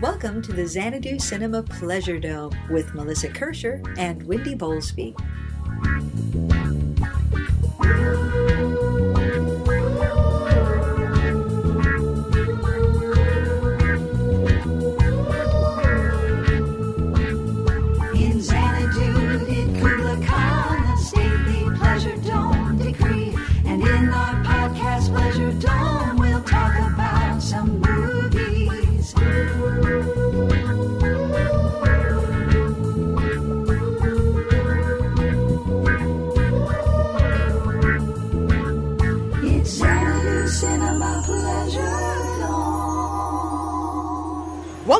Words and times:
Welcome 0.00 0.42
to 0.42 0.52
the 0.52 0.66
Xanadu 0.66 1.18
Cinema 1.18 1.62
Pleasure 1.62 2.18
Dome 2.18 2.56
with 2.70 2.94
Melissa 2.94 3.28
Kirscher 3.28 3.82
and 3.98 4.22
Wendy 4.26 4.54
Bowlesby. 4.54 5.14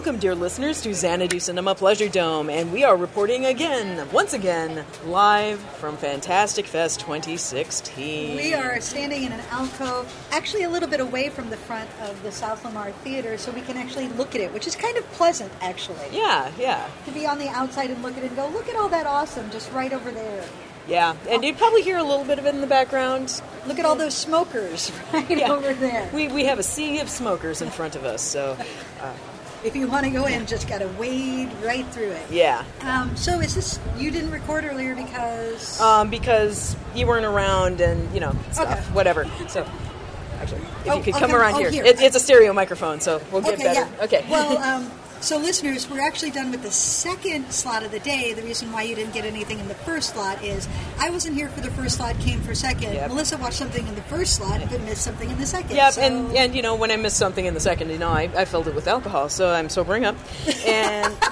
Welcome, 0.02 0.19
dear 0.19 0.34
listeners, 0.34 0.80
to 0.83 0.92
Xanadu 0.95 1.38
Cinema 1.38 1.77
Pleasure 1.77 2.09
Dome, 2.09 2.51
and 2.51 2.73
we 2.73 2.83
are 2.83 2.97
reporting 2.97 3.47
again, 3.47 4.09
once 4.11 4.33
again, 4.33 4.84
live 5.06 5.61
from 5.61 5.97
Fantastic 5.97 6.66
Fest 6.66 6.98
2016. 6.98 8.34
We 8.37 8.52
are 8.52 8.80
standing 8.80 9.23
in 9.23 9.30
an 9.30 9.38
alcove, 9.52 10.12
actually 10.33 10.65
a 10.65 10.69
little 10.70 10.88
bit 10.88 10.98
away 10.98 11.28
from 11.28 11.51
the 11.51 11.56
front 11.56 11.88
of 12.01 12.20
the 12.25 12.33
South 12.33 12.65
Lamar 12.65 12.91
Theater, 13.05 13.38
so 13.38 13.52
we 13.52 13.61
can 13.61 13.77
actually 13.77 14.09
look 14.09 14.34
at 14.34 14.41
it, 14.41 14.52
which 14.52 14.66
is 14.66 14.75
kind 14.75 14.97
of 14.97 15.09
pleasant, 15.12 15.52
actually. 15.61 16.05
Yeah, 16.11 16.50
yeah, 16.59 16.89
To 17.06 17.12
be 17.12 17.25
on 17.25 17.39
the 17.39 17.48
outside 17.50 17.91
and 17.91 18.03
look 18.03 18.16
at 18.16 18.25
it 18.25 18.28
and 18.28 18.37
go, 18.37 18.48
look 18.48 18.69
at 18.69 18.75
all 18.75 18.89
that 18.89 19.06
awesome 19.06 19.53
just 19.53 19.70
right 19.70 19.92
over 19.92 20.11
there. 20.11 20.44
yeah. 20.89 21.14
And 21.31 21.44
you'd 21.44 21.59
probably 21.59 21.83
hear 21.83 21.98
a 21.98 22.03
little 22.03 22.25
bit 22.25 22.41
of 22.41 22.47
it 22.47 22.56
in 22.56 22.61
the 22.61 22.66
background. 22.66 23.41
Look 23.69 23.78
at 23.78 23.84
all 23.84 23.94
those 23.94 24.16
smokers 24.16 24.91
right 25.12 25.31
Yeah. 25.31 25.53
over 25.53 25.72
there. 25.75 26.11
We, 26.12 26.27
we 26.27 26.47
have 26.47 26.59
a 26.59 26.64
sea 26.64 26.98
of 26.98 27.09
smokers 27.09 27.62
in 27.62 27.70
front 27.70 27.94
of 27.94 28.05
us, 28.05 28.20
so 28.20 28.56
uh, 29.00 29.12
If 29.65 29.77
you 29.77 29.87
want 29.87 30.05
to 30.05 30.11
go 30.11 30.27
in, 30.27 30.45
just 30.47 30.67
got 30.69 30.79
to 30.79 30.89
wade 30.89 31.49
right 31.63 31.87
through 31.89 32.11
it. 32.11 32.31
yeah. 32.31 32.65
Um, 32.81 33.17
so 33.17 33.39
is 33.41 33.55
this, 33.55 33.79
you 33.97 34.11
didn't 34.11 34.31
record 34.33 34.65
earlier 34.65 34.95
because... 34.97 35.81
Um, 35.81 36.11
because 36.11 36.77
you 36.97 37.07
weren't 37.07 37.25
around 37.27 37.81
and, 37.81 38.13
you 38.13 38.19
know, 38.21 38.35
stuff, 38.51 38.71
Okay. 38.73 38.81
whatever. 38.95 39.25
So, 39.49 39.65
actually, 40.41 40.63
if 40.63 40.89
Oh, 40.89 40.97
you 40.97 41.03
could 41.05 41.13
come 41.15 41.31
come- 41.31 41.41
around 41.41 41.55
oh, 41.55 41.59
here. 41.59 41.71
here. 41.71 41.85
It, 41.85 42.01
it's 42.01 42.17
a 42.17 42.21
stereo 42.21 42.53
microphone, 42.53 43.01
so 43.01 43.23
we'll 43.31 43.43
get 43.43 43.55
okay, 43.55 43.63
better. 43.65 43.89
yeah. 43.99 44.05
Okay. 44.05 44.27
Well, 44.29 44.59
um, 44.83 44.91
so 45.23 45.39
listeners, 45.39 45.89
we're 45.89 46.01
actually 46.01 46.33
done 46.33 46.51
with 46.51 46.62
the 46.62 46.70
second 46.70 47.53
slot 47.53 47.84
of 47.84 47.92
the 47.92 48.01
day. 48.01 48.33
The 48.33 48.42
reason 48.42 48.73
why 48.73 48.83
you 48.83 48.97
didn't 48.97 49.15
get 49.15 49.25
anything 49.25 49.61
in 49.61 49.69
the 49.69 49.75
first 49.75 50.15
slot 50.15 50.42
is 50.42 50.69
I 50.98 51.11
wasn't 51.11 51.37
here 51.37 51.48
for 51.48 51.61
the 51.61 51.70
first 51.70 51.97
slot, 51.97 52.19
came 52.19 52.41
for 52.41 52.55
second. 52.55 52.95
Yep. 52.95 53.09
Melissa 53.09 53.39
watched 53.39 53.56
something 53.56 53.87
in 53.87 53.95
the 53.95 54.03
first 54.03 54.34
slot, 54.34 54.61
but 54.69 54.81
missed 54.83 55.03
something 55.03 55.31
in 55.31 55.39
the 55.39 55.47
second. 55.47 55.77
Yep, 55.77 55.93
so- 55.93 56.00
and 56.03 56.37
and 56.37 56.55
you 56.56 56.62
know 56.62 56.75
when 56.75 56.91
I 56.91 56.97
missed 56.97 57.17
something 57.17 57.47
in 57.47 57.55
the 57.55 57.61
second, 57.61 57.91
you 57.91 57.98
know 57.98 58.11
I, 58.11 58.31
I 58.37 58.45
filled 58.45 58.67
it 58.67 58.75
with 58.75 58.89
alcohol, 58.89 59.28
so 59.28 59.48
I'm 59.50 59.69
sobering 59.69 60.05
up, 60.05 60.17
and 60.67 61.17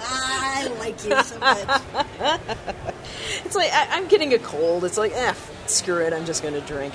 I 0.00 0.72
like 0.78 1.04
you 1.04 1.22
so 1.22 1.38
much. 1.40 1.82
it's 3.44 3.56
like 3.56 3.70
I, 3.72 3.88
I'm 3.90 4.06
getting 4.06 4.32
a 4.32 4.38
cold. 4.38 4.84
It's 4.84 4.96
like, 4.96 5.12
eh, 5.12 5.34
screw 5.66 5.98
it, 6.04 6.12
I'm 6.12 6.24
just 6.24 6.42
going 6.42 6.54
to 6.54 6.60
drink, 6.60 6.94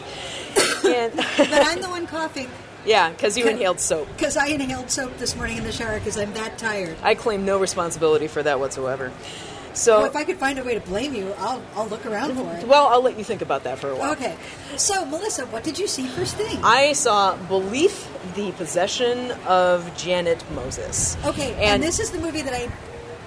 and 0.86 1.14
but 1.16 1.68
I'm 1.68 1.82
the 1.82 1.90
one 1.90 2.08
coughing 2.08 2.50
yeah, 2.86 3.10
because 3.10 3.38
you 3.38 3.48
inhaled 3.48 3.80
soap. 3.80 4.08
because 4.16 4.38
I 4.38 4.48
inhaled 4.48 4.90
soap 4.92 5.18
this 5.18 5.36
morning 5.36 5.58
in 5.58 5.64
the 5.64 5.72
shower 5.72 5.98
because 6.00 6.18
I'm 6.18 6.34
that 6.34 6.58
tired. 6.58 6.96
I 7.04 7.16
claim 7.16 7.46
no 7.46 7.60
responsibility 7.60 8.28
for 8.28 8.44
that 8.44 8.60
whatsoever. 8.60 9.12
So, 9.74 9.98
Well, 9.98 10.06
if 10.06 10.16
I 10.16 10.24
could 10.24 10.38
find 10.38 10.58
a 10.58 10.64
way 10.64 10.76
to 10.76 10.80
blame 10.80 11.14
you, 11.14 11.34
I'll, 11.38 11.62
I'll 11.76 11.88
look 11.88 12.06
around 12.06 12.34
for 12.36 12.50
it. 12.56 12.66
well, 12.66 12.88
I'll 12.88 13.02
let 13.02 13.18
you 13.18 13.26
think 13.26 13.42
about 13.42 13.66
that 13.66 13.78
for 13.78 13.90
a 13.90 13.96
while. 13.98 14.14
Okay. 14.14 14.38
So, 14.78 15.04
Melissa, 15.06 15.46
what 15.48 15.66
did 15.66 15.78
you 15.78 15.86
see 15.88 16.08
first 16.08 16.38
thing? 16.38 16.60
I 16.64 16.94
saw 16.94 17.36
Belief: 17.48 18.10
The 18.36 18.54
Possession 18.54 19.32
of 19.46 19.92
Janet 19.98 20.42
Moses. 20.52 21.18
okay, 21.26 21.52
and, 21.56 21.64
and 21.64 21.84
this 21.84 22.00
is 22.00 22.12
the 22.12 22.20
movie 22.20 22.42
that 22.42 22.54
I 22.54 22.70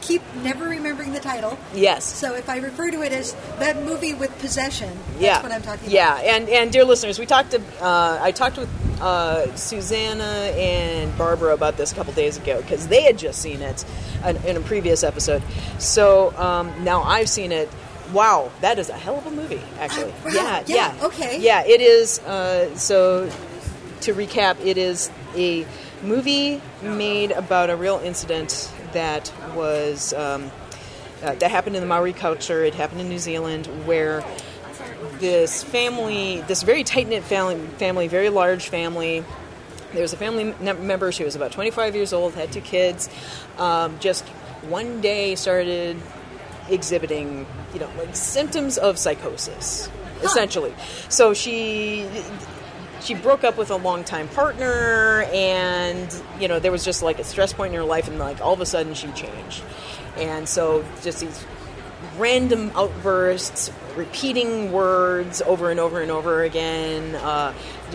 keep 0.01 0.23
never 0.43 0.65
remembering 0.67 1.13
the 1.13 1.21
title. 1.21 1.59
yes, 1.75 2.05
So 2.05 2.35
if 2.35 2.49
I 2.49 2.59
refer 2.59 2.91
to 2.91 3.03
it 3.03 3.13
as 3.13 3.35
that 3.59 3.83
movie 3.85 4.15
with 4.15 4.37
possession, 4.39 4.97
that's 5.13 5.21
yeah, 5.21 5.43
what 5.43 5.53
I'm 5.53 5.63
talking 5.63 5.91
yeah. 5.91 6.15
about. 6.15 6.25
and 6.25 6.49
and 6.49 6.73
dear 6.73 6.85
listeners, 6.85 7.19
we 7.19 7.27
talked 7.27 7.51
to 7.53 7.61
uh, 7.83 8.19
I 8.21 8.33
talked 8.33 8.57
with 8.59 8.69
uh, 9.01 9.55
Susanna 9.57 10.25
and 10.57 11.17
Barbara 11.17 11.55
about 11.55 11.77
this 11.77 11.93
a 11.93 11.95
couple 11.95 12.13
days 12.15 12.37
ago 12.37 12.61
because 12.61 12.89
they 12.89 13.03
had 13.03 13.17
just 13.19 13.41
seen 13.41 13.63
it 13.63 13.85
in, 14.27 14.37
in 14.45 14.57
a 14.57 14.61
previous 14.61 15.05
episode. 15.05 15.43
So 15.79 16.37
um, 16.37 16.73
now 16.85 17.03
I've 17.03 17.29
seen 17.29 17.53
it. 17.53 17.69
Wow, 18.13 18.51
that 18.63 18.79
is 18.79 18.89
a 18.89 18.95
hell 18.97 19.19
of 19.19 19.27
a 19.27 19.31
movie, 19.31 19.61
actually. 19.79 20.11
wow, 20.25 20.31
yeah, 20.33 20.65
yeah, 20.67 20.97
yeah, 20.97 21.05
okay. 21.07 21.41
yeah. 21.41 21.65
It 21.67 21.81
is. 21.81 22.19
Uh, 22.21 22.75
so 22.75 23.31
to 24.01 24.15
recap, 24.15 24.59
it 24.65 24.79
is 24.79 25.11
a 25.37 25.67
movie 26.03 26.61
made 26.83 27.33
about 27.33 27.69
a 27.71 27.77
real 27.77 28.01
incident 28.03 28.73
that 28.93 29.33
was 29.55 30.13
um, 30.13 30.51
uh, 31.23 31.35
that 31.35 31.51
happened 31.51 31.77
in 31.77 31.83
the 31.83 31.89
Maori 31.89 32.13
culture. 32.13 32.65
It 32.65 32.75
happened 32.75 33.01
in 33.01 33.09
New 33.09 33.19
Zealand, 33.19 33.67
where 33.87 34.25
this 35.19 35.63
family, 35.63 36.43
this 36.43 36.63
very 36.63 36.85
tight 36.85 37.09
knit 37.09 37.25
family, 37.25 37.59
family, 37.79 38.09
very 38.09 38.29
large 38.29 38.69
family. 38.69 39.25
There 39.93 40.03
was 40.03 40.13
a 40.13 40.17
family 40.17 40.55
member. 40.61 41.13
She 41.13 41.25
was 41.25 41.35
about 41.35 41.53
25 41.53 41.95
years 41.95 42.13
old, 42.13 42.35
had 42.35 42.53
two 42.53 42.61
kids. 42.61 43.09
Um, 43.57 43.99
just 43.99 44.25
one 44.69 45.01
day 45.01 45.35
started 45.35 45.97
exhibiting, 46.69 47.47
you 47.73 47.81
know, 47.81 47.91
like 47.97 48.15
symptoms 48.15 48.79
of 48.79 48.99
psychosis, 48.99 49.89
essentially. 50.23 50.75
So 51.09 51.33
she 51.35 52.07
she 53.09 53.15
broke 53.15 53.43
up 53.43 53.57
with 53.57 53.71
a 53.71 53.77
longtime 53.77 54.29
partner, 54.29 55.23
and 55.33 56.15
you 56.39 56.47
know 56.47 56.59
there 56.59 56.71
was 56.71 56.85
just 56.85 57.03
like 57.03 57.19
a 57.19 57.25
stress 57.25 57.55
point 57.55 57.73
in 57.73 57.81
her 57.81 57.87
life, 57.87 58.07
and 58.07 58.19
like 58.19 58.41
all 58.43 58.53
of 58.53 58.61
a 58.61 58.67
sudden 58.67 58.93
she 58.93 59.09
changed, 59.13 59.63
and 60.19 60.47
so 60.47 60.85
just 61.03 61.21
these 61.21 61.45
random 62.19 62.71
outbursts, 62.75 63.73
repeating 63.97 64.71
words 64.73 65.41
over 65.43 65.71
and 65.71 65.81
over 65.81 66.01
and 66.03 66.11
over 66.11 66.43
again, 66.43 67.15
uh, 67.17 67.53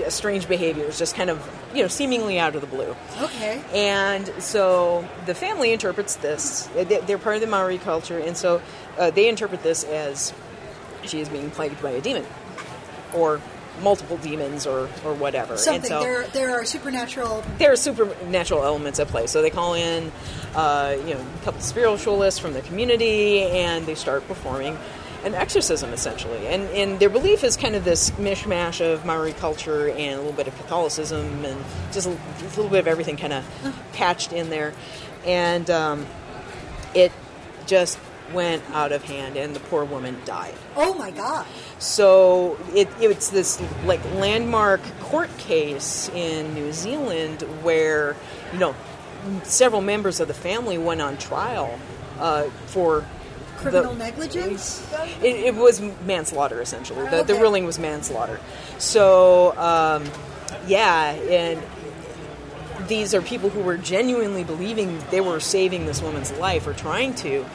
strange 0.10 0.48
behaviors, 0.48 0.98
just 0.98 1.16
kind 1.16 1.30
of 1.30 1.38
you 1.76 1.84
know 1.84 1.88
seemingly 1.88 2.40
out 2.40 2.56
of 2.56 2.62
the 2.62 2.68
blue. 2.68 2.96
Okay. 3.22 3.62
And 3.72 4.28
so 4.42 5.08
the 5.28 5.36
family 5.36 5.72
interprets 5.74 6.16
this. 6.16 6.68
they- 6.74 6.84
They're 7.02 7.20
part 7.20 7.36
of 7.36 7.42
the 7.42 7.48
Maori 7.48 7.78
culture, 7.78 8.18
and 8.18 8.36
so 8.36 8.62
uh, 8.98 9.12
they 9.12 9.30
interpret 9.30 9.62
this 9.62 9.84
as 9.84 10.34
she 11.06 11.20
is 11.20 11.30
being 11.30 11.52
plagued 11.52 11.82
by 11.84 11.92
a 11.92 12.02
demon, 12.02 12.26
or 13.14 13.40
multiple 13.82 14.18
demons, 14.18 14.66
or 14.68 14.90
or 15.04 15.14
whatever. 15.14 15.58
Something. 15.58 15.90
So 15.90 16.00
there, 16.00 16.28
there 16.28 16.52
are 16.52 16.66
supernatural. 16.66 17.44
there 17.58 17.72
are 17.72 17.76
supernatural 17.76 18.64
elements 18.64 19.00
at 19.00 19.08
play. 19.08 19.28
So 19.28 19.42
they 19.42 19.50
call 19.50 19.74
in, 19.74 20.12
uh, 20.56 20.96
you 21.06 21.16
know, 21.16 21.26
a 21.42 21.44
couple 21.46 21.62
spiritualists 21.62 22.40
from 22.40 22.54
the 22.54 22.62
community, 22.62 23.42
and 23.44 23.86
they 23.86 23.96
start 23.96 24.28
performing 24.28 24.78
an 25.24 25.34
exorcism 25.34 25.94
essentially. 25.94 26.48
And 26.48 26.64
and 26.70 27.00
their 27.00 27.10
belief 27.10 27.44
is 27.44 27.58
kind 27.58 27.76
of 27.76 27.86
this 27.86 28.12
mishmash 28.12 28.82
of 28.82 29.06
Maori 29.06 29.34
culture 29.34 29.90
and 29.90 30.16
a 30.16 30.18
little 30.18 30.34
bit 30.34 30.48
of 30.48 30.56
Catholicism 30.58 31.46
and 31.46 31.64
just 31.92 32.08
a, 32.08 32.12
a 32.12 32.50
little 32.50 32.70
bit 32.70 32.80
of 32.80 32.88
everything 32.88 33.18
kind 33.18 33.34
of 33.34 33.46
patched 33.94 34.34
in 34.34 34.50
there, 34.50 34.74
and 35.26 35.70
um, 35.70 36.06
it 36.94 37.12
just 37.66 37.98
went 38.32 38.64
out 38.72 38.92
of 38.92 39.04
hand, 39.04 39.38
and 39.38 39.56
the 39.56 39.60
poor 39.60 39.84
woman 39.84 40.18
died. 40.26 40.54
Oh 40.76 40.94
my 40.94 41.12
God. 41.12 41.46
So 41.80 42.58
it, 42.74 42.88
it's 43.00 43.30
this 43.30 43.62
like 43.86 44.04
landmark 44.16 44.82
court 45.00 45.36
case 45.38 46.10
in 46.10 46.54
New 46.54 46.72
Zealand 46.72 47.42
where 47.62 48.16
you 48.52 48.60
know 48.60 48.76
several 49.44 49.82
members 49.82 50.20
of 50.20 50.28
the 50.28 50.34
family 50.34 50.78
went 50.78 51.02
on 51.02 51.18
trial 51.18 51.78
uh, 52.20 52.44
for 52.68 53.06
Criminal 53.58 53.94
the, 53.94 54.00
negligence. 54.00 54.86
It, 55.22 55.36
it 55.36 55.56
was 55.56 55.82
manslaughter 56.06 56.62
essentially. 56.62 57.10
The, 57.10 57.24
the 57.24 57.36
ruling 57.36 57.66
was 57.66 57.80
manslaughter. 57.80 58.40
So 58.78 59.58
um, 59.58 60.06
yeah, 60.68 61.12
and 61.14 61.62
these 62.88 63.14
are 63.14 63.22
people 63.22 63.50
who 63.50 63.62
were 63.62 63.78
genuinely 63.78 64.44
believing 64.44 65.00
they 65.10 65.22
were 65.22 65.40
saving 65.40 65.86
this 65.86 66.02
woman's 66.02 66.32
life 66.34 66.68
or 66.68 66.74
trying 66.74 67.14
to, 67.16 67.46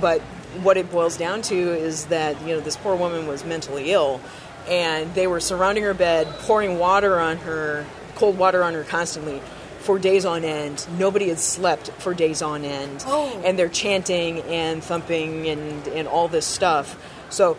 but 0.00 0.20
what 0.62 0.76
it 0.76 0.90
boils 0.90 1.16
down 1.16 1.42
to 1.42 1.54
is 1.56 2.06
that 2.06 2.40
you 2.42 2.48
know 2.48 2.60
this 2.60 2.76
poor 2.76 2.96
woman 2.96 3.26
was 3.26 3.44
mentally 3.44 3.92
ill, 3.92 4.20
and 4.68 5.14
they 5.14 5.26
were 5.26 5.40
surrounding 5.40 5.84
her 5.84 5.94
bed, 5.94 6.26
pouring 6.40 6.78
water 6.78 7.20
on 7.20 7.36
her, 7.38 7.84
cold 8.14 8.38
water 8.38 8.62
on 8.64 8.74
her 8.74 8.84
constantly. 8.84 9.40
For 9.80 10.00
days 10.00 10.24
on 10.24 10.44
end, 10.44 10.84
nobody 10.98 11.28
had 11.28 11.38
slept 11.38 11.90
for 11.92 12.12
days 12.12 12.42
on 12.42 12.64
end, 12.64 13.04
Oh. 13.06 13.40
and 13.44 13.56
they're 13.56 13.68
chanting 13.68 14.40
and 14.42 14.82
thumping 14.82 15.48
and 15.48 15.86
and 15.88 16.08
all 16.08 16.26
this 16.26 16.44
stuff. 16.46 16.96
So 17.30 17.56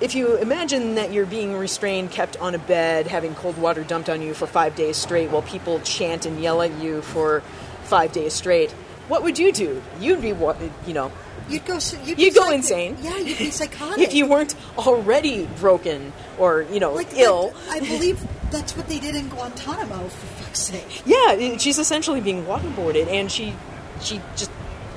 if 0.00 0.14
you 0.14 0.36
imagine 0.36 0.96
that 0.96 1.10
you're 1.12 1.24
being 1.26 1.56
restrained, 1.56 2.10
kept 2.10 2.36
on 2.36 2.54
a 2.54 2.58
bed, 2.58 3.06
having 3.06 3.34
cold 3.34 3.56
water 3.56 3.82
dumped 3.82 4.10
on 4.10 4.20
you 4.20 4.34
for 4.34 4.46
five 4.46 4.76
days 4.76 4.96
straight, 4.98 5.30
while 5.30 5.42
people 5.42 5.80
chant 5.80 6.26
and 6.26 6.40
yell 6.40 6.60
at 6.60 6.72
you 6.80 7.00
for 7.00 7.42
five 7.84 8.12
days 8.12 8.34
straight, 8.34 8.74
what 9.08 9.22
would 9.22 9.38
you 9.38 9.52
do? 9.52 9.82
You'd 10.00 10.20
be, 10.22 10.28
you 10.28 10.94
know, 10.94 11.10
You'd 11.48 11.64
go. 11.64 11.78
You'd, 12.04 12.18
You'd 12.18 12.34
go 12.34 12.42
psych- 12.42 12.54
insane. 12.54 12.96
Yeah, 13.00 13.16
you'd 13.16 13.38
be 13.38 13.50
psychotic. 13.50 13.98
if 14.06 14.12
you 14.14 14.26
weren't 14.26 14.54
already 14.76 15.46
broken 15.58 16.12
or 16.38 16.62
you 16.62 16.78
know 16.78 16.92
like 16.92 17.14
ill. 17.14 17.54
I 17.70 17.80
believe 17.80 18.22
that's 18.50 18.76
what 18.76 18.86
they 18.88 18.98
did 18.98 19.14
in 19.14 19.28
Guantanamo. 19.28 20.08
For 20.08 20.26
fuck's 20.44 20.60
sake. 20.60 21.02
Yeah, 21.06 21.56
she's 21.56 21.78
essentially 21.78 22.20
being 22.20 22.44
waterboarded, 22.44 23.06
and 23.08 23.32
she 23.32 23.54
she 24.02 24.20
just 24.36 24.50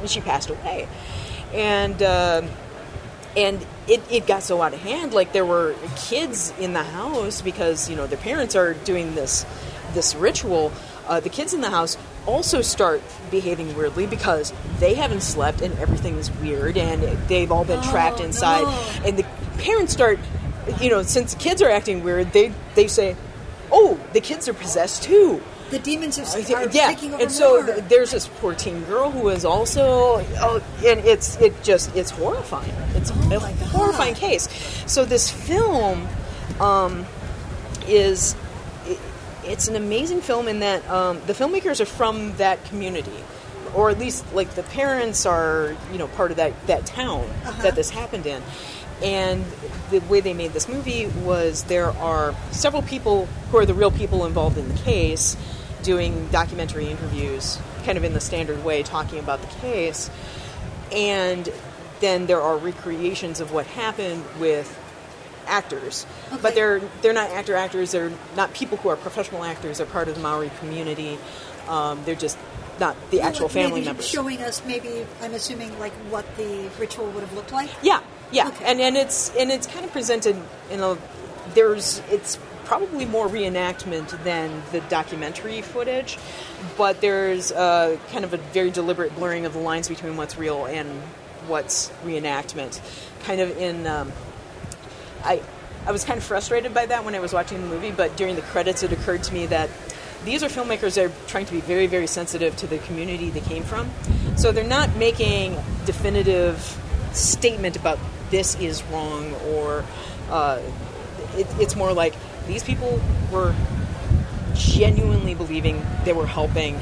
she 0.05 0.19
passed 0.19 0.49
away, 0.49 0.89
and 1.53 2.01
um 2.03 2.49
and 3.37 3.65
it, 3.87 4.01
it 4.11 4.27
got 4.27 4.43
so 4.43 4.61
out 4.61 4.73
of 4.73 4.81
hand. 4.81 5.13
Like 5.13 5.31
there 5.31 5.45
were 5.45 5.73
kids 5.95 6.53
in 6.59 6.73
the 6.73 6.83
house 6.83 7.41
because 7.41 7.89
you 7.89 7.95
know 7.95 8.07
their 8.07 8.17
parents 8.17 8.55
are 8.57 8.73
doing 8.73 9.15
this 9.15 9.45
this 9.93 10.15
ritual. 10.15 10.73
Uh, 11.07 11.19
the 11.19 11.29
kids 11.29 11.53
in 11.53 11.61
the 11.61 11.69
house 11.69 11.97
also 12.27 12.61
start 12.61 13.01
behaving 13.29 13.75
weirdly 13.75 14.05
because 14.07 14.53
they 14.79 14.93
haven't 14.93 15.21
slept 15.21 15.61
and 15.61 15.77
everything 15.79 16.17
is 16.17 16.29
weird 16.37 16.77
and 16.77 17.01
they've 17.27 17.51
all 17.51 17.65
been 17.65 17.81
trapped 17.81 18.19
Oh, 18.19 18.25
inside. 18.25 18.63
no. 18.63 19.07
And 19.07 19.17
the 19.17 19.23
parents 19.59 19.93
start, 19.93 20.19
you 20.79 20.89
know, 20.89 21.01
since 21.03 21.33
the 21.33 21.39
kids 21.39 21.61
are 21.61 21.69
acting 21.69 22.03
weird, 22.03 22.31
they 22.33 22.51
they 22.75 22.87
say, 22.87 23.15
"Oh, 23.71 23.99
the 24.13 24.21
kids 24.21 24.47
are 24.47 24.53
possessed 24.53 25.03
too." 25.03 25.41
The 25.71 25.79
demons 25.79 26.19
are, 26.19 26.23
I 26.37 26.63
are 26.65 26.69
yeah, 26.69 26.87
taking 26.87 27.13
over 27.13 27.23
and 27.23 27.31
so 27.31 27.63
more. 27.63 27.75
there's 27.81 28.11
this 28.11 28.27
poor 28.27 28.53
teen 28.53 28.83
girl 28.83 29.09
who 29.09 29.29
is 29.29 29.45
also, 29.45 30.21
oh, 30.41 30.61
and 30.85 30.99
it's 30.99 31.37
it 31.39 31.63
just 31.63 31.95
it's 31.95 32.11
horrifying. 32.11 32.73
It's 32.93 33.09
a 33.09 33.13
Oh 33.13 33.29
God. 33.29 33.53
horrifying 33.69 34.15
case. 34.15 34.49
So 34.85 35.05
this 35.05 35.31
film 35.31 36.09
um, 36.59 37.05
is 37.87 38.35
it's 39.43 39.67
an 39.67 39.75
amazing 39.75 40.21
film 40.21 40.47
in 40.47 40.59
that 40.59 40.87
um, 40.89 41.19
the 41.27 41.33
filmmakers 41.33 41.79
are 41.81 41.85
from 41.85 42.35
that 42.37 42.63
community, 42.65 43.23
or 43.73 43.89
at 43.89 43.97
least 43.99 44.23
like 44.33 44.51
the 44.55 44.63
parents 44.63 45.25
are 45.25 45.75
you 45.91 45.97
know 45.97 46.07
part 46.07 46.31
of 46.31 46.37
that 46.37 46.53
that 46.67 46.85
town 46.85 47.25
Uh-huh. 47.45 47.61
that 47.63 47.75
this 47.75 47.89
happened 47.89 48.25
in. 48.25 48.41
And 49.03 49.43
the 49.89 49.97
way 50.01 50.21
they 50.21 50.35
made 50.35 50.53
this 50.53 50.69
movie 50.69 51.07
was 51.07 51.63
there 51.63 51.89
are 51.89 52.35
several 52.51 52.83
people 52.83 53.25
who 53.49 53.57
are 53.57 53.65
the 53.65 53.73
real 53.73 53.89
people 53.89 54.25
involved 54.27 54.59
in 54.59 54.67
the 54.69 54.75
case 54.81 55.35
doing 55.81 56.27
documentary 56.27 56.87
interviews, 56.87 57.57
kind 57.83 57.97
of 57.97 58.03
in 58.03 58.13
the 58.13 58.19
standard 58.19 58.63
way, 58.63 58.83
talking 58.83 59.17
about 59.17 59.41
the 59.41 59.47
case. 59.59 60.11
And 60.91 61.51
then 61.99 62.27
there 62.27 62.41
are 62.41 62.57
recreations 62.57 63.39
of 63.39 63.51
what 63.51 63.65
happened 63.65 64.23
with 64.39 64.69
actors, 65.51 66.05
Okay. 66.31 66.41
but 66.41 66.55
they're 66.55 66.79
they're 67.01 67.13
not 67.13 67.29
actor 67.29 67.55
actors. 67.55 67.91
They're 67.91 68.11
not 68.35 68.53
people 68.53 68.77
who 68.77 68.89
are 68.89 68.95
professional 68.95 69.43
actors. 69.43 69.77
They're 69.77 69.85
part 69.85 70.07
of 70.07 70.15
the 70.15 70.21
Maori 70.21 70.49
community. 70.59 71.19
Um, 71.67 72.01
they're 72.05 72.15
just 72.15 72.37
not 72.79 72.95
the 73.11 73.21
actual 73.21 73.45
Like 73.45 73.53
family 73.53 73.83
members. 73.85 74.07
Showing 74.07 74.41
us, 74.41 74.63
maybe 74.65 75.05
I'm 75.21 75.33
assuming, 75.33 75.77
like 75.79 75.91
what 76.09 76.25
the 76.37 76.69
ritual 76.79 77.07
would 77.11 77.21
have 77.21 77.33
looked 77.33 77.51
like. 77.51 77.69
Yeah, 77.83 77.99
yeah, 78.31 78.47
Okay. 78.47 78.65
and 78.65 78.79
and 78.81 78.97
it's 78.97 79.29
and 79.37 79.51
it's 79.51 79.67
kind 79.67 79.85
of 79.85 79.91
presented 79.91 80.35
in 80.71 80.79
a 80.81 80.97
there's 81.53 82.01
it's 82.09 82.39
probably 82.65 83.05
more 83.05 83.27
reenactment 83.27 84.07
than 84.23 84.63
the 84.71 84.79
documentary 84.81 85.61
footage, 85.61 86.17
but 86.77 87.01
there's 87.01 87.51
uh, 87.51 87.97
kind 88.11 88.23
of 88.23 88.33
a 88.33 88.37
very 88.37 88.71
deliberate 88.71 89.13
blurring 89.15 89.45
of 89.45 89.51
the 89.53 89.59
lines 89.59 89.89
between 89.89 90.15
what's 90.15 90.37
real 90.37 90.65
and 90.65 90.89
what's 91.47 91.89
reenactment, 92.05 92.79
kind 93.23 93.41
of 93.41 93.55
in. 93.57 93.85
Um, 93.85 94.11
I 95.23 95.41
I 95.85 95.91
was 95.91 96.05
kind 96.05 96.17
of 96.17 96.23
frustrated 96.23 96.73
by 96.73 96.85
that 96.85 97.05
when 97.05 97.15
I 97.15 97.19
was 97.19 97.33
watching 97.33 97.61
the 97.61 97.67
movie, 97.67 97.91
but 97.91 98.15
during 98.15 98.35
the 98.35 98.43
credits, 98.43 98.83
it 98.83 98.91
occurred 98.91 99.23
to 99.23 99.33
me 99.33 99.47
that 99.47 99.69
these 100.23 100.43
are 100.43 100.47
filmmakers 100.47 100.95
that 100.95 101.05
are 101.05 101.11
trying 101.27 101.47
to 101.47 101.51
be 101.51 101.61
very, 101.61 101.87
very 101.87 102.05
sensitive 102.05 102.55
to 102.57 102.67
the 102.67 102.77
community 102.79 103.31
they 103.31 103.39
came 103.39 103.63
from. 103.63 103.89
So 104.37 104.51
they're 104.51 104.63
not 104.63 104.95
making 104.97 105.57
definitive 105.85 106.77
statement 107.13 107.75
about 107.75 107.97
this 108.29 108.55
is 108.59 108.83
wrong 108.83 109.33
or 109.49 109.83
uh, 110.29 110.61
it, 111.35 111.47
it's 111.59 111.75
more 111.75 111.91
like 111.93 112.13
these 112.47 112.63
people 112.63 113.01
were 113.31 113.55
genuinely 114.53 115.33
believing 115.33 115.83
they 116.05 116.13
were 116.13 116.27
helping 116.27 116.79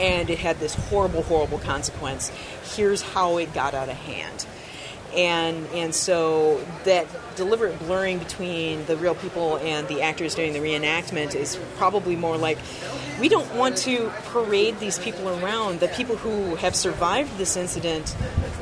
and 0.00 0.30
it 0.30 0.38
had 0.38 0.58
this 0.58 0.74
horrible, 0.74 1.22
horrible 1.22 1.58
consequence. 1.58 2.32
Here's 2.74 3.02
how 3.02 3.36
it 3.36 3.52
got 3.52 3.74
out 3.74 3.88
of 3.88 3.96
hand. 3.96 4.46
And 5.14 5.66
and 5.74 5.94
so 5.94 6.64
that 6.84 7.06
deliberate 7.36 7.78
blurring 7.80 8.18
between 8.18 8.84
the 8.86 8.96
real 8.96 9.14
people 9.14 9.58
and 9.58 9.86
the 9.88 10.02
actors 10.02 10.34
doing 10.34 10.52
the 10.52 10.58
reenactment 10.58 11.34
is 11.34 11.58
probably 11.76 12.16
more 12.16 12.36
like 12.36 12.58
we 13.20 13.28
don't 13.28 13.54
want 13.54 13.76
to 13.78 14.10
parade 14.26 14.78
these 14.80 14.98
people 14.98 15.28
around. 15.28 15.80
The 15.80 15.88
people 15.88 16.16
who 16.16 16.56
have 16.56 16.74
survived 16.74 17.36
this 17.38 17.56
incident 17.56 18.16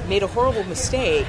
made 0.08 0.22
a 0.22 0.26
horrible 0.26 0.64
mistake. 0.64 1.26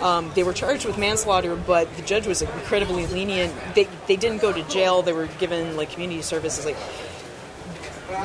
Um, 0.00 0.30
they 0.34 0.44
were 0.44 0.52
charged 0.52 0.84
with 0.84 0.98
manslaughter, 0.98 1.56
but 1.56 1.92
the 1.96 2.02
judge 2.02 2.26
was 2.26 2.42
incredibly 2.42 3.06
lenient. 3.06 3.52
They, 3.74 3.88
they 4.06 4.16
didn't 4.16 4.40
go 4.40 4.52
to 4.52 4.62
jail. 4.68 5.02
They 5.02 5.12
were 5.12 5.26
given 5.38 5.76
like 5.76 5.90
community 5.90 6.22
services. 6.22 6.64
Like 6.64 6.76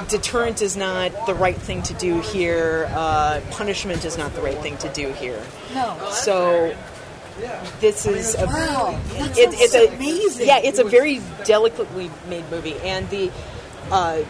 deterrent 0.09 0.61
is 0.61 0.75
not 0.77 1.25
the 1.25 1.33
right 1.33 1.57
thing 1.57 1.81
to 1.83 1.93
do 1.95 2.21
here. 2.21 2.87
Uh, 2.91 3.41
punishment 3.51 4.05
is 4.05 4.17
not 4.17 4.33
the 4.33 4.41
right 4.41 4.57
thing 4.59 4.77
to 4.77 4.89
do 4.89 5.11
here. 5.13 5.41
No. 5.73 6.09
So 6.11 6.75
this 7.79 8.05
is 8.05 8.35
a 8.35 8.45
Wow, 8.45 8.99
that 9.17 9.37
it, 9.37 9.49
it's 9.53 9.73
a 9.73 9.87
amazing. 9.95 10.45
yeah, 10.47 10.59
it's 10.59 10.79
a 10.79 10.83
very 10.83 11.19
delicately 11.45 12.11
made 12.29 12.49
movie, 12.51 12.75
and 12.83 13.09
the 13.09 13.31
uh, 13.91 14.21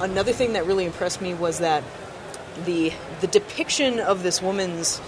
another 0.00 0.32
thing 0.32 0.52
that 0.54 0.64
really 0.66 0.84
impressed 0.86 1.20
me 1.20 1.34
was 1.34 1.58
that 1.58 1.82
the 2.64 2.92
the 3.20 3.26
depiction 3.26 3.98
of 3.98 4.22
this 4.22 4.40
woman's 4.40 5.00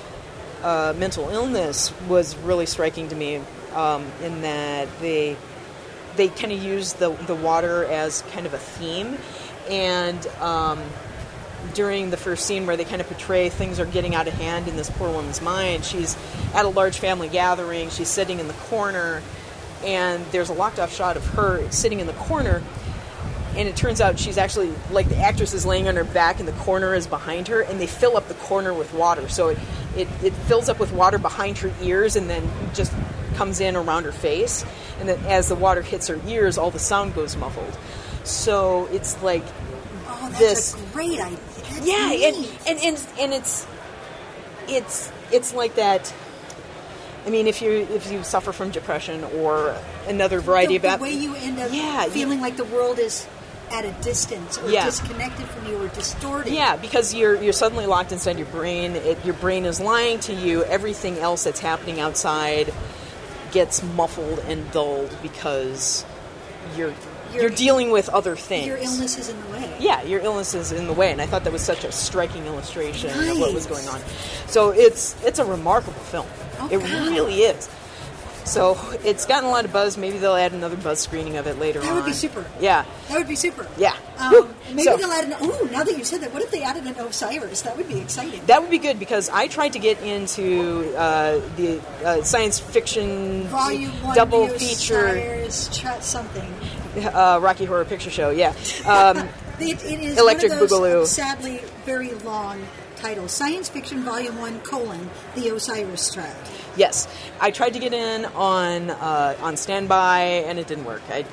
uh, 0.62 0.92
mental 0.98 1.30
illness 1.30 1.92
was 2.08 2.36
really 2.38 2.66
striking 2.66 3.08
to 3.08 3.16
me. 3.16 3.40
Um, 3.74 4.04
in 4.22 4.42
that 4.42 4.88
they 5.00 5.36
they 6.16 6.26
kind 6.28 6.52
of 6.52 6.60
use 6.62 6.94
the 6.94 7.10
the 7.12 7.36
water 7.36 7.84
as 7.84 8.22
kind 8.32 8.44
of 8.44 8.52
a 8.54 8.58
theme, 8.58 9.16
and 9.70 10.26
um, 10.40 10.80
during 11.74 12.10
the 12.10 12.16
first 12.16 12.46
scene 12.46 12.66
where 12.66 12.76
they 12.76 12.84
kind 12.84 13.00
of 13.00 13.06
portray 13.06 13.48
things 13.48 13.78
are 13.78 13.86
getting 13.86 14.14
out 14.14 14.26
of 14.26 14.34
hand 14.34 14.68
in 14.68 14.76
this 14.76 14.90
poor 14.90 15.10
woman's 15.10 15.40
mind, 15.40 15.84
she's 15.84 16.16
at 16.54 16.64
a 16.64 16.68
large 16.68 16.98
family 16.98 17.28
gathering. 17.28 17.90
She's 17.90 18.08
sitting 18.08 18.40
in 18.40 18.48
the 18.48 18.54
corner, 18.54 19.22
and 19.84 20.24
there's 20.26 20.48
a 20.48 20.52
locked 20.52 20.78
off 20.78 20.94
shot 20.94 21.16
of 21.16 21.26
her 21.28 21.70
sitting 21.70 22.00
in 22.00 22.06
the 22.06 22.12
corner. 22.14 22.62
And 23.56 23.68
it 23.68 23.74
turns 23.74 24.00
out 24.00 24.18
she's 24.18 24.38
actually 24.38 24.72
like 24.92 25.08
the 25.08 25.16
actress 25.16 25.54
is 25.54 25.66
laying 25.66 25.88
on 25.88 25.96
her 25.96 26.04
back, 26.04 26.38
and 26.38 26.48
the 26.48 26.52
corner 26.52 26.94
is 26.94 27.06
behind 27.06 27.48
her, 27.48 27.60
and 27.60 27.80
they 27.80 27.86
fill 27.86 28.16
up 28.16 28.28
the 28.28 28.34
corner 28.34 28.72
with 28.72 28.92
water. 28.94 29.28
So 29.28 29.48
it, 29.48 29.58
it, 29.96 30.08
it 30.22 30.32
fills 30.32 30.68
up 30.68 30.78
with 30.78 30.92
water 30.92 31.18
behind 31.18 31.58
her 31.58 31.72
ears, 31.82 32.16
and 32.16 32.30
then 32.30 32.48
just 32.74 32.92
comes 33.34 33.60
in 33.60 33.74
around 33.76 34.04
her 34.04 34.12
face. 34.12 34.64
And 35.00 35.08
then 35.08 35.18
as 35.26 35.48
the 35.48 35.54
water 35.54 35.82
hits 35.82 36.08
her 36.08 36.20
ears, 36.26 36.58
all 36.58 36.70
the 36.70 36.78
sound 36.78 37.14
goes 37.14 37.36
muffled. 37.36 37.76
So 38.24 38.88
it's 38.92 39.20
like 39.22 39.44
Oh, 40.06 40.28
that's 40.30 40.38
this- 40.38 40.74
a 40.74 40.78
great 40.92 41.20
idea. 41.20 41.38
That's 41.70 41.86
yeah, 41.86 42.12
and, 42.12 42.36
neat. 42.40 42.58
and 42.66 42.78
and 42.80 43.06
and 43.20 43.32
it's 43.32 43.66
it's 44.68 45.12
it's 45.32 45.54
like 45.54 45.76
that. 45.76 46.12
I 47.26 47.30
mean, 47.30 47.46
if 47.46 47.60
you 47.62 47.70
if 47.70 48.10
you 48.10 48.22
suffer 48.24 48.52
from 48.52 48.70
depression 48.70 49.24
or 49.24 49.76
another 50.08 50.40
variety 50.40 50.78
the, 50.78 50.92
of 50.94 50.98
the 50.98 51.02
way 51.04 51.12
you 51.12 51.34
end 51.36 51.58
up 51.60 51.70
Yeah, 51.72 52.06
feeling 52.06 52.40
like 52.40 52.56
the 52.56 52.64
world 52.64 52.98
is 52.98 53.26
at 53.70 53.84
a 53.84 53.92
distance 54.02 54.58
or 54.58 54.68
Yeah. 54.68 54.84
disconnected 54.86 55.46
from 55.46 55.66
you 55.66 55.80
or 55.82 55.88
distorted. 55.88 56.52
Yeah, 56.52 56.76
because 56.76 57.14
you're 57.14 57.40
you're 57.40 57.52
suddenly 57.52 57.86
locked 57.86 58.10
inside 58.10 58.36
your 58.38 58.48
brain. 58.48 58.96
It, 58.96 59.24
your 59.24 59.34
brain 59.34 59.64
is 59.64 59.80
lying 59.80 60.18
to 60.20 60.32
you. 60.34 60.64
Everything 60.64 61.18
else 61.18 61.44
that's 61.44 61.60
happening 61.60 62.00
outside 62.00 62.72
gets 63.52 63.82
muffled 63.82 64.38
and 64.40 64.68
dulled 64.72 65.14
because 65.22 66.04
you're 66.76 66.94
you're, 67.32 67.50
dealing 67.50 67.90
with 67.90 68.08
other 68.08 68.36
things. 68.36 68.66
Your 68.66 68.76
illness 68.76 69.18
is 69.18 69.28
in 69.28 69.40
the 69.40 69.46
way. 69.48 69.76
Yeah, 69.80 70.02
your 70.02 70.20
illness 70.20 70.54
is 70.54 70.72
in 70.72 70.86
the 70.86 70.92
way, 70.92 71.10
and 71.12 71.20
I 71.20 71.26
thought 71.26 71.44
that 71.44 71.52
was 71.52 71.62
such 71.62 71.84
a 71.84 71.92
striking 71.92 72.46
illustration 72.46 73.10
of 73.10 73.38
what 73.38 73.54
was 73.54 73.66
going 73.66 73.86
on. 73.88 74.00
So 74.46 74.70
it's 74.70 75.22
it's 75.24 75.38
a 75.38 75.44
remarkable 75.44 76.00
film. 76.00 76.26
Oh, 76.58 76.68
it 76.70 76.78
God. 76.78 76.90
really 77.08 77.42
is. 77.42 77.68
So 78.44 78.76
it's 79.04 79.26
gotten 79.26 79.44
a 79.48 79.52
lot 79.52 79.64
of 79.64 79.72
buzz. 79.72 79.96
Maybe 79.98 80.18
they'll 80.18 80.34
add 80.34 80.52
another 80.52 80.76
buzz 80.76 80.98
screening 80.98 81.36
of 81.36 81.46
it 81.46 81.58
later 81.58 81.78
That 81.80 81.90
on. 81.90 81.96
would 81.96 82.04
be 82.06 82.12
super. 82.12 82.44
Yeah, 82.58 82.84
That 83.08 83.18
would 83.18 83.28
be 83.28 83.36
super. 83.36 83.68
Yeah. 83.76 83.94
Um, 84.18 84.52
maybe 84.70 84.82
So- 84.84 84.96
they'll 84.96 85.12
add 85.12 85.24
an. 85.26 85.34
Oh, 85.40 85.68
now 85.70 85.84
that 85.84 85.96
you 85.96 86.04
said 86.04 86.22
that, 86.22 86.32
what 86.32 86.42
if 86.42 86.50
they 86.50 86.62
added 86.62 86.84
an 86.84 86.94
Osiris? 86.98 87.60
That 87.62 87.76
would 87.76 87.86
be 87.86 88.00
exciting. 88.00 88.40
that 88.46 88.60
would 88.62 88.70
be 88.70 88.78
good 88.78 88.98
because 88.98 89.28
I 89.28 89.46
tried 89.46 89.74
to 89.74 89.78
get 89.78 90.00
into 90.02 90.94
uh, 90.96 91.40
the 91.56 91.80
uh, 92.04 92.22
science 92.22 92.58
fiction 92.58 93.44
Volume 93.44 93.90
one, 94.02 94.16
double 94.16 94.48
feature 94.48 95.06
Osiris, 95.06 95.82
something. 96.00 96.52
Uh, 96.96 97.38
Rocky 97.40 97.64
Horror 97.64 97.84
Picture 97.84 98.10
Show. 98.10 98.30
Yeah. 98.30 98.54
Um, 98.86 99.28
It, 99.60 99.84
it 99.84 100.00
is 100.00 100.18
Electric 100.18 100.52
one 100.52 100.62
of 100.62 100.70
those, 100.70 100.80
Boogaloo. 100.80 101.06
Sadly, 101.06 101.60
very 101.84 102.12
long 102.14 102.66
title 102.96 103.28
Science 103.28 103.68
Fiction 103.68 104.02
Volume 104.04 104.38
1 104.38 104.60
colon 104.60 105.10
The 105.34 105.50
Osiris 105.54 106.14
Child. 106.14 106.34
Yes, 106.76 107.06
I 107.42 107.50
tried 107.50 107.74
to 107.74 107.78
get 107.78 107.92
in 107.92 108.24
on 108.24 108.88
uh, 108.88 109.36
on 109.42 109.58
standby 109.58 110.20
and 110.46 110.58
it 110.58 110.66
didn't 110.66 110.86
work. 110.86 111.02
I 111.10 111.26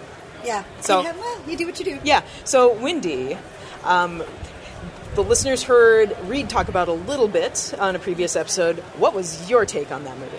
Yeah. 0.43 0.65
So- 0.81 0.99
You 0.99 1.05
have- 1.07 1.17
well, 1.17 1.39
you 1.47 1.55
do 1.55 1.65
what 1.67 1.79
you 1.79 1.85
do. 1.85 1.99
Yeah. 2.03 2.21
So, 2.43 2.73
Wendy, 2.73 3.37
um, 3.85 4.21
the 5.15 5.23
listeners 5.23 5.63
heard 5.63 6.13
Reed 6.23 6.49
talk 6.49 6.67
about 6.67 6.89
a 6.89 6.93
little 6.93 7.29
bit 7.29 7.73
on 7.79 7.95
a 7.95 7.99
previous 7.99 8.35
episode. 8.35 8.79
What 8.97 9.13
was 9.13 9.49
your 9.49 9.65
take 9.65 9.89
on 9.93 10.03
that 10.03 10.17
movie? 10.17 10.35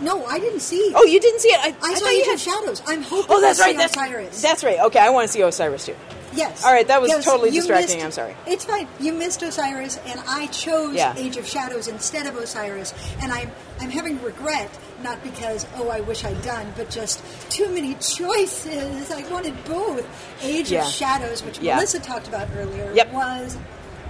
No, 0.00 0.24
I 0.26 0.38
didn't 0.38 0.60
see. 0.60 0.92
Oh, 0.94 1.04
you 1.04 1.20
didn't 1.20 1.40
see 1.40 1.48
it. 1.48 1.60
I, 1.60 1.68
I, 1.68 1.90
I 1.90 1.94
saw 1.94 2.00
thought 2.06 2.14
you 2.14 2.24
had- 2.24 2.40
Shadows. 2.40 2.82
I'm 2.86 3.02
hoping 3.02 3.26
Oh, 3.36 3.40
that's 3.40 3.58
to 3.58 3.64
see 3.64 3.70
right. 3.70 3.76
That's 3.76 3.96
Osiris. 3.96 4.42
That's 4.42 4.64
right. 4.64 4.78
Okay, 4.80 4.98
I 4.98 5.10
want 5.10 5.26
to 5.26 5.32
see 5.32 5.40
Osiris 5.42 5.86
too. 5.86 5.96
Yes. 6.34 6.64
All 6.64 6.72
right, 6.72 6.88
that 6.88 7.02
was 7.02 7.10
Yes, 7.10 7.26
totally 7.26 7.50
distracting, 7.50 7.96
missed- 7.98 8.06
I'm 8.06 8.12
sorry. 8.12 8.34
It's 8.46 8.64
fine. 8.64 8.88
You 8.98 9.12
missed 9.12 9.42
Osiris, 9.42 9.98
and 10.06 10.18
I 10.26 10.46
chose 10.46 10.94
Yeah. 10.94 11.14
Age 11.16 11.36
of 11.36 11.46
Shadows 11.46 11.88
instead 11.88 12.26
of 12.26 12.36
Osiris, 12.36 12.94
and 13.22 13.30
I'm 13.32 13.50
I'm 13.80 13.90
having 13.90 14.22
regret 14.22 14.70
not 15.02 15.22
because 15.24 15.66
oh 15.76 15.88
I 15.90 16.00
wish 16.00 16.24
I'd 16.24 16.40
done, 16.42 16.72
but 16.76 16.88
just 16.88 17.20
too 17.50 17.68
many 17.68 17.94
choices. 18.16 19.10
I 19.10 19.28
wanted 19.30 19.62
both. 19.64 20.06
Age 20.42 20.70
Yeah. 20.72 20.86
of 20.86 20.90
Shadows, 20.92 21.42
which 21.44 21.58
Yeah. 21.58 21.74
Melissa 21.76 22.00
talked 22.00 22.28
about 22.28 22.48
earlier, 22.56 22.90
Yep. 22.94 23.12
was 23.12 23.56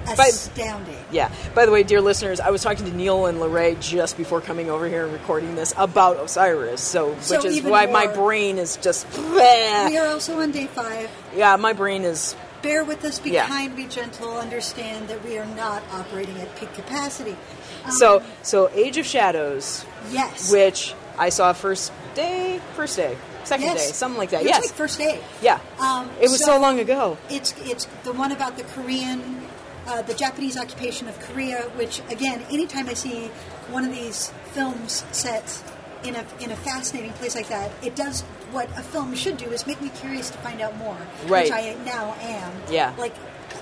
Astounding. 0.08 0.96
Yeah. 1.10 1.30
By 1.54 1.66
the 1.66 1.72
way, 1.72 1.82
dear 1.82 2.00
listeners, 2.00 2.40
I 2.40 2.50
was 2.50 2.62
talking 2.62 2.84
to 2.86 2.92
Neil 2.96 3.26
and 3.26 3.40
Lorraine 3.40 3.80
just 3.80 4.16
before 4.16 4.40
coming 4.40 4.70
over 4.70 4.88
here 4.88 5.04
and 5.04 5.12
recording 5.12 5.54
this 5.54 5.72
about 5.76 6.16
Osiris. 6.18 6.80
So, 6.80 7.16
So 7.20 7.36
which 7.36 7.44
is 7.46 7.62
why 7.62 7.86
my 7.86 8.06
brain 8.06 8.58
is 8.58 8.76
just. 8.76 9.06
We 9.18 9.96
are 9.98 10.06
also 10.08 10.40
on 10.40 10.50
day 10.50 10.66
five. 10.66 11.10
Yeah, 11.34 11.56
my 11.56 11.72
brain 11.72 12.02
is. 12.02 12.34
Bear 12.62 12.84
with 12.84 13.04
us. 13.04 13.18
Be 13.18 13.30
Yeah. 13.30 13.46
kind. 13.46 13.74
Be 13.74 13.86
gentle. 13.86 14.36
Understand 14.38 15.08
that 15.08 15.24
we 15.24 15.36
are 15.38 15.46
not 15.46 15.82
operating 15.92 16.38
at 16.40 16.54
peak 16.56 16.72
capacity. 16.74 17.36
Um, 17.84 17.90
So, 17.90 18.22
so 18.42 18.70
Age 18.74 18.98
of 18.98 19.06
Shadows, 19.06 19.84
yes, 20.10 20.52
which 20.52 20.94
I 21.18 21.28
saw 21.30 21.52
first 21.52 21.92
day, 22.14 22.60
first 22.76 22.96
day, 22.96 23.16
second 23.42 23.66
yes. 23.66 23.86
day, 23.88 23.92
something 23.92 24.18
like 24.18 24.30
that. 24.30 24.42
It 24.42 24.48
yes. 24.48 24.62
like 24.66 24.70
first 24.74 24.98
day. 24.98 25.20
yeah. 25.40 25.58
Um, 25.80 26.08
it 26.20 26.30
was 26.30 26.44
so, 26.44 26.60
long 26.60 26.78
ago. 26.78 27.18
It's 27.28 27.52
it's 27.64 27.86
the 28.04 28.12
one 28.12 28.30
about 28.30 28.56
the 28.56 28.62
Korean, 28.62 29.42
uh, 29.86 30.02
the 30.02 30.14
Japanese 30.14 30.56
occupation 30.56 31.08
of 31.08 31.18
Korea. 31.20 31.62
Which 31.76 32.00
again, 32.10 32.42
anytime 32.50 32.88
I 32.88 32.94
see 32.94 33.26
one 33.70 33.84
of 33.84 33.92
these 33.92 34.32
films 34.52 35.04
set 35.12 35.62
in 36.04 36.16
a 36.16 36.24
in 36.40 36.50
a 36.50 36.56
fascinating 36.56 37.12
place 37.14 37.34
like 37.34 37.48
that, 37.48 37.70
it 37.82 37.94
does 37.96 38.22
what 38.52 38.68
a 38.78 38.82
film 38.82 39.14
should 39.14 39.36
do 39.38 39.46
is 39.50 39.66
make 39.66 39.80
me 39.80 39.88
curious 39.90 40.28
to 40.30 40.38
find 40.38 40.60
out 40.60 40.76
more. 40.76 40.96
Right. 41.26 41.44
Which 41.44 41.52
I 41.52 41.74
now 41.84 42.14
am. 42.20 42.52
Yeah. 42.70 42.94
Like 42.98 43.14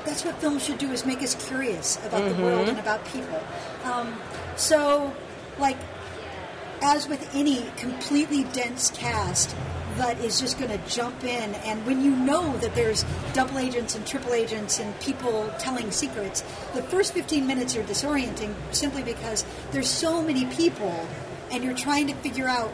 that's 0.05 0.25
what 0.25 0.37
films 0.41 0.65
should 0.65 0.79
do 0.79 0.91
is 0.93 1.05
make 1.05 1.23
us 1.23 1.35
curious 1.49 1.97
about 2.07 2.23
Mm-hmm. 2.23 2.37
the 2.41 2.45
world 2.47 2.69
and 2.69 2.79
about 2.79 3.05
people. 3.07 3.43
Um, 3.85 4.15
so, 4.57 5.13
like 5.59 5.77
as 6.83 7.09
with 7.09 7.35
any 7.35 7.67
completely 7.77 8.45
dense 8.45 8.91
cast 8.91 9.55
that 10.01 10.19
is 10.21 10.41
just 10.41 10.59
going 10.59 10.71
to 10.71 10.79
jump 10.89 11.23
in. 11.25 11.55
And 11.57 11.85
when 11.85 12.03
you 12.03 12.17
know 12.17 12.57
that 12.59 12.75
there's 12.75 13.05
double 13.35 13.59
agents 13.59 13.95
and 13.95 14.07
triple 14.07 14.33
agents 14.33 14.79
and 14.81 14.99
people 15.01 15.53
telling 15.59 15.91
secrets 15.91 16.41
the 16.75 16.83
first 16.83 17.13
15 17.13 17.47
minutes 17.47 17.77
are 17.77 17.83
disorienting 17.83 18.55
simply 18.73 19.03
because 19.03 19.45
there's 19.73 19.91
so 19.91 20.23
many 20.23 20.47
people 20.47 21.07
and 21.53 21.63
you're 21.63 21.77
trying 21.77 22.07
to 22.07 22.15
figure 22.15 22.49
out 22.49 22.71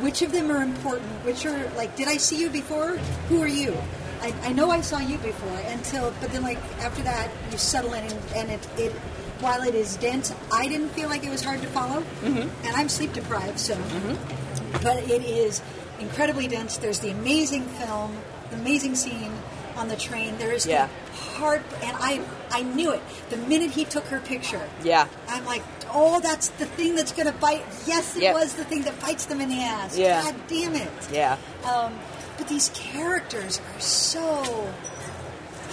which 0.00 0.22
of 0.22 0.32
them 0.32 0.50
are 0.50 0.62
important 0.62 1.08
which 1.24 1.46
are 1.46 1.70
like 1.76 1.94
did 1.94 2.08
i 2.08 2.16
see 2.16 2.40
you 2.40 2.50
before? 2.50 2.96
Who 3.28 3.40
are 3.40 3.48
you? 3.48 3.76
I, 4.20 4.34
I 4.42 4.52
know 4.52 4.70
i 4.70 4.80
saw 4.80 4.98
you 4.98 5.18
before 5.18 5.58
until 5.68 6.12
but 6.20 6.32
then 6.32 6.42
like 6.42 6.58
after 6.80 7.02
that 7.02 7.30
you 7.52 7.58
settle 7.58 7.92
in 7.92 8.04
and, 8.04 8.20
and 8.34 8.50
it, 8.50 8.68
it 8.78 8.92
while 9.40 9.62
it 9.62 9.74
is 9.74 9.96
dense 9.98 10.34
i 10.50 10.66
didn't 10.66 10.88
feel 10.88 11.08
like 11.08 11.24
it 11.24 11.30
was 11.30 11.44
hard 11.44 11.62
to 11.62 11.68
follow. 11.68 12.00
Mm-hmm. 12.00 12.66
And 12.66 12.76
i'm 12.76 12.88
sleep 12.88 13.12
deprived 13.12 13.60
so. 13.60 13.76
Mm-hmm. 13.76 14.82
But 14.82 15.08
it 15.08 15.22
is 15.22 15.62
incredibly 16.00 16.48
dense. 16.48 16.76
There's 16.76 17.00
the 17.00 17.10
amazing 17.10 17.64
film, 17.64 18.16
the 18.50 18.56
amazing 18.56 18.94
scene 18.94 19.32
on 19.76 19.88
the 19.88 19.96
train. 19.96 20.36
There 20.38 20.52
is 20.52 20.66
Yeah. 20.66 20.88
the 21.12 21.16
heart, 21.16 21.62
and 21.82 21.96
I 22.00 22.20
I 22.52 22.62
knew 22.62 22.92
it 22.92 23.02
the 23.30 23.36
minute 23.36 23.72
he 23.72 23.84
took 23.84 24.04
her 24.06 24.20
picture. 24.20 24.68
Yeah. 24.84 25.08
I'm 25.28 25.44
like, 25.44 25.62
oh, 25.92 26.20
that's 26.20 26.48
the 26.50 26.66
thing 26.66 26.94
that's 26.94 27.10
going 27.12 27.26
to 27.26 27.32
bite. 27.32 27.64
Yes, 27.86 28.14
it 28.16 28.22
Yep. 28.22 28.34
was 28.34 28.52
the 28.54 28.64
thing 28.64 28.82
that 28.82 29.00
bites 29.00 29.24
them 29.26 29.40
in 29.40 29.48
the 29.48 29.60
ass. 29.62 29.96
Yeah. 29.96 30.22
God 30.22 30.34
damn 30.48 30.74
it. 30.76 30.88
Yeah. 31.12 31.36
Um, 31.64 31.94
but 32.38 32.46
these 32.48 32.70
characters 32.74 33.60
are 33.74 33.80
so 33.80 34.68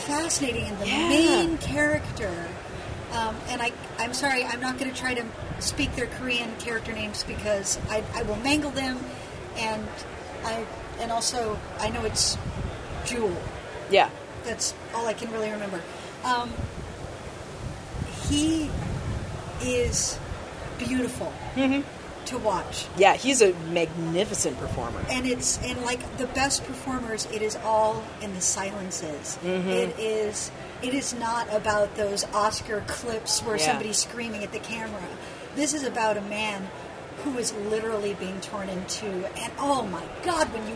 fascinating, 0.07 0.65
and 0.65 0.79
the 0.79 0.87
Yeah. 0.87 1.09
main 1.09 1.57
character. 1.59 2.47
Um, 3.13 3.35
and 3.49 3.61
I, 3.61 3.73
I'm 3.99 4.13
sorry, 4.13 4.45
I'm 4.45 4.61
not 4.61 4.77
going 4.79 4.89
to 4.91 4.97
try 4.97 5.13
to 5.13 5.23
speak 5.59 5.95
their 5.95 6.07
Korean 6.07 6.49
character 6.59 6.93
names 6.93 7.23
because 7.23 7.77
I, 7.89 8.03
I 8.15 8.23
will 8.23 8.37
mangle 8.37 8.71
them, 8.71 8.99
and 9.57 9.87
I, 10.45 10.65
and 10.99 11.11
also 11.11 11.57
I 11.79 11.89
know 11.89 12.03
it's 12.05 12.37
Jewel. 13.05 13.35
Yeah. 13.89 14.09
That's 14.43 14.73
all 14.93 15.05
I 15.07 15.13
can 15.13 15.31
really 15.31 15.51
remember. 15.51 15.81
Um, 16.23 16.51
he 18.29 18.69
is 19.61 20.17
beautiful 20.79 21.31
to 22.25 22.37
watch 22.37 22.85
Yeah, 22.97 23.15
he's 23.15 23.41
a 23.41 23.53
magnificent 23.71 24.57
performer. 24.59 25.03
and 25.09 25.25
it's 25.27 25.59
and 25.63 25.81
like 25.83 26.17
the 26.17 26.27
best 26.27 26.63
performers 26.65 27.27
it 27.33 27.41
is 27.41 27.55
all 27.57 28.03
in 28.21 28.33
the 28.33 28.41
silences 28.41 29.37
It 29.43 29.99
is 29.99 30.49
it 30.81 30.93
is 30.93 31.13
not 31.13 31.51
about 31.53 31.95
those 31.95 32.23
oscar 32.33 32.83
clips 32.87 33.41
where 33.41 33.57
Yeah. 33.57 33.65
somebody's 33.65 33.97
screaming 33.97 34.43
at 34.43 34.51
the 34.51 34.59
camera 34.59 35.01
this 35.55 35.73
is 35.73 35.83
about 35.83 36.17
a 36.17 36.21
man 36.21 36.67
who 37.17 37.37
is 37.37 37.53
literally 37.53 38.13
being 38.15 38.39
torn 38.41 38.67
in 38.69 38.83
two 38.85 39.25
and 39.37 39.51
oh 39.59 39.83
my 39.83 40.03
god 40.23 40.51
when 40.53 40.67
you 40.67 40.75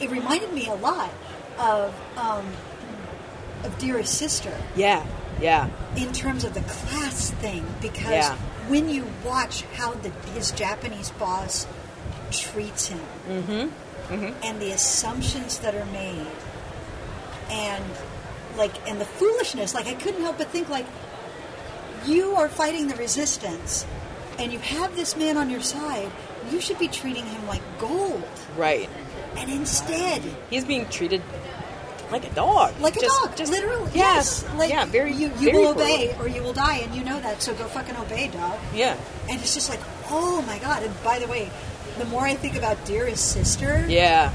it 0.00 0.10
reminded 0.10 0.52
me 0.52 0.66
a 0.68 0.74
lot 0.74 1.10
of 1.58 1.94
um, 2.16 2.46
of 3.64 3.76
dearest 3.78 4.14
sister 4.14 4.54
Yeah. 4.76 5.04
Yeah. 5.40 5.68
in 5.96 6.12
terms 6.12 6.44
of 6.44 6.54
the 6.54 6.60
class 6.62 7.30
thing 7.30 7.64
because 7.80 8.10
Yeah. 8.10 8.36
when 8.68 8.88
you 8.88 9.06
watch 9.24 9.62
how 9.74 9.92
the, 9.94 10.10
his 10.34 10.50
Japanese 10.52 11.10
boss 11.12 11.66
treats 12.30 12.88
him 12.88 13.00
Mm-hmm. 13.28 14.32
and 14.44 14.60
the 14.60 14.70
assumptions 14.72 15.58
that 15.60 15.74
are 15.74 15.86
made 15.86 16.26
and 17.50 17.84
like 18.56 18.72
and 18.88 19.00
the 19.00 19.04
foolishness 19.04 19.74
like 19.74 19.86
I 19.86 19.94
couldn't 19.94 20.20
help 20.22 20.38
but 20.38 20.48
think 20.48 20.68
like 20.68 20.86
you 22.06 22.36
are 22.36 22.48
fighting 22.48 22.88
the 22.88 22.94
resistance 22.96 23.84
and 24.38 24.52
you 24.52 24.58
have 24.58 24.94
this 24.96 25.16
man 25.16 25.36
on 25.36 25.50
your 25.50 25.60
side 25.62 26.10
you 26.50 26.60
should 26.60 26.78
be 26.78 26.88
treating 26.88 27.24
him 27.26 27.46
like 27.46 27.62
gold 27.78 28.22
Right. 28.56 28.88
and 29.36 29.50
instead 29.50 30.22
He's 30.50 30.64
being 30.64 30.86
treated 30.88 31.22
like 32.10 32.24
a 32.24 32.30
dog. 32.34 32.72
like 32.80 32.96
a 32.96 33.00
Just- 33.00 33.22
dog 33.22 33.36
just- 33.36 33.50
literally 33.50 33.90
Yeah. 33.94 34.14
yes 34.14 34.44
like 34.56 34.70
yeah. 34.70 34.84
Very. 34.84 35.12
you, 35.12 35.28
you 35.38 35.50
very 35.50 35.58
will 35.58 35.68
obey 35.70 36.14
or 36.20 36.28
you 36.28 36.42
will 36.42 36.52
die 36.52 36.76
and 36.78 36.94
you 36.94 37.02
know 37.04 37.20
that 37.20 37.42
so 37.42 37.52
go 37.54 37.64
fucking 37.64 37.96
obey 37.96 38.28
dog 38.28 38.58
Yeah. 38.74 38.96
And 39.28 39.40
it's 39.40 39.54
just 39.54 39.68
like, 39.70 39.80
oh 40.10 40.40
my 40.42 40.58
god! 40.60 40.84
And 40.84 40.94
by 41.02 41.18
the 41.18 41.26
way, 41.26 41.50
the 41.98 42.04
more 42.04 42.22
I 42.22 42.34
think 42.36 42.54
about 42.56 42.84
Dearest 42.84 43.32
Sister, 43.32 43.84
Yeah. 43.88 44.30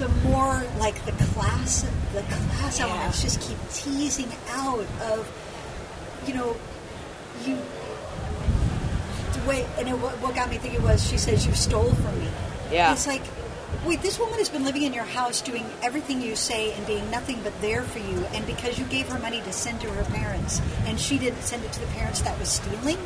the 0.00 0.08
more 0.26 0.64
like 0.80 1.04
the 1.06 1.12
class, 1.12 1.84
the 2.12 2.22
class 2.22 2.80
Yeah. 2.80 2.86
elements 2.88 3.22
just 3.22 3.40
keep 3.40 3.58
teasing 3.72 4.32
out 4.50 4.80
of, 5.12 5.30
you 6.26 6.34
know, 6.34 6.56
you. 7.46 7.56
Way 9.46 9.66
and 9.78 9.88
it, 9.88 9.92
what 9.92 10.14
what 10.20 10.34
got 10.34 10.48
me 10.50 10.58
thinking 10.58 10.82
was 10.82 11.06
she 11.06 11.18
says 11.18 11.46
you 11.46 11.52
stole 11.54 11.92
from 11.92 12.18
me. 12.18 12.28
Yeah. 12.70 12.92
It's 12.92 13.06
like, 13.06 13.22
wait, 13.84 14.00
this 14.02 14.18
woman 14.18 14.38
has 14.38 14.48
been 14.48 14.64
living 14.64 14.82
in 14.82 14.92
your 14.94 15.04
house, 15.04 15.40
doing 15.42 15.64
everything 15.82 16.22
you 16.22 16.34
say, 16.34 16.72
and 16.72 16.86
being 16.86 17.10
nothing 17.10 17.40
but 17.42 17.58
there 17.60 17.82
for 17.82 17.98
you. 17.98 18.24
And 18.32 18.46
because 18.46 18.78
you 18.78 18.84
gave 18.86 19.08
her 19.08 19.18
money 19.18 19.40
to 19.42 19.52
send 19.52 19.80
to 19.82 19.90
her 19.90 20.04
parents, 20.14 20.60
and 20.86 20.98
she 20.98 21.18
didn't 21.18 21.42
send 21.42 21.64
it 21.64 21.72
to 21.72 21.80
the 21.80 21.86
parents 21.88 22.22
that 22.22 22.38
was 22.38 22.48
stealing, 22.48 22.98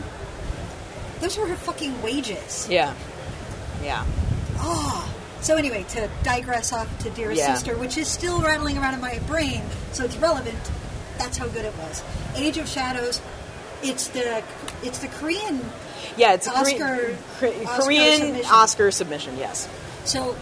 those 1.20 1.36
were 1.36 1.46
her 1.46 1.56
fucking 1.56 2.00
wages. 2.02 2.68
Yeah. 2.70 2.94
Yeah. 3.82 4.04
Oh. 4.58 5.14
So 5.40 5.56
anyway, 5.56 5.84
to 5.90 6.08
digress 6.24 6.72
off 6.72 6.88
to 7.00 7.10
Dear 7.10 7.32
Yeah. 7.32 7.54
Sister, 7.54 7.76
which 7.76 7.96
is 7.96 8.08
still 8.08 8.40
rattling 8.40 8.78
around 8.78 8.94
in 8.94 9.00
my 9.00 9.18
brain, 9.20 9.62
so 9.92 10.04
it's 10.04 10.16
relevant. 10.16 10.58
That's 11.18 11.36
how 11.36 11.46
good 11.48 11.64
it 11.64 11.76
was. 11.78 12.02
Age 12.36 12.58
of 12.58 12.68
Shadows. 12.68 13.20
It's 13.82 14.08
the 14.08 14.42
it's 14.82 14.98
the 14.98 15.08
Korean. 15.08 15.64
Yeah. 16.16 16.32
It's 16.34 16.46
a 16.46 16.50
Oscar- 16.50 17.16
Korean, 17.38 17.66
Oscar 17.66 17.82
Korean 17.82 18.18
submission. 18.20 18.50
Oscar 18.52 18.90
submission. 18.90 19.36
Yes. 19.38 19.68
So 20.04 20.34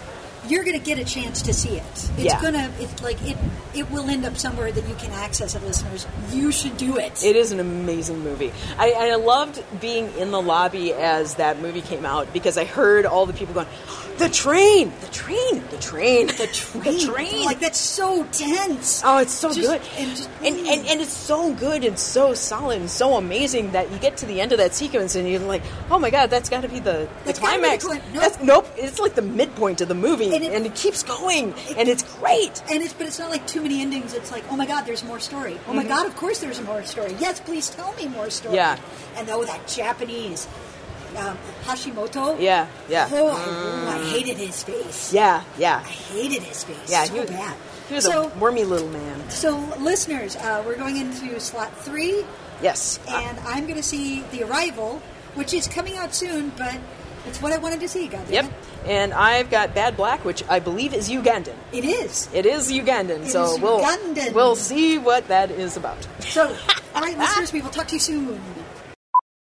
you're 0.49 0.65
going 0.65 0.79
to 0.79 0.85
get 0.85 0.99
a 0.99 1.05
chance 1.05 1.43
to 1.43 1.53
see 1.53 1.77
it. 1.77 1.83
It's 1.93 2.19
Yeah. 2.19 2.41
gonna, 2.41 2.71
it's 2.81 3.03
like 3.03 3.21
it, 3.23 3.37
it 3.75 3.91
will 3.91 4.09
end 4.09 4.25
up 4.25 4.37
somewhere 4.37 4.71
that 4.73 4.89
you 4.89 4.95
can 4.97 5.11
access 5.13 5.55
it, 5.55 5.63
listeners. 5.63 6.07
You 6.33 6.51
should 6.53 6.77
do 6.77 6.97
it. 6.99 7.23
It 7.25 7.37
is 7.37 7.53
an 7.53 7.61
amazing 7.61 8.21
movie. 8.21 8.53
I, 8.79 8.93
I 8.93 9.15
loved 9.17 9.63
being 9.81 10.13
in 10.19 10.31
the 10.31 10.41
lobby 10.41 10.93
as 10.93 11.35
that 11.37 11.61
movie 11.61 11.83
came 11.83 12.05
out 12.07 12.33
because 12.33 12.57
I 12.59 12.65
heard 12.65 13.07
all 13.07 13.27
the 13.27 13.33
people 13.33 13.55
going, 13.55 13.67
"The 14.19 14.29
train, 14.31 14.93
the 15.01 15.09
train, 15.09 15.63
the 15.71 15.77
train, 15.79 16.27
the 16.29 16.47
train, 16.53 16.83
the 16.85 16.99
train." 17.13 17.45
like 17.45 17.61
that's 17.61 17.79
so 17.79 18.25
tense. 18.33 19.03
Oh, 19.05 19.19
it's 19.19 19.33
so 19.33 19.49
Just- 19.53 19.61
good, 19.61 19.81
and 19.99 20.11
just- 20.17 20.31
and, 20.43 20.57
mm. 20.57 20.67
and 20.69 20.87
and 20.87 21.01
it's 21.01 21.13
so 21.17 21.53
good 21.55 21.85
and 21.85 21.99
so 21.99 22.33
solid 22.35 22.81
and 22.81 22.91
so 22.91 23.17
amazing 23.17 23.73
that 23.73 23.91
you 23.93 23.99
get 23.99 24.17
to 24.19 24.27
the 24.27 24.41
end 24.41 24.53
of 24.53 24.59
that 24.59 24.75
sequence 24.75 25.15
and 25.17 25.29
you're 25.29 25.41
like, 25.41 25.63
oh 25.91 25.99
my 25.99 26.11
god, 26.11 26.31
that's 26.31 26.49
got 26.49 26.63
to 26.63 26.69
be 26.69 26.79
the, 26.81 26.93
the 26.93 27.09
That's 27.25 27.39
be 27.41 27.47
the 27.47 27.53
climax. 27.53 27.85
cli- 27.85 27.99
nope. 28.13 28.23
That's, 28.23 28.43
nope, 28.43 28.67
it's 28.77 28.99
like 28.99 29.15
the 29.15 29.23
midpoint 29.23 29.81
of 29.81 29.89
the 29.89 29.95
movie, 29.95 30.31
And 30.45 30.55
and 30.55 30.67
it- 30.67 30.73
it, 30.73 30.75
keeps 30.77 31.03
going, 31.03 31.55
and 31.77 31.89
it's 31.89 32.03
great. 32.19 32.63
And 32.71 32.83
it's 32.83 32.93
but 32.93 33.07
it's 33.07 33.19
not 33.19 33.31
like 33.31 33.47
too 33.47 33.63
many 33.63 33.81
endings. 33.83 34.15
It's 34.15 34.31
like, 34.31 34.45
oh 34.51 34.57
my 34.57 34.67
god, 34.67 34.87
there's 34.87 35.05
more 35.05 35.21
story. 35.21 35.59
Oh 35.69 35.73
my 35.75 35.85
god, 35.85 36.07
of 36.07 36.17
course 36.17 36.39
there's 36.41 36.61
more 36.63 36.83
story. 36.85 37.15
Yes, 37.19 37.41
please 37.41 37.71
tell 37.71 37.93
me 37.95 38.09
more 38.09 38.31
story. 38.31 38.57
Mm-hmm. 38.57 39.15
Yeah. 39.15 39.21
And 39.21 39.29
oh, 39.31 39.45
that 39.45 39.67
Japanese 39.69 40.47
um, 41.17 41.39
Hashimoto. 41.65 42.39
Yeah, 42.41 42.67
yeah, 42.89 43.09
Oh, 43.11 43.29
I, 43.29 43.45
oh, 43.47 43.89
I 44.01 44.11
hated 44.11 44.37
his 44.37 44.63
face. 44.63 45.13
yeah, 45.13 45.43
yeah, 45.59 45.83
I 45.85 45.89
hated 45.89 46.43
his 46.43 46.65
face. 46.65 46.91
yeah. 46.91 47.05
so 47.05 47.15
he 47.15 47.21
was, 47.21 47.31
bad. 47.31 47.57
he 47.89 47.95
was 47.95 48.05
so, 48.05 48.29
a 48.31 48.39
wormy 48.39 48.65
little 48.65 48.89
man. 48.89 49.31
so 49.31 49.57
listeners, 49.81 50.37
uh, 50.37 50.63
we're 50.67 50.77
going 50.77 50.97
into 50.99 51.39
slot 51.41 51.75
three, 51.79 52.25
Yes, 52.63 52.99
and 53.09 53.39
I'm 53.41 53.65
going 53.65 53.77
to 53.77 53.83
see 53.83 54.23
The 54.33 54.43
Arrival, 54.45 55.01
which 55.35 55.53
is 55.55 55.67
coming 55.67 55.97
out 55.97 56.15
soon, 56.15 56.51
but 56.57 56.77
it's 57.27 57.41
what 57.41 57.53
I 57.53 57.59
wanted 57.59 57.81
to 57.81 57.89
see. 57.89 58.09
God 58.09 58.29
Yep. 58.29 58.51
And 58.87 59.13
I've 59.13 59.51
got 59.51 59.75
Bad 59.75 59.97
Black, 59.97 60.25
which 60.25 60.45
I 60.49 60.61
believe 60.61 60.95
is 60.95 61.09
Ugandan. 61.11 61.57
it 61.73 61.85
is. 61.85 62.29
It 62.33 62.47
is 62.47 62.71
Ugandan, 62.71 63.25
It 63.27 63.31
so 63.33 63.55
is 63.55 63.61
we'll 63.61 63.81
Ugandan. 63.81 64.33
we'll 64.33 64.55
see 64.57 64.97
what 64.99 65.27
that 65.29 65.51
is 65.51 65.77
about. 65.77 66.07
So, 66.21 66.55
all 66.95 67.03
right, 67.03 67.19
listeners, 67.19 67.53
we 67.53 67.63
will 67.63 67.71
talk 67.71 67.89
to 67.89 67.95
you 67.97 68.01
soon. 68.01 68.41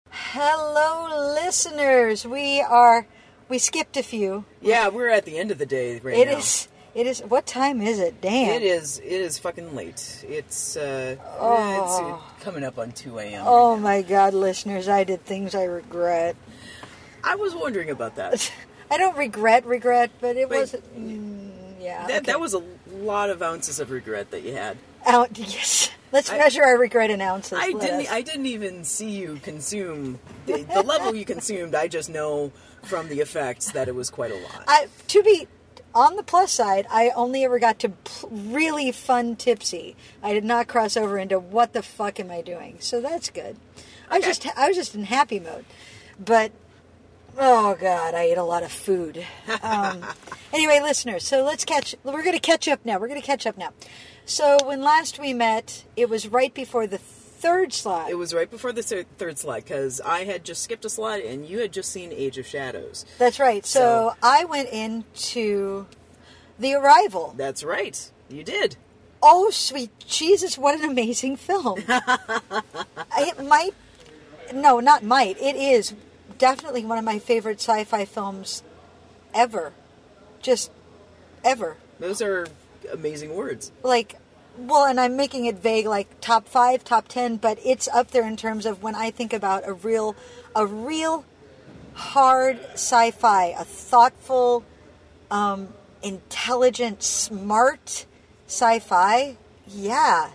Hello, 0.10 1.34
listeners. 1.36 2.26
We 2.26 2.62
are. 2.62 3.06
We 3.50 3.60
skipped 3.60 3.96
a 3.96 4.04
few. 4.04 4.44
Yeah, 4.62 4.90
we're 4.90 5.10
at 5.10 5.26
the 5.26 5.38
end 5.38 5.52
of 5.52 5.58
the 5.58 5.66
day 5.66 6.00
right 6.00 6.18
It 6.18 6.28
now. 6.28 6.38
is. 6.38 6.68
It 6.96 7.06
is. 7.06 7.20
What 7.22 7.46
time 7.46 7.80
is 7.82 8.00
it? 8.00 8.20
Damn. 8.22 8.56
It 8.56 8.64
is. 8.64 8.98
It 9.00 9.06
is 9.06 9.38
fucking 9.38 9.76
late. 9.76 10.26
It's 10.28 10.76
uh, 10.76 11.16
Oh. 11.40 11.84
it's 11.84 12.00
uh, 12.00 12.44
coming 12.44 12.64
up 12.64 12.80
on 12.80 12.92
two 12.92 13.20
a.m. 13.20 13.44
Oh 13.46 13.78
my 13.78 14.02
God, 14.02 14.34
listeners! 14.34 14.88
I 14.90 15.04
did 15.04 15.24
things 15.24 15.54
I 15.54 15.64
regret. 15.66 16.36
I 17.24 17.36
was 17.36 17.54
wondering 17.56 17.90
about 17.92 18.16
that. 18.16 18.52
I 18.90 18.98
don't 18.98 19.18
regret 19.18 19.66
regret, 19.66 20.12
but 20.22 20.36
it 20.38 20.50
wasn't. 20.50 20.84
Mm, 20.98 21.82
yeah. 21.82 22.08
That, 22.08 22.22
okay. 22.24 22.32
that 22.32 22.40
was 22.40 22.54
a 22.54 22.64
lot 22.92 23.30
of 23.30 23.42
ounces 23.42 23.80
of 23.80 23.92
regret 23.92 24.32
that 24.32 24.44
you 24.44 24.54
had. 24.54 24.78
out. 25.06 25.30
Yes. 25.38 25.90
Let's 26.12 26.32
I- 26.32 26.38
measure 26.38 26.64
our 26.64 26.78
regret 26.78 27.10
in 27.10 27.20
ounces. 27.20 27.60
I 27.62 27.70
Let 27.72 27.82
didn't. 27.82 28.02
us. 28.02 28.12
I 28.12 28.22
didn't 28.22 28.46
even 28.46 28.86
see 28.86 29.10
you 29.10 29.40
consume 29.44 30.20
the, 30.46 30.64
the 30.64 30.82
level 30.82 31.14
you 31.14 31.26
consumed. 31.26 31.76
I 31.76 31.90
just 31.90 32.10
know 32.10 32.54
from 32.84 33.10
the 33.10 33.20
effects 33.20 33.72
that 33.74 33.90
it 33.90 33.96
was 33.96 34.10
quite 34.10 34.32
a 34.32 34.36
lot. 34.36 34.64
I, 34.70 34.88
to 35.10 35.24
be 35.24 35.50
on 35.94 36.16
the 36.16 36.24
plus 36.24 36.54
side, 36.54 36.88
I 36.90 37.10
only 37.10 37.44
ever 37.44 37.60
got 37.60 37.80
to 37.80 37.92
really 38.32 38.94
fun 38.94 39.36
tipsy. 39.36 39.98
I 40.24 40.32
did 40.32 40.46
not 40.46 40.68
cross 40.70 40.96
over 40.96 41.18
into 41.18 41.40
what 41.40 41.74
the 41.74 41.84
fuck 41.84 42.22
am 42.22 42.32
I 42.32 42.42
doing. 42.42 42.78
So 42.80 43.02
that's 43.02 43.30
good. 43.30 43.58
I 44.10 44.20
was 44.20 44.26
just 44.26 44.48
I 44.58 44.70
was 44.70 44.78
just 44.78 44.96
in 44.96 45.04
happy 45.04 45.42
mode. 45.42 45.66
But 46.18 46.54
oh 47.38 47.76
god, 47.80 48.14
I 48.14 48.24
ate 48.24 48.38
a 48.38 48.44
lot 48.44 48.64
of 48.64 48.72
food. 48.72 49.26
Um, 49.62 50.04
anyway, 50.54 50.80
listeners, 50.82 51.26
so 51.26 51.44
let's 51.44 51.66
catch. 51.66 51.96
We're 52.04 52.24
going 52.24 52.34
to 52.36 52.40
catch 52.40 52.68
up 52.68 52.86
now. 52.86 53.00
We're 53.00 53.08
going 53.08 53.22
to 53.22 53.26
catch 53.26 53.46
up 53.46 53.58
now. 53.58 53.74
So 54.26 54.58
when 54.66 54.82
last 54.82 55.20
we 55.20 55.34
met, 55.34 55.86
it 55.96 56.10
was 56.10 56.28
right 56.28 56.54
before 56.54 56.88
the 56.88 56.98
third 56.98 57.72
slide. 57.72 58.10
it 58.10 58.16
was 58.16 58.34
right 58.34 58.50
before 58.50 58.74
the 58.74 58.82
thir- 58.82 59.06
third 59.18 59.38
slide 59.38 59.64
because 59.64 60.02
I 60.02 60.24
had 60.24 60.44
just 60.44 60.64
skipped 60.64 60.86
a 60.86 60.90
slide 60.90 61.24
and 61.24 61.46
you 61.46 61.60
had 61.60 61.72
just 61.72 61.92
seen 61.92 62.12
Age 62.12 62.38
of 62.40 62.48
Shadows. 62.48 63.06
That's 63.20 63.40
right. 63.40 63.66
So, 63.66 63.80
So- 63.80 64.14
I 64.24 64.46
went 64.46 64.70
into 64.70 65.86
the 66.58 66.74
arrival. 66.74 67.36
That's 67.38 67.64
right. 67.64 68.10
You 68.30 68.44
did. 68.44 68.76
Oh, 69.22 69.50
sweet 69.52 69.92
Jesus, 70.00 70.58
what 70.58 70.80
an 70.80 70.90
amazing 70.90 71.38
film. 71.38 71.84
it 73.18 73.46
might, 73.46 73.74
no, 74.54 74.80
not 74.80 75.04
might, 75.04 75.40
it 75.42 75.56
is 75.56 75.94
definitely 76.38 76.86
one 76.86 76.98
of 76.98 77.06
my 77.06 77.20
favorite 77.20 77.60
sci 77.60 77.84
fi 77.84 78.06
films 78.06 78.64
ever. 79.34 79.74
Just 80.42 80.72
ever. 81.44 81.78
Those 82.00 82.22
are 82.22 82.48
amazing 82.92 83.36
words. 83.36 83.72
Like, 83.84 84.16
well, 84.58 84.86
and 84.86 85.00
I'm 85.00 85.16
making 85.16 85.46
it 85.46 85.56
vague, 85.56 85.86
like 85.86 86.22
top 86.22 86.48
five, 86.48 86.84
top 86.84 87.08
ten, 87.08 87.38
but 87.38 87.60
it's 87.64 87.88
up 87.88 88.12
there 88.12 88.28
in 88.28 88.38
terms 88.38 88.66
of 88.66 88.82
when 88.82 88.96
I 88.96 89.12
think 89.12 89.34
about 89.34 89.68
a 89.68 89.74
real, 89.74 90.16
a 90.56 90.66
real 90.66 91.26
hard 91.94 92.60
sci-fi, 92.74 93.48
a 93.48 93.64
thoughtful, 93.64 94.64
um, 95.32 95.70
intelligent, 96.04 97.04
smart 97.04 98.06
sci-fi. 98.48 99.38
Yeah, 99.68 100.32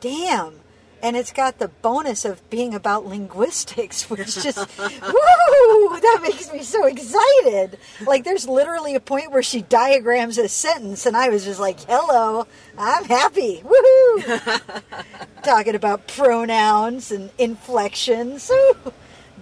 damn. 0.00 0.59
And 1.02 1.16
it's 1.16 1.32
got 1.32 1.58
the 1.58 1.68
bonus 1.68 2.24
of 2.24 2.48
being 2.50 2.74
about 2.74 3.06
linguistics, 3.06 4.10
which 4.10 4.34
just, 4.34 4.58
woo, 4.78 6.00
that 6.00 6.20
makes 6.22 6.52
me 6.52 6.62
so 6.62 6.86
excited. 6.86 7.78
Like, 8.06 8.24
there's 8.24 8.46
literally 8.46 8.94
a 8.94 9.00
point 9.00 9.30
where 9.30 9.42
she 9.42 9.62
diagrams 9.62 10.38
a 10.38 10.48
sentence, 10.48 11.06
and 11.06 11.16
I 11.16 11.28
was 11.28 11.44
just 11.44 11.60
like, 11.60 11.80
hello, 11.80 12.46
I'm 12.78 13.04
happy. 13.04 13.62
Woohoo! 13.64 14.80
Talking 15.42 15.74
about 15.74 16.06
pronouns 16.06 17.10
and 17.10 17.30
inflections. 17.38 18.50
Ooh, 18.52 18.92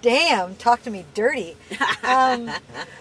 damn, 0.01 0.55
talk 0.57 0.83
to 0.85 0.91
me 0.91 1.05
dirty. 1.15 1.57
Um, 2.05 2.51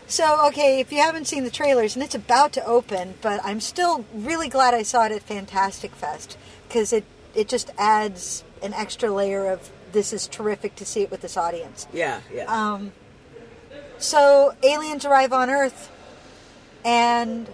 so, 0.07 0.47
okay, 0.47 0.79
if 0.79 0.91
you 0.91 0.99
haven't 0.99 1.25
seen 1.25 1.43
the 1.43 1.51
trailers, 1.51 1.95
and 1.95 2.03
it's 2.03 2.15
about 2.15 2.53
to 2.53 2.65
open, 2.65 3.15
but 3.21 3.39
I'm 3.43 3.59
still 3.59 4.05
really 4.13 4.49
glad 4.49 4.73
I 4.73 4.83
saw 4.83 5.05
it 5.05 5.11
at 5.11 5.21
Fantastic 5.21 5.95
Fest 5.95 6.37
because 6.67 6.91
it, 6.91 7.03
it 7.35 7.47
just 7.47 7.71
adds 7.77 8.43
an 8.61 8.73
extra 8.73 9.09
layer 9.11 9.45
of 9.51 9.69
this 9.91 10.11
is 10.13 10.27
terrific 10.27 10.75
to 10.75 10.85
see 10.85 11.01
it 11.01 11.11
with 11.11 11.21
this 11.21 11.37
audience. 11.37 11.87
Yeah, 11.93 12.21
yeah. 12.33 12.45
Um, 12.45 12.91
so, 13.97 14.53
aliens 14.63 15.05
arrive 15.05 15.33
on 15.33 15.49
Earth 15.49 15.89
and 16.85 17.47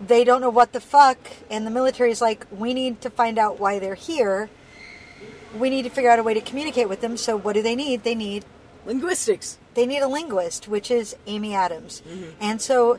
they 0.00 0.24
don't 0.24 0.40
know 0.40 0.50
what 0.50 0.72
the 0.72 0.80
fuck, 0.80 1.18
and 1.50 1.66
the 1.66 1.70
military 1.70 2.10
is 2.10 2.20
like, 2.20 2.46
we 2.50 2.74
need 2.74 3.00
to 3.02 3.10
find 3.10 3.38
out 3.38 3.58
why 3.60 3.78
they're 3.78 3.94
here. 3.94 4.50
We 5.56 5.70
need 5.70 5.82
to 5.82 5.90
figure 5.90 6.10
out 6.10 6.18
a 6.18 6.22
way 6.22 6.34
to 6.34 6.40
communicate 6.40 6.88
with 6.88 7.00
them. 7.00 7.16
So, 7.16 7.36
what 7.36 7.52
do 7.54 7.62
they 7.62 7.76
need? 7.76 8.02
They 8.02 8.14
need 8.14 8.44
Linguistics. 8.86 9.56
they 9.74 9.86
need 9.86 10.00
a 10.00 10.08
linguist, 10.08 10.68
which 10.68 10.90
is 10.90 11.16
Amy 11.26 11.54
Adams. 11.54 12.02
And 12.40 12.60
so, 12.60 12.98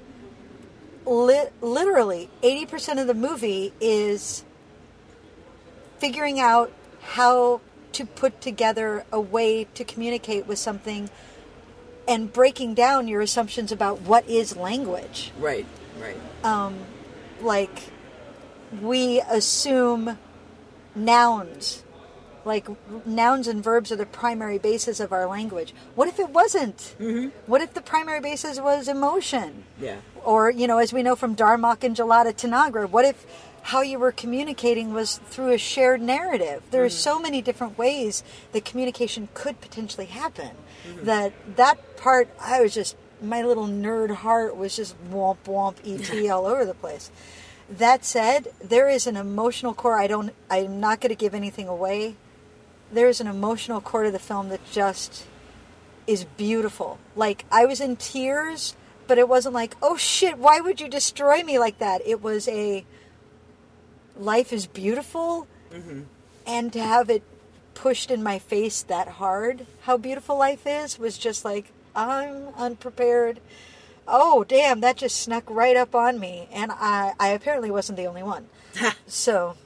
li- 1.05 1.49
literally, 1.62 2.29
80% 2.41 2.99
of 2.99 3.08
the 3.08 3.13
movie 3.13 3.71
is 3.79 4.43
figuring 5.99 6.39
out 6.39 6.71
how 7.06 7.62
to 7.94 8.06
put 8.06 8.41
together 8.41 9.06
a 9.12 9.22
way 9.22 9.65
to 9.76 9.84
communicate 9.84 10.48
with 10.48 10.60
something 10.60 11.10
and 12.08 12.32
breaking 12.32 12.74
down 12.74 13.08
your 13.08 13.22
assumptions 13.22 13.72
about 13.72 14.02
what 14.02 14.28
is 14.28 14.56
language. 14.56 15.32
Right, 15.39 15.65
right. 16.00 16.18
Um, 16.44 16.78
like, 17.41 17.91
we 18.82 19.22
assume 19.22 20.18
nouns. 20.94 21.84
Like, 22.44 22.68
nouns 23.08 23.48
and 23.48 23.63
verbs 23.63 23.91
are 23.91 23.96
the 23.96 24.06
primary 24.06 24.60
basis 24.60 25.00
of 25.00 25.12
our 25.12 25.26
language. 25.26 25.74
What 25.96 26.08
if 26.08 26.20
it 26.20 26.30
wasn't? 26.30 26.96
Mm-hmm. 27.00 27.30
What 27.48 27.62
if 27.62 27.74
the 27.74 27.82
primary 27.82 28.20
basis 28.20 28.60
was 28.60 28.88
emotion? 28.88 29.63
Yeah. 29.82 29.98
Or, 30.24 30.52
you 30.52 30.68
know, 30.68 30.78
as 30.78 30.94
we 30.94 31.02
know 31.02 31.15
from 31.15 31.36
Darmok 31.36 31.84
and 31.84 31.96
Jalad 31.96 32.28
at 32.28 32.38
Tanagra, 32.38 32.88
what 32.88 33.06
if 33.06 33.26
how 33.65 33.82
you 33.82 33.97
were 33.97 34.12
communicating 34.12 34.93
was 34.93 35.17
through 35.17 35.51
a 35.51 35.58
shared 35.58 35.99
narrative? 35.99 36.62
There 36.69 36.84
are 36.84 36.88
mm-hmm. 36.88 37.10
so 37.10 37.19
many 37.19 37.41
different 37.41 37.80
ways 37.80 38.23
that 38.51 38.63
communication 38.63 39.28
could 39.34 39.60
potentially 39.60 40.06
happen. 40.06 40.51
Mm-hmm. 40.88 41.06
That 41.06 41.34
that 41.56 41.97
part, 41.97 42.30
I 42.39 42.62
was 42.62 42.75
just, 42.75 42.95
my 43.19 43.41
little 43.41 43.65
nerd 43.65 44.12
heart 44.17 44.56
was 44.56 44.75
just 44.75 44.95
womp 45.10 45.38
womp 45.45 45.78
ET 45.84 46.30
all 46.30 46.45
over 46.45 46.63
the 46.63 46.75
place. 46.75 47.10
That 47.67 48.06
said, 48.06 48.49
there 48.63 48.88
is 48.88 49.08
an 49.08 49.17
emotional 49.17 49.73
core. 49.73 49.97
I 49.97 50.06
don't, 50.06 50.32
I'm 50.51 50.80
not 50.80 51.01
going 51.01 51.10
to 51.10 51.15
give 51.15 51.34
anything 51.34 51.67
away. 51.67 52.17
There 52.91 53.08
is 53.08 53.19
an 53.19 53.25
emotional 53.25 53.82
core 53.82 54.04
to 54.04 54.12
the 54.12 54.19
film 54.19 54.49
that 54.49 54.62
just 54.71 55.25
is 56.06 56.25
beautiful. 56.38 56.99
Like 57.15 57.45
I 57.51 57.65
was 57.65 57.82
in 57.82 57.95
tears, 57.95 58.75
but 59.08 59.17
it 59.17 59.28
wasn't 59.28 59.56
like, 59.56 59.75
"Oh 59.82 59.97
shit, 59.97 60.38
why 60.38 60.60
would 60.60 60.80
you 60.80 60.88
destroy 60.88 61.41
me 61.41 61.58
like 61.58 61.80
that?" 61.80 62.06
It 62.06 62.21
was 62.21 62.47
a 62.47 62.86
life 64.17 64.51
is 64.54 64.65
beautiful 64.67 65.47
and 66.45 66.71
to 66.73 66.80
have 66.82 67.10
it 67.10 67.23
pushed 67.73 68.10
in 68.10 68.23
my 68.23 68.39
face 68.39 68.82
that 68.84 69.08
hard, 69.08 69.65
how 69.82 69.97
beautiful 69.97 70.38
life 70.38 70.65
is 70.65 70.97
was 70.97 71.17
just 71.17 71.43
like 71.43 71.71
I'm 71.95 72.49
unprepared. 72.58 73.39
oh 74.08 74.43
damn, 74.43 74.82
that 74.82 74.97
just 74.97 75.19
snuck 75.19 75.43
right 75.49 75.75
up 75.75 75.95
on 75.95 76.19
me, 76.19 76.47
and 76.51 76.71
I 76.71 77.13
I 77.19 77.30
apparently 77.30 77.71
wasn't 77.71 77.97
the 77.97 78.06
only 78.06 78.23
one. 78.23 78.47
so 79.08 79.58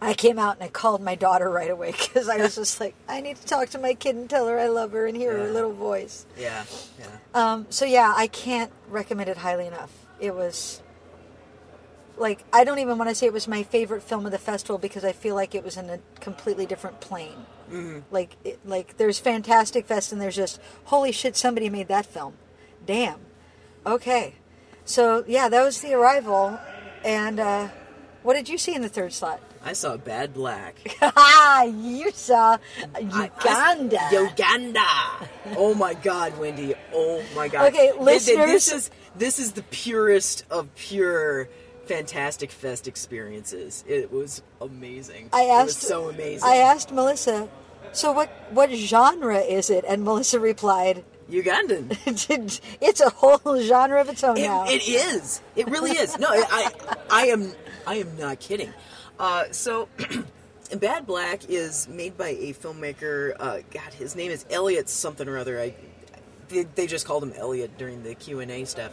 I 0.00 0.14
came 0.14 0.38
out 0.38 0.56
and 0.56 0.64
I 0.64 0.68
called 0.68 1.00
my 1.00 1.14
daughter 1.14 1.48
right 1.48 1.70
away 1.70 1.92
because 1.92 2.28
I 2.28 2.36
was 2.38 2.56
just 2.56 2.80
like, 2.80 2.94
I 3.08 3.20
need 3.20 3.36
to 3.36 3.46
talk 3.46 3.68
to 3.70 3.78
my 3.78 3.94
kid 3.94 4.16
and 4.16 4.28
tell 4.28 4.48
her 4.48 4.58
I 4.58 4.66
love 4.66 4.92
her 4.92 5.06
and 5.06 5.16
hear 5.16 5.36
her 5.38 5.50
little 5.50 5.72
voice. 5.72 6.26
Yeah, 6.36 6.64
yeah. 6.98 7.06
Um, 7.34 7.66
so 7.70 7.84
yeah, 7.84 8.12
I 8.16 8.26
can't 8.26 8.72
recommend 8.88 9.30
it 9.30 9.38
highly 9.38 9.66
enough. 9.66 9.92
It 10.20 10.34
was 10.34 10.82
like 12.16 12.44
I 12.52 12.64
don't 12.64 12.78
even 12.78 12.98
want 12.98 13.10
to 13.10 13.14
say 13.14 13.26
it 13.26 13.32
was 13.32 13.48
my 13.48 13.62
favorite 13.62 14.02
film 14.02 14.26
of 14.26 14.32
the 14.32 14.38
festival 14.38 14.78
because 14.78 15.04
I 15.04 15.12
feel 15.12 15.34
like 15.34 15.54
it 15.54 15.64
was 15.64 15.76
in 15.76 15.88
a 15.90 15.98
completely 16.20 16.66
different 16.66 17.00
plane. 17.00 17.46
Mm-hmm. 17.70 18.00
Like 18.10 18.36
it, 18.44 18.58
like 18.66 18.96
there's 18.98 19.18
Fantastic 19.18 19.86
Fest 19.86 20.12
and 20.12 20.20
there's 20.20 20.36
just 20.36 20.60
holy 20.84 21.12
shit 21.12 21.36
somebody 21.36 21.68
made 21.70 21.88
that 21.88 22.06
film. 22.06 22.34
Damn. 22.86 23.20
Okay. 23.86 24.34
So 24.84 25.24
yeah, 25.26 25.48
that 25.48 25.62
was 25.64 25.80
the 25.80 25.94
arrival, 25.94 26.58
and 27.04 27.38
uh, 27.40 27.68
what 28.22 28.34
did 28.34 28.48
you 28.48 28.58
see 28.58 28.74
in 28.74 28.82
the 28.82 28.88
third 28.88 29.12
slot? 29.12 29.40
I 29.64 29.74
saw 29.74 29.96
Bad 29.96 30.34
Black. 30.34 30.74
Ah, 31.16 31.62
you 31.64 32.10
saw 32.10 32.58
Uganda. 33.00 33.98
I- 34.00 34.28
Uganda. 34.28 34.84
Oh 35.56 35.74
my 35.74 35.94
God, 35.94 36.36
Wendy. 36.38 36.74
Oh 36.92 37.22
my 37.36 37.46
God. 37.48 37.66
Okay, 37.72 37.92
Th- 37.92 38.24
th- 38.24 38.38
This 38.38 38.72
is 38.72 38.90
this 39.16 39.38
is 39.38 39.52
the 39.52 39.62
purest 39.64 40.44
of 40.50 40.74
pure 40.74 41.48
Fantastic 41.86 42.50
Fest 42.50 42.86
experiences. 42.88 43.84
It 43.86 44.12
was 44.12 44.42
amazing. 44.60 45.30
I 45.32 45.42
it 45.44 45.50
asked 45.50 45.66
was 45.66 45.76
so 45.76 46.08
amazing. 46.08 46.48
I 46.48 46.56
asked 46.56 46.92
Melissa, 46.92 47.48
so 47.92 48.12
what 48.12 48.28
what 48.50 48.70
genre 48.70 49.38
is 49.38 49.68
it? 49.70 49.84
And 49.86 50.04
Melissa 50.04 50.38
replied, 50.40 51.04
Ugandan. 51.30 51.96
it's 52.80 53.00
a 53.00 53.10
whole 53.10 53.60
genre 53.62 54.00
of 54.00 54.08
its 54.08 54.22
own 54.22 54.36
It, 54.36 54.42
now. 54.46 54.64
it 54.66 54.86
is. 54.88 55.40
It 55.56 55.66
really 55.68 55.92
is. 55.92 56.18
No, 56.18 56.28
I, 56.30 56.70
I 57.10 57.26
am, 57.26 57.52
I 57.86 57.96
am 57.96 58.16
not 58.18 58.38
kidding. 58.40 58.72
Uh, 59.18 59.44
so, 59.50 59.88
Bad 60.76 61.06
Black 61.06 61.48
is 61.48 61.88
made 61.88 62.16
by 62.16 62.28
a 62.28 62.52
filmmaker. 62.54 63.34
Uh, 63.38 63.58
God, 63.70 63.92
his 63.94 64.16
name 64.16 64.30
is 64.30 64.44
Elliot 64.50 64.88
something 64.88 65.28
or 65.28 65.38
other. 65.38 65.60
I, 65.60 65.74
they, 66.48 66.62
they 66.64 66.86
just 66.86 67.06
called 67.06 67.22
him 67.22 67.32
Elliot 67.36 67.76
during 67.78 68.02
the 68.02 68.14
Q 68.14 68.40
and 68.40 68.50
A 68.50 68.64
stuff. 68.64 68.92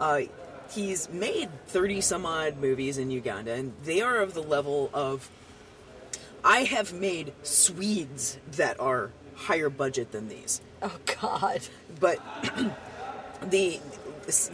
Uh, 0.00 0.22
he's 0.70 1.08
made 1.08 1.48
thirty 1.66 2.00
some 2.00 2.26
odd 2.26 2.58
movies 2.58 2.98
in 2.98 3.10
Uganda, 3.10 3.52
and 3.52 3.72
they 3.84 4.00
are 4.00 4.18
of 4.18 4.34
the 4.34 4.42
level 4.42 4.90
of. 4.92 5.30
I 6.44 6.60
have 6.64 6.92
made 6.92 7.32
Swedes 7.42 8.38
that 8.52 8.78
are 8.78 9.10
higher 9.34 9.68
budget 9.68 10.12
than 10.12 10.28
these 10.28 10.60
oh 10.82 10.96
God. 11.20 11.60
but 12.00 12.18
the 13.50 13.80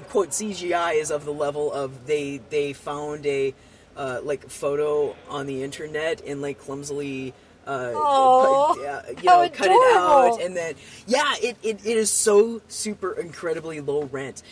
quote 0.09 0.31
CGI 0.31 1.01
is 1.01 1.11
of 1.11 1.25
the 1.25 1.33
level 1.33 1.73
of 1.73 2.07
they 2.07 2.41
they 2.51 2.73
found 2.73 3.27
a 3.27 3.55
uh, 3.97 4.21
like 4.23 4.49
photo 4.49 5.17
on 5.29 5.47
the 5.47 5.63
internet 5.63 6.21
and 6.27 6.43
like 6.43 6.59
clumsily 6.59 7.33
uh, 7.67 7.93
put- 7.93 8.87
uh, 8.87 9.03
you 9.09 9.25
know 9.25 9.49
cut 9.53 9.71
it 9.71 9.97
out 9.97 10.41
and 10.41 10.57
then 10.57 10.75
yeah 11.07 11.33
it, 11.41 11.57
it, 11.63 11.85
it 11.85 11.97
is 11.97 12.11
so 12.11 12.61
super 12.69 13.13
incredibly 13.13 13.81
low 13.81 14.05
rent 14.05 14.43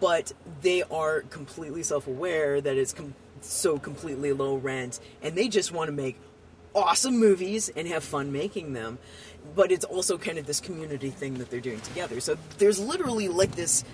but 0.00 0.32
they 0.62 0.82
are 0.84 1.22
completely 1.22 1.82
self-aware 1.82 2.60
that 2.60 2.76
it's 2.76 2.92
com- 2.92 3.14
so 3.40 3.78
completely 3.78 4.32
low 4.32 4.56
rent 4.56 5.00
and 5.22 5.34
they 5.34 5.48
just 5.48 5.72
want 5.72 5.88
to 5.88 5.92
make 5.92 6.18
awesome 6.74 7.18
movies 7.18 7.70
and 7.74 7.86
have 7.88 8.02
fun 8.02 8.32
making 8.32 8.72
them. 8.72 8.98
But 9.54 9.70
it's 9.70 9.84
also 9.84 10.18
kind 10.18 10.38
of 10.38 10.46
this 10.46 10.60
community 10.60 11.10
thing 11.10 11.34
that 11.34 11.50
they're 11.50 11.60
doing 11.60 11.80
together. 11.80 12.20
So 12.20 12.36
there's 12.58 12.80
literally 12.80 13.28
like 13.28 13.54
this 13.54 13.84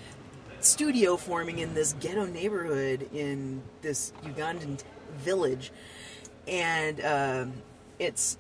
studio 0.61 1.17
forming 1.17 1.59
in 1.59 1.75
this 1.75 1.95
ghetto 1.95 2.27
neighborhood 2.27 3.09
in 3.13 3.63
this 3.83 4.13
ugandan 4.25 4.83
village. 5.19 5.73
And 6.47 7.01
um, 7.05 7.53
it's 7.99 8.39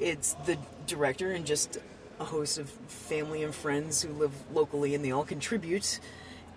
it's 0.00 0.34
the 0.46 0.56
director 0.86 1.32
and 1.32 1.44
just 1.44 1.78
a 2.18 2.24
host 2.24 2.58
of 2.58 2.68
family 2.68 3.42
and 3.42 3.54
friends 3.54 4.02
who 4.02 4.12
live 4.14 4.32
locally 4.52 4.94
and 4.94 5.04
they 5.04 5.10
all 5.10 5.24
contribute 5.24 6.00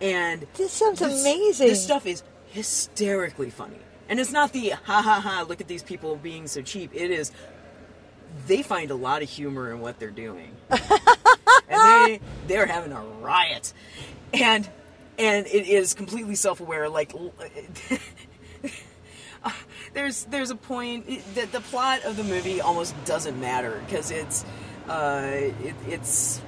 and 0.01 0.45
This 0.55 0.71
sounds 0.71 0.99
this- 0.99 1.21
amazing. 1.21 1.67
this 1.67 1.83
stuff 1.83 2.05
is 2.05 2.23
hysterically 2.47 3.49
funny. 3.49 3.77
And 4.07 4.19
it's 4.19 4.31
not 4.31 4.53
the 4.53 4.69
ha 4.69 5.01
ha 5.01 5.19
ha 5.19 5.45
look 5.47 5.61
at 5.61 5.67
these 5.67 5.83
people 5.83 6.15
being 6.15 6.47
so 6.47 6.61
cheap. 6.61 6.91
It 6.93 7.11
is 7.11 7.31
they 8.47 8.61
find 8.61 8.91
a 8.91 8.95
lot 8.95 9.21
of 9.23 9.29
humor 9.29 9.71
in 9.71 9.79
what 9.79 9.99
they're 9.99 10.11
doing. 10.11 10.51
And 11.67 12.07
they 12.07 12.19
they're 12.47 12.67
having 12.67 12.91
a 12.91 13.01
riot. 13.01 13.73
And 14.33 14.69
and 15.17 15.47
it 15.47 15.67
is 15.67 15.93
completely 15.95 16.35
self-aware 16.35 16.89
like 16.89 17.13
there's 19.93 20.25
there's 20.25 20.49
a 20.51 20.55
point 20.55 21.05
that 21.35 21.51
the 21.51 21.61
plot 21.61 22.03
of 22.03 22.17
the 22.17 22.23
movie 22.23 22.61
almost 22.61 22.93
doesn't 23.05 23.39
matter 23.39 23.81
because 23.85 24.11
it's 24.11 24.45
uh 24.87 25.27
it, 25.63 25.75
it's 25.87 26.41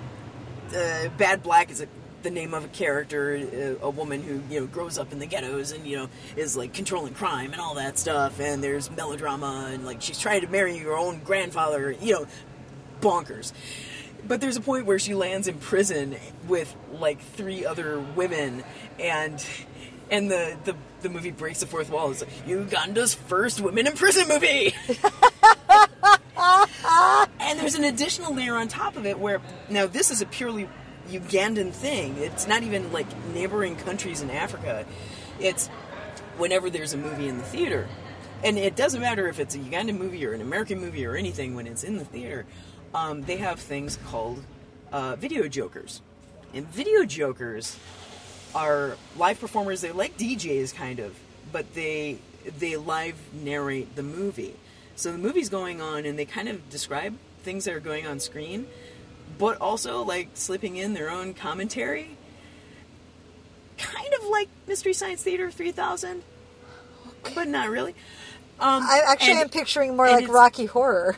uh, 0.75 1.07
bad 1.17 1.41
black 1.43 1.71
is 1.71 1.81
a, 1.81 1.87
the 2.27 2.33
name 2.33 2.53
of 2.53 2.65
a 2.65 2.67
character 2.67 3.77
uh, 3.81 3.85
a 3.85 3.89
woman 3.89 4.21
who 4.21 4.41
you 4.53 4.59
know 4.59 4.65
grows 4.67 4.97
up 4.97 5.13
in 5.13 5.19
the 5.19 5.25
ghettos 5.25 5.71
and 5.71 5.87
you 5.87 5.95
know 5.95 6.09
is 6.35 6.57
like 6.57 6.73
controlling 6.73 7.13
crime 7.13 7.53
and 7.53 7.61
all 7.61 7.75
that 7.75 7.97
stuff 7.97 8.41
and 8.41 8.61
there's 8.61 8.91
melodrama 8.91 9.69
and 9.71 9.85
like 9.85 10.01
she's 10.01 10.19
trying 10.19 10.41
to 10.41 10.47
marry 10.47 10.77
her 10.77 10.91
own 10.91 11.19
grandfather 11.23 11.95
you 12.01 12.13
know 12.13 12.27
bonkers. 12.99 13.53
But 14.27 14.41
there's 14.41 14.57
a 14.57 14.61
point 14.61 14.85
where 14.85 14.99
she 14.99 15.13
lands 15.15 15.47
in 15.47 15.57
prison 15.57 16.17
with 16.49 16.75
like 16.91 17.21
three 17.21 17.65
other 17.65 17.97
women 17.97 18.65
and 18.99 19.45
and 20.11 20.29
the 20.29 20.57
the, 20.65 20.75
the 21.03 21.09
movie 21.09 21.31
breaks 21.31 21.61
the 21.61 21.67
fourth 21.67 21.89
wall. 21.89 22.11
It's 22.11 22.21
like 22.21 22.45
uganda's 22.45 23.13
first 23.13 23.61
women 23.61 23.87
in 23.87 23.93
prison 23.93 24.27
movie! 24.27 24.75
And 27.39 27.57
there's 27.57 27.75
an 27.75 27.85
additional 27.85 28.35
layer 28.35 28.55
on 28.55 28.67
top 28.67 28.97
of 28.97 29.05
it 29.05 29.17
where 29.17 29.41
now 29.69 29.87
this 29.87 30.11
is 30.11 30.21
a 30.21 30.25
purely 30.25 30.67
ugandan 31.07 31.71
thing. 31.71 32.17
It's 32.17 32.47
not 32.47 32.63
even 32.63 32.91
like 32.91 33.07
neighboring 33.33 33.75
countries 33.75 34.21
in 34.21 34.29
africa. 34.29 34.85
It's 35.39 35.67
whenever 36.37 36.69
there's 36.69 36.93
a 36.93 36.97
movie 36.97 37.27
in 37.27 37.37
the 37.37 37.43
theater. 37.43 37.87
And 38.43 38.57
it 38.57 38.75
doesn't 38.75 39.01
matter 39.01 39.27
if 39.27 39.39
it's 39.39 39.55
a 39.55 39.59
ugandan 39.59 39.97
movie 39.97 40.25
or 40.25 40.33
an 40.33 40.41
american 40.41 40.79
movie 40.79 41.05
or 41.05 41.15
anything 41.15 41.55
when 41.55 41.67
it's 41.67 41.83
in 41.83 41.97
the 41.97 42.05
theater 42.05 42.45
um, 42.93 43.23
they 43.23 43.37
have 43.37 43.59
things 43.59 43.97
called 44.07 44.41
uh, 44.91 45.15
video 45.15 45.47
jokers. 45.47 46.01
And 46.53 46.65
video 46.67 47.03
jokers 47.03 47.77
are 48.55 48.95
live 49.17 49.39
performers. 49.39 49.81
They're 49.81 49.93
like 49.93 50.17
djs 50.17 50.73
kind 50.73 50.99
of 50.99 51.15
but 51.51 51.73
they 51.73 52.17
they 52.59 52.77
live 52.77 53.15
narrate 53.33 53.95
the 53.95 54.03
movie. 54.03 54.55
So 54.95 55.11
the 55.11 55.17
movie's 55.17 55.49
going 55.49 55.81
on 55.81 56.05
and 56.05 56.17
they 56.17 56.25
kind 56.25 56.47
of 56.47 56.69
describe 56.69 57.17
things 57.43 57.65
that 57.65 57.73
are 57.73 57.79
going 57.79 58.07
on 58.07 58.19
screen 58.19 58.67
but 59.37 59.59
also 59.61 60.03
like 60.03 60.29
slipping 60.33 60.75
in 60.77 60.93
their 60.93 61.09
own 61.09 61.33
commentary? 61.33 62.17
Kind 63.77 64.13
of 64.21 64.27
like 64.29 64.49
mystery 64.67 64.93
science 64.93 65.21
theater 65.23 65.51
3000 65.51 66.23
but 67.33 67.47
not 67.47 67.69
really. 67.69 67.91
Um, 68.59 68.83
I 68.83 69.01
actually 69.07 69.37
am 69.37 69.49
picturing 69.49 69.95
more 69.95 70.09
like 70.09 70.27
Rocky 70.27 70.65
Horror. 70.65 71.17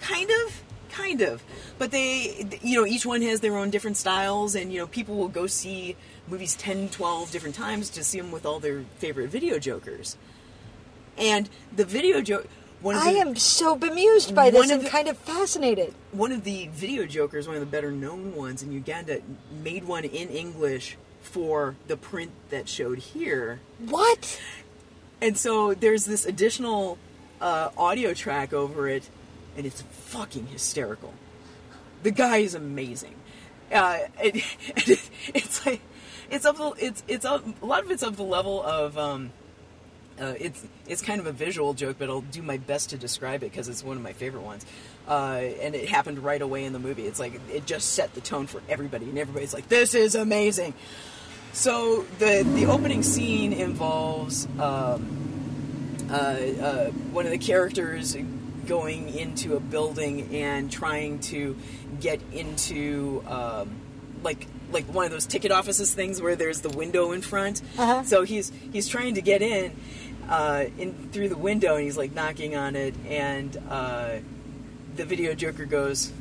kind 0.00 0.30
of 0.46 0.62
kind 0.90 1.22
of. 1.22 1.42
But 1.78 1.90
they 1.90 2.58
you 2.62 2.80
know 2.80 2.86
each 2.86 3.06
one 3.06 3.22
has 3.22 3.40
their 3.40 3.56
own 3.56 3.70
different 3.70 3.96
styles 3.96 4.54
and 4.54 4.72
you 4.72 4.78
know 4.78 4.86
people 4.86 5.16
will 5.16 5.28
go 5.28 5.46
see 5.46 5.96
movies 6.28 6.54
10 6.56 6.88
12 6.90 7.30
different 7.30 7.54
times 7.54 7.90
to 7.90 8.04
see 8.04 8.20
them 8.20 8.30
with 8.30 8.46
all 8.46 8.60
their 8.60 8.84
favorite 8.98 9.30
video 9.30 9.58
jokers. 9.58 10.16
And 11.16 11.48
the 11.74 11.84
video 11.84 12.20
joke 12.20 12.48
one 12.82 12.96
of 12.96 13.02
the, 13.02 13.08
I 13.08 13.12
am 13.12 13.36
so 13.36 13.76
bemused 13.76 14.34
by 14.34 14.50
this 14.50 14.70
and 14.70 14.82
the- 14.82 14.88
kind 14.88 15.08
of 15.08 15.16
fascinated. 15.18 15.94
one 16.10 16.32
of 16.32 16.44
the 16.44 16.68
video 16.72 17.06
jokers 17.06 17.46
one 17.46 17.56
of 17.56 17.60
the 17.60 17.66
better 17.66 17.90
known 17.92 18.34
ones 18.34 18.62
in 18.62 18.72
uganda 18.72 19.20
made 19.62 19.84
one 19.84 20.04
in 20.04 20.28
english 20.28 20.96
for 21.22 21.76
the 21.86 21.96
print 21.96 22.30
that 22.50 22.68
showed 22.68 22.98
here 22.98 23.60
What? 23.78 24.40
and 25.20 25.38
so 25.38 25.72
there's 25.74 26.04
this 26.04 26.26
additional 26.26 26.98
uh, 27.40 27.70
audio 27.76 28.14
track 28.14 28.52
over 28.52 28.88
it, 28.88 29.08
and 29.56 29.66
it's 29.66 29.82
fucking 29.82 30.46
hysterical. 30.46 31.12
The 32.04 32.10
guy 32.12 32.38
is 32.38 32.54
amazing. 32.54 33.14
Uh, 33.72 33.98
it, 34.22 34.36
it, 34.88 35.10
it's 35.34 35.66
like 35.66 35.80
it's 36.30 36.44
the, 36.44 36.72
it's 36.78 37.02
it's 37.08 37.24
of, 37.24 37.54
a 37.62 37.66
lot 37.66 37.84
of 37.84 37.90
it's 37.90 38.02
of 38.02 38.16
the 38.16 38.22
level 38.22 38.62
of 38.62 38.96
um, 38.96 39.32
uh, 40.20 40.34
it's 40.38 40.64
it's 40.86 41.02
kind 41.02 41.20
of 41.20 41.26
a 41.26 41.32
visual 41.32 41.74
joke, 41.74 41.96
but 41.98 42.08
I'll 42.08 42.20
do 42.20 42.42
my 42.42 42.56
best 42.56 42.90
to 42.90 42.98
describe 42.98 43.42
it 43.42 43.50
because 43.50 43.68
it's 43.68 43.84
one 43.84 43.96
of 43.96 44.02
my 44.02 44.12
favorite 44.12 44.42
ones. 44.42 44.66
Uh, 45.08 45.40
and 45.60 45.74
it 45.74 45.88
happened 45.88 46.20
right 46.20 46.40
away 46.40 46.64
in 46.64 46.72
the 46.72 46.78
movie. 46.78 47.06
It's 47.06 47.18
like 47.18 47.40
it 47.50 47.66
just 47.66 47.92
set 47.92 48.14
the 48.14 48.20
tone 48.20 48.46
for 48.46 48.60
everybody, 48.68 49.08
and 49.08 49.18
everybody's 49.18 49.54
like, 49.54 49.68
"This 49.68 49.94
is 49.94 50.14
amazing." 50.14 50.74
So 51.52 52.06
the 52.18 52.42
the 52.54 52.66
opening 52.66 53.02
scene 53.02 53.52
involves 53.52 54.46
um, 54.58 56.06
uh, 56.10 56.14
uh, 56.14 56.90
one 57.10 57.26
of 57.26 57.32
the 57.32 57.38
characters 57.38 58.16
going 58.66 59.08
into 59.14 59.56
a 59.56 59.60
building 59.60 60.34
and 60.34 60.70
trying 60.70 61.18
to 61.18 61.56
get 62.00 62.20
into 62.32 63.22
um, 63.26 63.70
like 64.22 64.46
like 64.72 64.86
one 64.86 65.04
of 65.04 65.10
those 65.10 65.26
ticket 65.26 65.52
offices 65.52 65.94
things 65.94 66.20
where 66.20 66.36
there's 66.36 66.60
the 66.62 66.70
window 66.70 67.12
in 67.12 67.20
front. 67.20 67.62
Uh-huh. 67.78 68.02
So 68.04 68.22
he's 68.22 68.52
he's 68.72 68.88
trying 68.88 69.14
to 69.14 69.22
get 69.22 69.42
in, 69.42 69.72
uh, 70.28 70.64
in 70.78 71.10
through 71.12 71.28
the 71.28 71.36
window, 71.36 71.76
and 71.76 71.84
he's 71.84 71.96
like 71.96 72.12
knocking 72.14 72.56
on 72.56 72.76
it, 72.76 72.94
and 73.08 73.56
uh, 73.68 74.16
the 74.96 75.04
video 75.04 75.34
Joker 75.34 75.64
goes. 75.64 76.12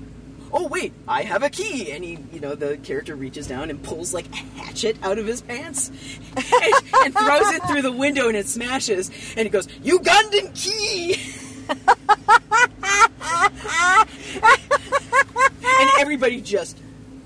Oh 0.53 0.67
wait, 0.67 0.91
I 1.07 1.23
have 1.23 1.43
a 1.43 1.49
key, 1.49 1.93
and 1.93 2.03
he, 2.03 2.17
you 2.33 2.41
know, 2.41 2.55
the 2.55 2.75
character 2.75 3.15
reaches 3.15 3.47
down 3.47 3.69
and 3.69 3.81
pulls 3.81 4.13
like 4.13 4.27
a 4.33 4.35
hatchet 4.35 4.97
out 5.01 5.17
of 5.17 5.25
his 5.25 5.41
pants, 5.41 5.89
and, 6.35 6.73
and 7.05 7.13
throws 7.15 7.53
it 7.53 7.63
through 7.69 7.83
the 7.83 7.91
window, 7.91 8.27
and 8.27 8.35
it 8.35 8.47
smashes, 8.47 9.09
and 9.37 9.45
he 9.45 9.49
goes, 9.49 9.67
"Ugandan 9.67 10.53
key!" 10.53 11.15
and 15.79 15.89
everybody 15.99 16.41
just 16.41 16.77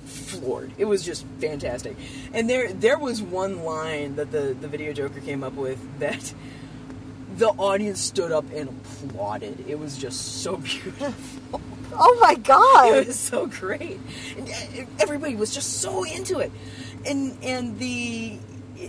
floored. 0.06 0.72
It 0.78 0.86
was 0.86 1.04
just 1.04 1.26
fantastic. 1.40 1.96
And 2.34 2.50
there 2.50 2.72
there 2.74 3.00
was 3.00 3.22
one 3.22 3.64
line 3.64 4.16
that 4.18 4.32
the, 4.32 4.56
the 4.60 4.68
video 4.68 4.94
joker 4.94 5.20
came 5.20 5.44
up 5.44 5.54
with 5.54 5.80
that 6.00 6.34
the 7.38 7.50
audience 7.50 8.00
stood 8.00 8.32
up 8.32 8.46
and 8.54 8.70
applauded. 8.70 9.66
It 9.68 9.78
was 9.78 9.98
just 9.98 10.42
so 10.42 10.58
beautiful. 10.58 11.62
Oh 11.98 12.18
my 12.22 12.36
god! 12.36 12.96
It 12.96 13.08
was 13.08 13.20
so 13.20 13.48
great. 13.48 14.00
And 14.38 14.50
uh, 14.50 14.86
everybody 15.00 15.36
was 15.36 15.54
just 15.54 15.82
so 15.82 16.04
into 16.04 16.40
it. 16.40 16.52
And 17.06 17.38
and 17.44 17.78
the 17.80 18.38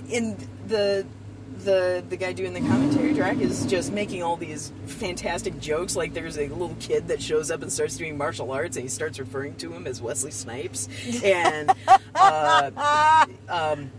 in 0.09 0.37
the 0.67 1.07
the 1.59 2.05
the 2.09 2.17
guy 2.17 2.33
doing 2.33 2.53
the 2.53 2.61
commentary 2.61 3.15
track 3.15 3.39
is 3.39 3.67
just 3.67 3.93
making 3.93 4.23
all 4.23 4.37
these 4.37 4.73
fantastic 4.87 5.59
jokes. 5.61 5.97
Like 5.97 6.15
there's 6.15 6.39
a 6.39 6.49
little 6.49 6.77
kid 6.81 7.09
that 7.09 7.23
shows 7.23 7.51
up 7.51 7.63
and 7.63 7.73
starts 7.73 7.97
doing 7.97 8.17
martial 8.17 8.51
arts, 8.51 8.77
and 8.77 8.83
he 8.85 8.89
starts 8.89 9.19
referring 9.19 9.55
to 9.57 9.73
him 9.73 9.87
as 9.87 10.03
Wesley 10.03 10.31
Snipes. 10.31 10.89
And 11.23 11.73
uh, 12.15 13.27
um, 13.49 13.91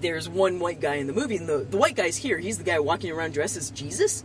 there's 0.00 0.28
one 0.28 0.58
white 0.58 0.80
guy 0.80 0.96
in 0.96 1.06
the 1.06 1.12
movie, 1.12 1.36
and 1.36 1.48
the 1.48 1.58
the 1.58 1.76
white 1.76 1.96
guy's 1.96 2.16
here. 2.16 2.38
He's 2.38 2.58
the 2.58 2.64
guy 2.64 2.78
walking 2.78 3.10
around 3.10 3.34
dressed 3.34 3.56
as 3.56 3.70
Jesus. 3.70 4.24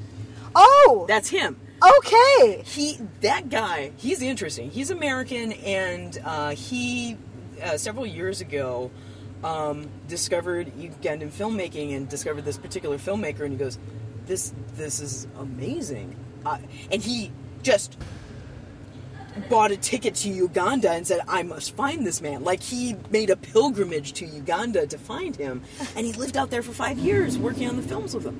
oh, 0.56 1.06
That's 1.08 1.30
him 1.30 1.60
okay. 1.84 2.62
he 2.66 3.00
that 3.22 3.50
guy 3.50 3.92
he's 3.98 4.22
interesting 4.22 4.70
he's 4.70 4.92
american 4.92 5.52
and 5.54 6.20
uh, 6.24 6.50
he 6.52 7.18
uh, 7.64 7.78
several 7.78 8.06
years 8.06 8.42
ago 8.42 8.92
um, 9.44 9.90
discovered 10.08 10.68
ugandan 10.78 11.32
filmmaking 11.32 11.96
and 11.96 12.08
discovered 12.08 12.46
this 12.46 12.58
particular 12.58 12.98
filmmaker 12.98 13.42
and 13.42 13.54
he 13.54 13.58
goes 13.58 13.80
this 14.28 14.54
this 14.76 15.00
is 15.00 15.28
amazing 15.40 16.16
uh, 16.46 16.58
and 16.92 17.02
he 17.02 17.32
just 17.64 17.98
bought 19.50 19.72
a 19.72 19.78
ticket 19.78 20.15
to 20.15 20.30
uganda 20.30 20.91
and 20.91 21.08
said 21.08 21.22
i 21.28 21.41
must 21.41 21.76
find 21.76 22.06
this 22.06 22.22
man. 22.22 22.44
Like 22.44 22.62
he 22.62 22.96
made 23.10 23.30
a 23.30 23.36
pilgrimage 23.36 24.13
to 24.13 24.26
uganda 24.26 24.86
to 24.88 24.98
find 24.98 25.36
him. 25.36 25.62
And 25.96 26.06
he 26.06 26.13
lived 26.13 26.38
out 26.38 26.50
there 26.50 26.62
for 26.62 26.74
five 26.74 26.98
years 26.98 27.38
working 27.38 27.67
on 27.67 27.78
the 27.78 27.84
films 27.84 28.13
with 28.13 28.26
him. 28.26 28.39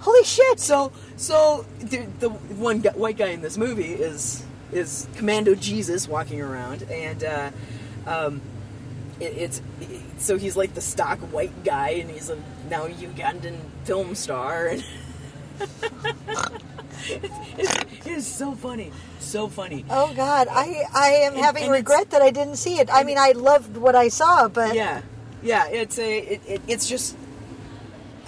Holy 0.00 0.24
shit! 0.24 0.58
so, 0.58 0.90
so 1.16 1.64
the, 1.78 2.06
the 2.18 2.28
one 2.28 2.80
guy, 2.80 2.90
white 2.90 3.16
guy 3.16 3.28
in 3.28 3.40
this 3.40 3.56
movie 3.56 3.92
is 3.92 4.44
is 4.72 5.06
Commando 5.16 5.54
Jesus 5.54 6.08
walking 6.08 6.40
around, 6.40 6.82
and 6.84 7.22
uh, 7.22 7.50
um, 8.06 8.40
it, 9.20 9.36
it's 9.36 9.62
so 10.18 10.38
he's 10.38 10.56
like 10.56 10.74
the 10.74 10.80
stock 10.80 11.18
white 11.32 11.62
guy, 11.62 11.90
and 11.90 12.10
he's 12.10 12.30
a 12.30 12.36
now 12.68 12.88
Ugandan 12.88 13.58
film 13.84 14.14
star, 14.14 14.66
and 14.66 14.84
it's, 17.08 18.06
it's 18.06 18.26
so 18.26 18.52
funny, 18.52 18.92
so 19.20 19.48
funny. 19.48 19.84
Oh 19.90 20.12
god, 20.14 20.48
I 20.50 20.84
I 20.94 21.08
am 21.26 21.34
And- 21.34 21.42
having 21.42 21.64
and 21.64 21.72
regret 21.72 22.10
that 22.10 22.22
I 22.22 22.30
didn't 22.30 22.56
see 22.56 22.78
it. 22.78 22.88
I 22.92 23.04
mean, 23.04 23.18
I 23.18 23.32
loved 23.32 23.76
what 23.76 23.94
I 23.94 24.08
saw, 24.08 24.48
but 24.48 24.74
Yeah, 24.74 25.02
yeah. 25.42 25.66
It's 25.68 25.98
a. 25.98 26.18
It, 26.18 26.40
it, 26.46 26.60
it's 26.68 26.88
just. 26.88 27.16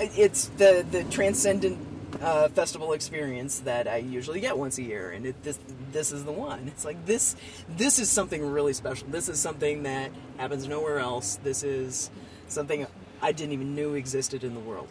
It's 0.01 0.49
the 0.57 0.85
the 0.91 1.05
transcendent 1.05 1.79
uh, 2.21 2.49
festival 2.49 2.93
experience 2.95 3.61
that 3.61 3.87
I 3.87 3.99
usually 3.99 4.41
get 4.41 4.59
once 4.59 4.79
a 4.79 4.83
year, 4.83 5.13
and 5.13 5.25
it, 5.27 5.41
this 5.45 5.59
this 5.93 6.11
is 6.11 6.25
the 6.25 6.33
one. 6.33 6.67
It's 6.67 6.85
like 6.85 7.07
this. 7.07 7.37
This 7.69 7.99
is 8.01 8.11
something 8.11 8.45
really 8.45 8.73
special. 8.73 9.07
This 9.09 9.29
is 9.29 9.39
something 9.39 9.85
that 9.85 10.11
happens 10.37 10.67
nowhere 10.67 10.99
else. 10.99 11.37
This 11.45 11.63
is 11.63 12.11
something 12.49 12.87
I 13.23 13.31
didn't 13.33 13.53
even 13.53 13.75
knew 13.77 13.95
existed 13.95 14.43
in 14.43 14.55
the 14.55 14.61
world. 14.61 14.89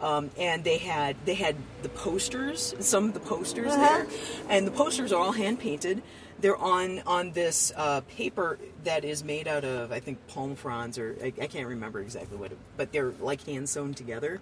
Um, 0.00 0.30
and 0.38 0.64
they 0.64 0.78
had 0.78 1.16
they 1.24 1.34
had 1.34 1.56
the 1.82 1.90
posters, 1.90 2.74
some 2.80 3.06
of 3.06 3.14
the 3.14 3.20
posters 3.20 3.74
there, 3.76 4.06
and 4.48 4.66
the 4.66 4.70
posters 4.70 5.12
are 5.12 5.20
all 5.20 5.32
hand 5.32 5.60
painted. 5.60 6.02
They're 6.40 6.56
on 6.56 7.00
on 7.00 7.32
this 7.32 7.70
uh, 7.76 8.00
paper 8.02 8.58
that 8.84 9.04
is 9.04 9.22
made 9.22 9.46
out 9.46 9.64
of 9.64 9.92
I 9.92 10.00
think 10.00 10.26
palm 10.28 10.56
fronds 10.56 10.98
or 10.98 11.16
I, 11.22 11.26
I 11.26 11.46
can't 11.46 11.68
remember 11.68 12.00
exactly 12.00 12.38
what, 12.38 12.52
it, 12.52 12.58
but 12.78 12.92
they're 12.92 13.12
like 13.20 13.44
hand 13.44 13.68
sewn 13.68 13.92
together 13.92 14.40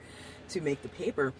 to 0.50 0.60
make 0.60 0.82
the 0.82 0.88
paper. 0.88 1.32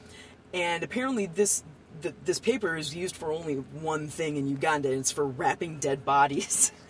And 0.53 0.83
apparently 0.83 1.27
this 1.27 1.63
the, 2.01 2.13
this 2.25 2.39
paper 2.41 2.77
is 2.77 2.95
used 2.95 3.17
for 3.17 3.33
only 3.33 3.57
one 3.57 4.09
thing 4.09 4.37
in 4.37 4.49
Uganda, 4.49 4.91
and 4.91 4.99
it's 4.99 5.13
for 5.13 5.27
wrapping 5.27 5.79
dead 5.79 6.05
bodies. 6.05 6.73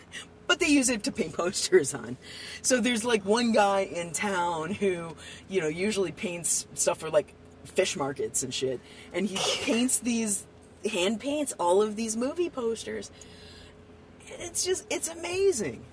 but 0.49 0.59
they 0.59 0.67
use 0.67 0.89
it 0.89 1.05
to 1.05 1.13
paint 1.13 1.33
posters 1.37 1.95
on. 1.95 2.17
So 2.63 2.81
there's 2.81 3.05
like 3.05 3.25
one 3.25 3.53
guy 3.53 3.81
in 3.83 4.13
town 4.13 4.75
who, 4.75 5.15
you 5.49 5.61
know, 5.61 5.69
usually 5.69 6.11
paints 6.11 6.67
stuff 6.75 6.99
for 6.99 7.11
like 7.11 7.33
fish 7.65 7.97
markets 7.97 8.43
and 8.43 8.53
shit, 8.53 8.81
and 9.13 9.29
he 9.29 9.37
paints 9.65 10.01
these 10.01 10.45
hand 10.91 11.21
paints 11.21 11.55
all 11.61 11.81
of 11.81 11.95
these 11.95 12.17
movie 12.17 12.51
posters. 12.51 13.13
It's 14.27 14.65
just 14.65 14.85
it's 14.91 15.09
amazing. 15.09 15.85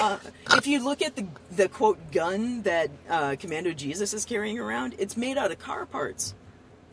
Uh, 0.00 0.18
if 0.52 0.66
you 0.66 0.84
look 0.84 1.00
at 1.00 1.16
the 1.16 1.26
the 1.50 1.68
quote 1.68 2.10
gun 2.12 2.62
that 2.62 2.90
uh, 3.08 3.36
Commando 3.38 3.72
Jesus 3.72 4.12
is 4.12 4.26
carrying 4.26 4.58
around, 4.58 4.94
it's 4.98 5.16
made 5.16 5.38
out 5.38 5.50
of 5.50 5.58
car 5.58 5.86
parts 5.86 6.34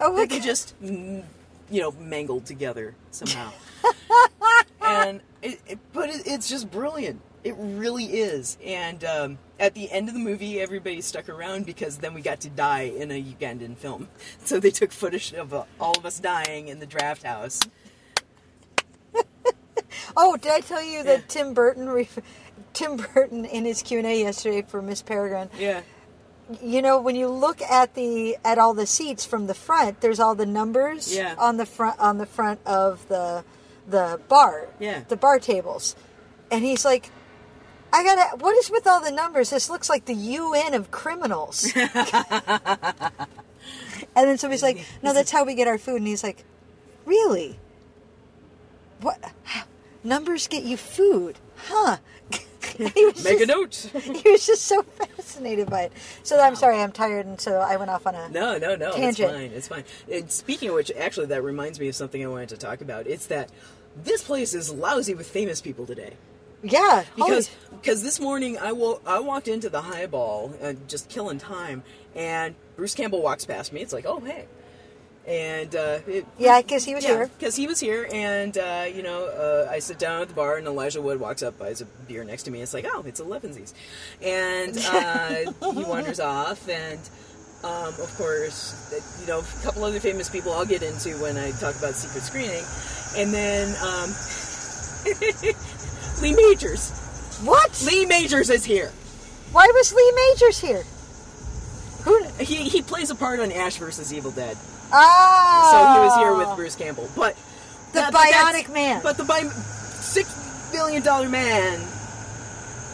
oh 0.01 0.15
that 0.17 0.29
they 0.29 0.39
just 0.39 0.79
mm, 0.83 1.23
you 1.69 1.81
know 1.81 1.91
mangled 1.99 2.45
together 2.45 2.95
somehow 3.11 3.51
and 4.91 5.21
it, 5.41 5.59
it, 5.67 5.79
but 5.93 6.09
it, 6.09 6.23
it's 6.25 6.49
just 6.49 6.69
brilliant. 6.71 7.21
It 7.43 7.55
really 7.57 8.05
is. 8.05 8.57
And 8.63 9.03
um, 9.03 9.37
at 9.59 9.73
the 9.73 9.89
end 9.91 10.07
of 10.07 10.13
the 10.13 10.19
movie 10.19 10.59
everybody 10.61 11.01
stuck 11.01 11.27
around 11.29 11.65
because 11.65 11.97
then 11.97 12.13
we 12.13 12.21
got 12.21 12.39
to 12.41 12.49
die 12.49 12.81
in 12.83 13.09
a 13.11 13.21
ugandan 13.21 13.75
film. 13.77 14.07
So 14.45 14.59
they 14.59 14.69
took 14.71 14.91
footage 14.91 15.33
of 15.33 15.53
uh, 15.53 15.63
all 15.79 15.97
of 15.97 16.05
us 16.05 16.19
dying 16.19 16.67
in 16.67 16.79
the 16.79 16.85
draft 16.85 17.23
house. 17.23 17.59
Oh, 20.15 20.35
did 20.37 20.51
I 20.51 20.59
tell 20.61 20.83
you 20.83 21.03
that 21.03 21.19
Yeah. 21.19 21.25
Tim 21.27 21.53
Burton, 21.53 21.89
re- 21.89 22.09
Tim 22.73 22.97
Burton 22.97 23.45
in 23.45 23.65
his 23.65 23.81
Q 23.81 23.97
and 23.99 24.07
A 24.07 24.19
yesterday 24.19 24.61
for 24.61 24.81
Miss 24.81 25.01
Peregrine, 25.01 25.49
yeah. 25.57 25.81
You 26.61 26.81
know, 26.81 26.99
when 26.99 27.15
you 27.15 27.29
look 27.29 27.61
at 27.61 27.93
the 27.95 28.35
at 28.43 28.57
all 28.57 28.73
the 28.73 28.85
seats 28.85 29.23
from 29.25 29.47
the 29.47 29.53
front, 29.53 30.01
there's 30.01 30.19
all 30.19 30.35
the 30.35 30.45
numbers 30.45 31.15
Yeah. 31.15 31.35
on 31.37 31.55
the 31.57 31.65
front 31.65 31.97
on 31.99 32.17
the 32.17 32.25
front 32.25 32.59
of 32.65 33.07
the 33.07 33.45
the 33.87 34.19
bar, 34.27 34.67
Yeah. 34.79 35.03
the 35.07 35.15
bar 35.17 35.39
tables, 35.39 35.95
and 36.51 36.63
he's 36.63 36.85
like. 36.85 37.09
I 37.93 38.05
gotta. 38.05 38.37
What 38.37 38.55
is 38.55 38.71
with 38.71 38.87
all 38.87 39.01
the 39.01 39.11
numbers? 39.11 39.49
This 39.49 39.69
looks 39.69 39.89
like 39.89 40.05
the 40.05 40.13
UN 40.13 40.73
of 40.73 40.91
criminals. 40.91 41.69
and 41.75 41.85
then 44.15 44.37
somebody's 44.37 44.63
like, 44.63 44.85
"No, 45.03 45.13
that's 45.13 45.29
how 45.29 45.43
we 45.43 45.55
get 45.55 45.67
our 45.67 45.77
food." 45.77 45.97
And 45.97 46.07
he's 46.07 46.23
like, 46.23 46.45
"Really? 47.05 47.59
What? 49.01 49.19
Numbers 50.05 50.47
get 50.47 50.63
you 50.63 50.77
food, 50.77 51.37
huh?" 51.67 51.97
Make 52.79 53.41
a 53.41 53.45
note 53.45 53.75
he 54.01 54.29
was 54.29 54.45
just 54.45 54.63
so 54.63 54.83
fascinated 54.83 55.69
by 55.69 55.83
it. 55.83 55.93
So 56.23 56.39
I'm 56.39 56.55
sorry, 56.55 56.79
I'm 56.79 56.91
tired, 56.91 57.25
and 57.25 57.39
so 57.39 57.59
I 57.59 57.75
went 57.77 57.91
off 57.91 58.05
on 58.07 58.15
a. 58.15 58.29
No, 58.29 58.57
no, 58.57 58.75
no. 58.75 58.91
Tangent. 58.91 59.29
It's 59.29 59.37
fine. 59.37 59.51
It's 59.51 59.67
fine. 59.67 59.83
And 60.11 60.31
speaking 60.31 60.69
of 60.69 60.75
which, 60.75 60.91
actually, 60.91 61.27
that 61.27 61.43
reminds 61.43 61.79
me 61.79 61.87
of 61.87 61.95
something 61.95 62.23
I 62.23 62.27
wanted 62.27 62.49
to 62.49 62.57
talk 62.57 62.81
about. 62.81 63.07
It's 63.07 63.27
that 63.27 63.49
this 63.95 64.23
place 64.23 64.53
is 64.53 64.71
lousy 64.71 65.13
with 65.13 65.27
famous 65.27 65.61
people 65.61 65.85
today. 65.85 66.13
Yeah, 66.63 67.05
Because 67.15 67.49
because 67.71 68.03
this 68.03 68.19
morning 68.19 68.57
I 68.59 68.71
will 68.73 69.01
I 69.05 69.19
walked 69.19 69.47
into 69.47 69.69
the 69.69 69.81
highball 69.81 70.53
and 70.61 70.87
just 70.87 71.09
killing 71.09 71.39
time, 71.39 71.83
and 72.15 72.53
Bruce 72.75 72.93
Campbell 72.93 73.21
walks 73.23 73.45
past 73.45 73.73
me. 73.73 73.81
It's 73.81 73.93
like, 73.93 74.05
oh 74.05 74.19
hey, 74.19 74.45
and 75.27 75.75
uh, 75.75 75.99
it, 76.07 76.25
yeah, 76.37 76.61
because 76.61 76.83
he 76.83 76.95
was 76.95 77.05
here. 77.05 77.29
because 77.37 77.55
he 77.55 77.67
was 77.67 77.79
here, 77.79 78.07
and 78.11 78.57
uh, 78.57 78.85
you 78.93 79.03
know, 79.03 79.25
uh, 79.25 79.69
I 79.71 79.79
sit 79.79 79.99
down 79.99 80.21
at 80.21 80.27
the 80.27 80.33
bar, 80.33 80.57
and 80.57 80.65
Elijah 80.65 81.01
Wood 81.01 81.19
walks 81.19 81.43
up, 81.43 81.59
buys 81.59 81.81
a 81.81 81.85
beer 81.85 82.23
next 82.23 82.43
to 82.43 82.51
me. 82.51 82.61
It's 82.61 82.73
like, 82.73 82.85
oh, 82.87 83.03
it's 83.05 83.21
Elevensies, 83.21 83.73
and 84.21 84.77
uh, 84.77 85.71
he 85.73 85.83
wanders 85.83 86.19
off, 86.19 86.67
and 86.67 86.99
um, 87.63 87.93
of 88.01 88.13
course, 88.17 89.19
you 89.21 89.27
know, 89.27 89.39
a 89.39 89.63
couple 89.63 89.83
other 89.83 89.99
famous 89.99 90.29
people 90.29 90.53
I'll 90.53 90.65
get 90.65 90.81
into 90.81 91.11
when 91.21 91.37
I 91.37 91.51
talk 91.51 91.77
about 91.77 91.93
secret 91.93 92.23
screening, 92.23 92.63
and 93.15 93.31
then 93.31 93.69
um, 93.83 94.09
Lee 96.21 96.33
Majors. 96.33 96.97
What? 97.43 97.83
Lee 97.85 98.05
Majors 98.05 98.49
is 98.49 98.65
here. 98.65 98.91
Why 99.51 99.69
was 99.73 99.93
Lee 99.93 100.13
Majors 100.15 100.59
here? 100.59 100.83
Who? 102.03 102.23
He 102.43 102.67
he 102.67 102.81
plays 102.81 103.11
a 103.11 103.15
part 103.15 103.39
on 103.39 103.51
Ash 103.51 103.77
versus 103.77 104.11
Evil 104.11 104.31
Dead, 104.31 104.57
Ah. 104.93 105.69
so 105.71 105.77
he 105.93 106.05
was 106.05 106.15
here 106.17 106.35
with 106.35 106.55
Bruce 106.55 106.75
Campbell, 106.75 107.09
but 107.15 107.35
The 107.93 107.99
that- 108.01 108.11
but 108.13 108.27
Bionic 108.27 108.69
Man. 108.73 109.01
But 109.03 109.17
the 109.17 109.23
bi- 109.23 109.47
six 109.49 110.29
billion 110.71 111.01
dollar 111.03 111.29
man 111.29 111.79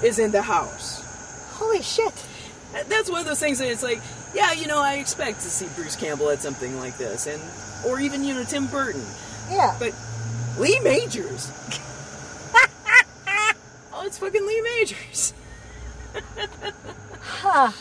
is 0.03 0.19
in 0.19 0.31
the 0.31 0.41
house. 0.41 1.03
Holy 1.55 1.81
shit! 1.81 2.13
That's 2.87 3.09
one 3.09 3.21
of 3.21 3.25
those 3.25 3.39
things 3.39 3.57
that 3.59 3.69
it's 3.69 3.81
like, 3.83 3.99
yeah, 4.35 4.51
you 4.51 4.67
know, 4.67 4.79
I 4.79 4.95
expect 4.95 5.41
to 5.41 5.49
see 5.49 5.67
Bruce 5.75 5.95
Campbell 5.95 6.29
at 6.29 6.41
something 6.41 6.77
like 6.79 6.97
this, 6.97 7.25
and 7.27 7.41
or 7.85 7.99
even 7.99 8.23
you 8.23 8.33
know 8.35 8.43
Tim 8.43 8.67
Burton, 8.67 9.03
Yeah. 9.49 9.75
but 9.79 9.93
Lee 10.59 10.79
Majors. 10.81 11.51
oh, 13.93 14.03
it's 14.05 14.17
fucking 14.19 14.45
Lee 14.45 14.61
Majors. 14.61 15.33
Huh. 17.39 17.71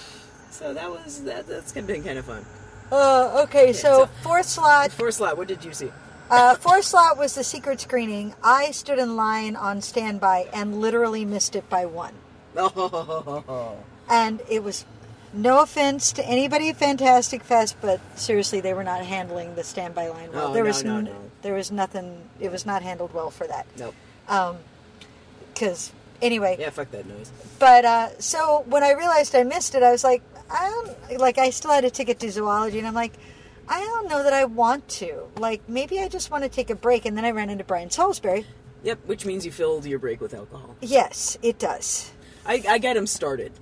So 0.50 0.74
that 0.74 0.90
was 0.90 1.22
that. 1.24 1.46
That's 1.46 1.72
been 1.72 2.02
kind 2.04 2.18
of 2.18 2.26
fun. 2.26 2.44
Uh, 2.90 3.42
okay, 3.44 3.72
so 3.72 4.04
so- 4.04 4.06
fourth 4.22 4.46
slot. 4.46 4.92
First 4.92 5.18
slot. 5.18 5.36
What 5.36 5.48
did 5.48 5.64
you 5.64 5.72
see? 5.72 5.90
Uh, 6.28 6.56
fourth 6.56 6.84
slot 6.84 7.16
was 7.18 7.34
the 7.36 7.44
secret 7.44 7.80
screening. 7.80 8.34
I 8.42 8.72
stood 8.72 8.98
in 8.98 9.14
line 9.14 9.54
on 9.54 9.80
standby 9.80 10.48
and 10.52 10.80
literally 10.80 11.24
missed 11.24 11.54
it 11.54 11.68
by 11.70 11.86
one. 11.86 12.14
Oh, 12.56 13.76
And 14.10 14.40
it 14.48 14.62
was 14.64 14.84
no 15.32 15.60
offense 15.62 16.12
to 16.12 16.24
anybody 16.26 16.68
at 16.70 16.76
Fantastic 16.76 17.42
Fest, 17.44 17.76
but 17.80 18.00
seriously, 18.16 18.60
they 18.60 18.72
were 18.72 18.82
not 18.84 19.04
handling 19.04 19.54
the 19.54 19.62
standby 19.64 20.08
line 20.08 20.32
well. 20.32 20.52
There 20.52 20.64
no, 20.64 20.68
was 20.68 20.84
no, 20.84 21.00
no. 21.00 21.12
there 21.42 21.54
was 21.54 21.70
nothing. 21.70 22.22
It 22.40 22.50
was 22.50 22.64
not 22.66 22.82
handled 22.82 23.12
well 23.14 23.30
for 23.30 23.46
that. 23.46 23.66
nope. 23.78 23.94
Because 25.52 25.92
anyway, 26.22 26.56
Yeah, 26.58 26.70
fuck 26.70 26.90
that 26.90 27.06
noise. 27.06 27.30
But 27.58 27.84
uh, 27.84 28.18
so 28.18 28.64
when 28.68 28.82
I 28.82 28.92
realized 28.92 29.34
I 29.34 29.42
missed 29.44 29.74
it, 29.74 29.82
I 29.82 29.90
was 29.92 30.04
like, 30.04 30.22
I 30.50 30.68
don't 31.08 31.20
like. 31.20 31.38
I 31.38 31.50
still 31.50 31.70
had 31.72 31.84
a 31.84 31.90
ticket 31.90 32.20
to 32.20 32.30
zoology, 32.30 32.78
and 32.78 32.86
I'm 32.86 32.94
like, 32.94 33.12
I 33.68 33.80
don't 33.80 34.08
know 34.08 34.22
that 34.22 34.32
I 34.32 34.44
want 34.44 34.88
to. 35.00 35.24
Like 35.38 35.68
maybe 35.68 35.98
I 36.00 36.08
just 36.08 36.30
want 36.30 36.44
to 36.44 36.48
take 36.50 36.70
a 36.70 36.74
break. 36.76 37.04
And 37.06 37.16
then 37.16 37.24
I 37.24 37.30
ran 37.32 37.50
into 37.50 37.64
Brian 37.64 37.90
Salisbury. 37.90 38.46
Yep, 38.82 39.00
which 39.06 39.26
means 39.26 39.44
you 39.44 39.50
filled 39.52 39.84
your 39.86 39.98
break 39.98 40.20
with 40.20 40.34
alcohol. 40.34 40.76
Yes, 40.80 41.36
it 41.42 41.58
does. 41.58 42.12
I, 42.44 42.62
I 42.68 42.78
got 42.78 42.96
him 42.96 43.06
started. 43.06 43.52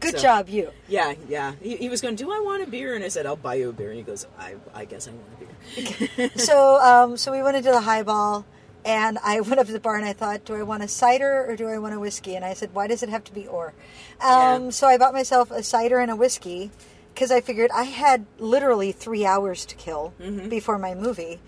Good 0.00 0.12
So- 0.16 0.22
job, 0.22 0.48
you. 0.48 0.70
Yeah, 0.86 1.14
yeah. 1.28 1.54
He, 1.60 1.76
he 1.76 1.88
was 1.88 2.00
going, 2.00 2.14
Do 2.14 2.30
I 2.30 2.38
want 2.40 2.62
a 2.62 2.66
beer? 2.70 2.94
And 2.94 3.02
I 3.02 3.08
said, 3.08 3.26
I'll 3.26 3.34
buy 3.34 3.54
you 3.54 3.70
a 3.70 3.72
beer. 3.72 3.88
And 3.88 3.96
he 3.96 4.04
goes, 4.04 4.26
I, 4.38 4.54
I 4.72 4.84
guess 4.84 5.08
I 5.08 5.10
want 5.10 5.26
a 5.42 6.16
beer. 6.16 6.30
so 6.36 6.76
um, 6.76 7.16
so 7.16 7.32
we 7.32 7.42
went 7.42 7.56
into 7.56 7.70
the 7.70 7.80
highball. 7.80 8.46
And 8.84 9.18
I 9.22 9.40
went 9.48 9.58
up 9.58 9.66
to 9.66 9.72
the 9.72 9.80
bar 9.80 9.96
and 9.96 10.04
I 10.04 10.12
thought, 10.12 10.44
do 10.44 10.54
I 10.54 10.62
want 10.62 10.82
a 10.82 10.88
cider 10.88 11.44
or 11.48 11.56
do 11.56 11.68
I 11.68 11.78
want 11.78 11.94
a 11.94 12.00
whiskey? 12.00 12.36
And 12.36 12.44
I 12.44 12.54
said, 12.54 12.74
why 12.74 12.86
does 12.86 13.02
it 13.02 13.08
have 13.08 13.24
to 13.24 13.32
be 13.34 13.46
or? 13.46 13.74
Um, 14.20 14.64
Yeah. 14.64 14.70
So 14.70 14.86
I 14.86 14.98
bought 14.98 15.12
myself 15.14 15.50
a 15.50 15.62
cider 15.62 15.98
and 15.98 16.10
a 16.10 16.16
whiskey 16.16 16.70
because 17.14 17.30
I 17.32 17.40
figured 17.40 17.70
I 17.74 17.82
had 17.84 18.26
literally 18.38 18.92
three 18.92 19.26
hours 19.26 19.64
to 19.66 19.74
kill 19.76 20.12
before 20.48 20.78
my 20.78 20.94
movie. 20.94 21.40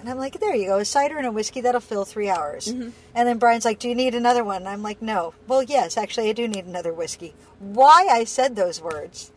And 0.00 0.10
I'm 0.10 0.18
like, 0.18 0.38
there 0.40 0.54
you 0.54 0.66
go, 0.66 0.78
a 0.78 0.84
cider 0.84 1.16
and 1.16 1.26
a 1.26 1.32
whiskey, 1.32 1.62
that'll 1.62 1.80
fill 1.80 2.04
three 2.04 2.28
hours. 2.28 2.66
And 2.68 2.92
then 3.14 3.38
Brian's 3.38 3.64
like, 3.64 3.78
do 3.78 3.88
you 3.88 3.94
need 3.94 4.14
another 4.14 4.44
one? 4.44 4.56
And 4.56 4.68
I'm 4.68 4.82
like, 4.82 5.00
no. 5.00 5.32
Well, 5.46 5.62
yes, 5.62 5.96
actually, 5.96 6.28
I 6.28 6.32
do 6.32 6.46
need 6.46 6.66
another 6.66 6.92
whiskey. 6.92 7.32
Why 7.58 8.08
I 8.10 8.24
said 8.24 8.54
those 8.56 8.82
words. 8.82 9.30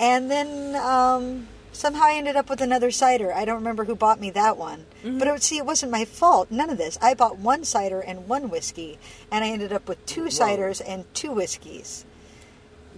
And 0.00 0.28
then 0.30 0.74
um, 0.74 1.46
somehow 1.78 2.04
I 2.04 2.14
ended 2.14 2.36
up 2.36 2.50
with 2.50 2.60
another 2.60 2.90
cider. 2.90 3.32
I 3.32 3.44
don't 3.44 3.56
remember 3.56 3.84
who 3.84 3.94
bought 3.94 4.20
me 4.20 4.30
that 4.30 4.56
one. 4.56 4.84
Mm-hmm. 5.04 5.18
But 5.18 5.28
it, 5.28 5.30
would- 5.30 5.42
see, 5.42 5.56
it 5.58 5.64
wasn't 5.66 5.92
my 5.92 6.04
fault. 6.04 6.50
None 6.50 6.70
of 6.70 6.76
this. 6.78 6.98
I 7.00 7.14
bought 7.14 7.38
one 7.38 7.64
cider 7.64 8.00
and 8.00 8.26
one 8.28 8.50
whiskey, 8.50 8.98
and 9.30 9.44
I 9.44 9.48
ended 9.48 9.72
up 9.72 9.88
with 9.88 10.04
two 10.04 10.24
ciders 10.24 10.82
and 10.86 11.04
two 11.14 11.32
whiskeys. 11.32 12.04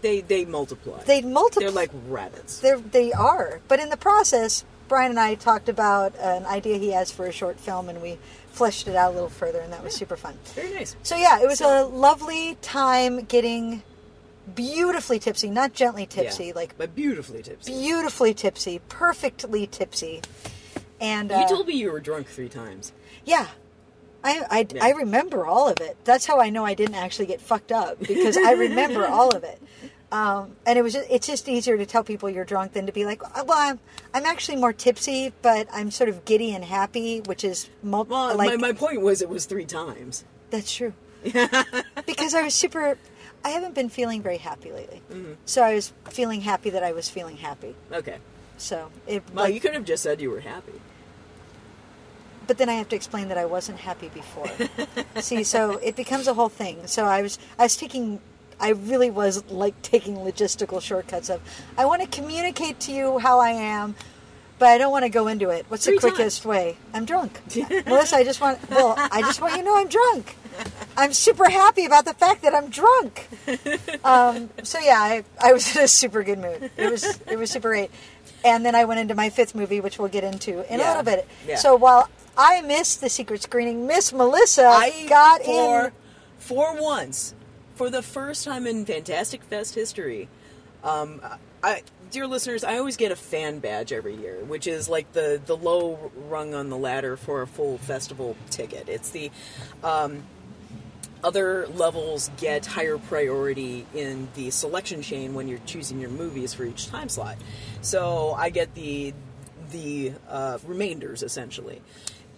They 0.00 0.22
they 0.22 0.44
multiply. 0.46 1.02
They 1.04 1.20
multiply. 1.20 1.66
They're 1.66 1.74
like 1.74 1.90
rabbits. 2.08 2.60
They're, 2.60 2.78
they 2.78 3.12
are. 3.12 3.60
But 3.68 3.80
in 3.80 3.90
the 3.90 3.98
process, 3.98 4.64
Brian 4.88 5.10
and 5.10 5.20
I 5.20 5.34
talked 5.34 5.68
about 5.68 6.16
an 6.18 6.46
idea 6.46 6.78
he 6.78 6.92
has 6.92 7.10
for 7.12 7.26
a 7.26 7.32
short 7.32 7.60
film, 7.60 7.90
and 7.90 8.00
we 8.00 8.18
fleshed 8.50 8.88
it 8.88 8.96
out 8.96 9.10
a 9.12 9.14
little 9.14 9.28
further, 9.28 9.60
and 9.60 9.72
that 9.74 9.84
was 9.84 9.94
super 9.94 10.16
fun. 10.16 10.38
Very 10.54 10.72
nice. 10.72 10.96
So 11.02 11.16
yeah, 11.16 11.40
it 11.42 11.46
was 11.46 11.58
So- 11.58 11.84
a 11.84 11.86
lovely 11.86 12.56
time 12.62 13.24
getting 13.26 13.82
beautifully 14.54 15.18
tipsy, 15.18 15.50
not 15.50 15.72
gently 15.72 16.06
tipsy, 16.06 16.46
Yeah, 16.46 16.52
like 16.54 16.76
but 16.78 16.94
beautifully 16.94 17.42
tipsy. 17.42 17.72
beautifully 17.72 18.34
tipsy, 18.34 18.80
perfectly 18.88 19.66
tipsy. 19.66 20.22
And 21.00 21.30
you 21.30 21.36
uh, 21.36 21.48
told 21.48 21.66
me 21.66 21.74
you 21.74 21.90
were 21.92 22.00
drunk 22.00 22.26
three 22.28 22.48
times. 22.48 22.92
yeah, 23.24 23.46
I 24.22 24.44
I, 24.50 24.66
Yeah. 24.74 24.84
I 24.84 24.90
remember 24.90 25.46
all 25.46 25.68
of 25.68 25.80
it. 25.80 25.96
That's 26.04 26.26
how 26.26 26.40
I 26.40 26.50
know 26.50 26.64
I 26.66 26.74
didn't 26.74 26.96
actually 26.96 27.26
get 27.26 27.40
fucked 27.40 27.72
up 27.72 27.98
because 28.00 28.36
I 28.36 28.52
remember 28.52 29.06
all 29.16 29.34
of 29.34 29.44
it. 29.44 29.60
Um, 30.12 30.56
and 30.66 30.76
it 30.76 30.82
was 30.82 30.94
just, 30.94 31.08
it's 31.08 31.26
just 31.28 31.48
easier 31.48 31.78
to 31.78 31.86
tell 31.86 32.02
people 32.02 32.28
you're 32.28 32.44
drunk 32.44 32.72
than 32.72 32.84
to 32.86 32.92
be 32.92 33.04
like, 33.06 33.22
well, 33.46 33.56
I'm 33.56 33.78
I'm 34.12 34.26
actually 34.26 34.56
more 34.56 34.72
tipsy, 34.72 35.32
but 35.40 35.68
I'm 35.72 35.90
sort 35.92 36.08
of 36.10 36.24
giddy 36.24 36.52
and 36.52 36.64
happy, 36.64 37.20
which 37.20 37.44
is 37.44 37.70
mul- 37.82 38.04
Well, 38.06 38.36
like 38.36 38.50
my, 38.60 38.68
my 38.68 38.72
point 38.72 39.00
was 39.02 39.22
it 39.22 39.28
was 39.28 39.46
three 39.46 39.64
times. 39.66 40.24
That's 40.50 40.74
true. 40.74 40.92
because 42.06 42.34
I 42.34 42.42
was 42.42 42.54
super. 42.54 42.98
I 43.44 43.50
haven't 43.50 43.74
been 43.74 43.88
feeling 43.88 44.22
very 44.22 44.38
happy 44.38 44.70
lately, 44.72 45.00
Mm-hmm. 45.10 45.32
so 45.46 45.62
I 45.62 45.74
was 45.74 45.92
feeling 46.10 46.42
happy 46.42 46.70
that 46.70 46.82
I 46.82 46.92
was 46.92 47.08
feeling 47.08 47.36
happy. 47.38 47.74
Okay. 47.92 48.18
So 48.58 48.90
it. 49.06 49.22
Well, 49.32 49.44
like- 49.46 49.54
you 49.54 49.60
could 49.60 49.74
have 49.74 49.84
just 49.84 50.02
said 50.02 50.20
you 50.20 50.30
were 50.30 50.40
happy. 50.40 50.80
but 52.46 52.58
then 52.58 52.68
I 52.68 52.74
have 52.74 52.88
to 52.90 52.96
explain 52.96 53.28
that 53.28 53.38
I 53.38 53.44
wasn't 53.46 53.78
happy 53.78 54.08
before. 54.08 54.50
See, 55.22 55.44
so 55.44 55.78
it 55.78 55.94
becomes 55.96 56.26
a 56.26 56.34
whole 56.34 56.48
thing. 56.48 56.86
So 56.86 57.04
I 57.04 57.22
was, 57.22 57.38
I 57.58 57.62
was 57.64 57.76
taking, 57.76 58.20
I 58.58 58.70
really 58.70 59.08
was 59.10 59.44
like 59.50 59.80
taking 59.82 60.16
logistical 60.16 60.82
shortcuts 60.82 61.30
of, 61.30 61.40
I 61.78 61.84
want 61.86 62.02
to 62.02 62.08
communicate 62.08 62.80
to 62.80 62.92
you 62.92 63.18
how 63.20 63.38
I 63.38 63.50
am, 63.50 63.94
but 64.58 64.66
I 64.68 64.78
don't 64.78 64.90
want 64.90 65.04
to 65.04 65.08
go 65.10 65.28
into 65.28 65.48
it. 65.50 65.64
What's 65.68 65.84
Three 65.84 65.94
the 65.94 66.00
quickest 66.00 66.44
way? 66.44 66.76
I'm 66.92 67.04
drunk, 67.04 67.40
Melissa. 67.86 68.16
I 68.16 68.24
just 68.24 68.40
want, 68.40 68.58
well, 68.68 68.94
I 68.98 69.20
just 69.22 69.40
want 69.40 69.52
you 69.54 69.60
to 69.60 69.64
know 69.64 69.76
I'm 69.78 69.88
drunk. 69.88 70.36
I'm 70.96 71.12
super 71.12 71.48
happy 71.48 71.84
about 71.86 72.04
the 72.04 72.14
fact 72.14 72.42
that 72.42 72.54
I'm 72.54 72.68
drunk. 72.70 73.28
Um, 74.02 74.48
so 74.62 74.78
yeah, 74.78 74.98
I, 74.98 75.24
I 75.38 75.52
was 75.52 75.76
in 75.76 75.82
a 75.82 75.88
super 75.88 76.22
good 76.22 76.38
mood. 76.38 76.70
It 76.76 76.90
was, 76.90 77.20
it 77.30 77.38
was 77.38 77.50
super 77.50 77.68
great. 77.68 77.90
And 78.44 78.64
then 78.64 78.74
I 78.74 78.84
went 78.86 78.98
into 79.00 79.14
my 79.14 79.28
fifth 79.28 79.54
movie, 79.54 79.80
which 79.80 79.98
we'll 79.98 80.08
get 80.08 80.24
into 80.24 80.60
in 80.72 80.80
a 80.80 80.84
little 80.84 81.02
bit. 81.02 81.28
Yeah. 81.46 81.56
So 81.56 81.76
while 81.76 82.08
I 82.36 82.62
missed 82.62 83.02
the 83.02 83.10
secret 83.10 83.42
screening, 83.42 83.86
Miss 83.86 84.12
Melissa 84.12 84.64
I 84.66 85.06
got 85.06 85.42
for 85.42 85.84
in. 85.86 85.92
for 86.38 86.80
once, 86.80 87.34
for 87.74 87.90
the 87.90 88.00
first 88.02 88.44
time 88.44 88.66
in 88.66 88.86
Fantastic 88.86 89.42
Fest 89.44 89.74
history. 89.74 90.28
Um, 90.82 91.20
I, 91.62 91.82
dear 92.10 92.26
listeners, 92.26 92.64
I 92.64 92.78
always 92.78 92.96
get 92.96 93.12
a 93.12 93.16
fan 93.16 93.58
badge 93.58 93.92
every 93.92 94.14
year, 94.16 94.42
which 94.44 94.66
is 94.66 94.88
like 94.88 95.12
the 95.12 95.40
the 95.44 95.56
low 95.56 96.10
rung 96.28 96.54
on 96.54 96.70
the 96.70 96.78
ladder 96.78 97.18
for 97.18 97.42
a 97.42 97.46
full 97.46 97.76
festival 97.78 98.34
ticket. 98.48 98.88
It's 98.88 99.10
the 99.10 99.30
um, 99.84 100.22
other 101.22 101.66
levels 101.68 102.30
get 102.38 102.66
higher 102.66 102.98
priority 102.98 103.86
in 103.94 104.28
the 104.34 104.50
selection 104.50 105.02
chain 105.02 105.34
when 105.34 105.48
you're 105.48 105.60
choosing 105.66 106.00
your 106.00 106.10
movies 106.10 106.54
for 106.54 106.64
each 106.64 106.88
time 106.88 107.08
slot. 107.08 107.36
So 107.82 108.34
I 108.36 108.50
get 108.50 108.74
the 108.74 109.14
the 109.70 110.12
uh, 110.28 110.58
remainders 110.66 111.22
essentially, 111.22 111.80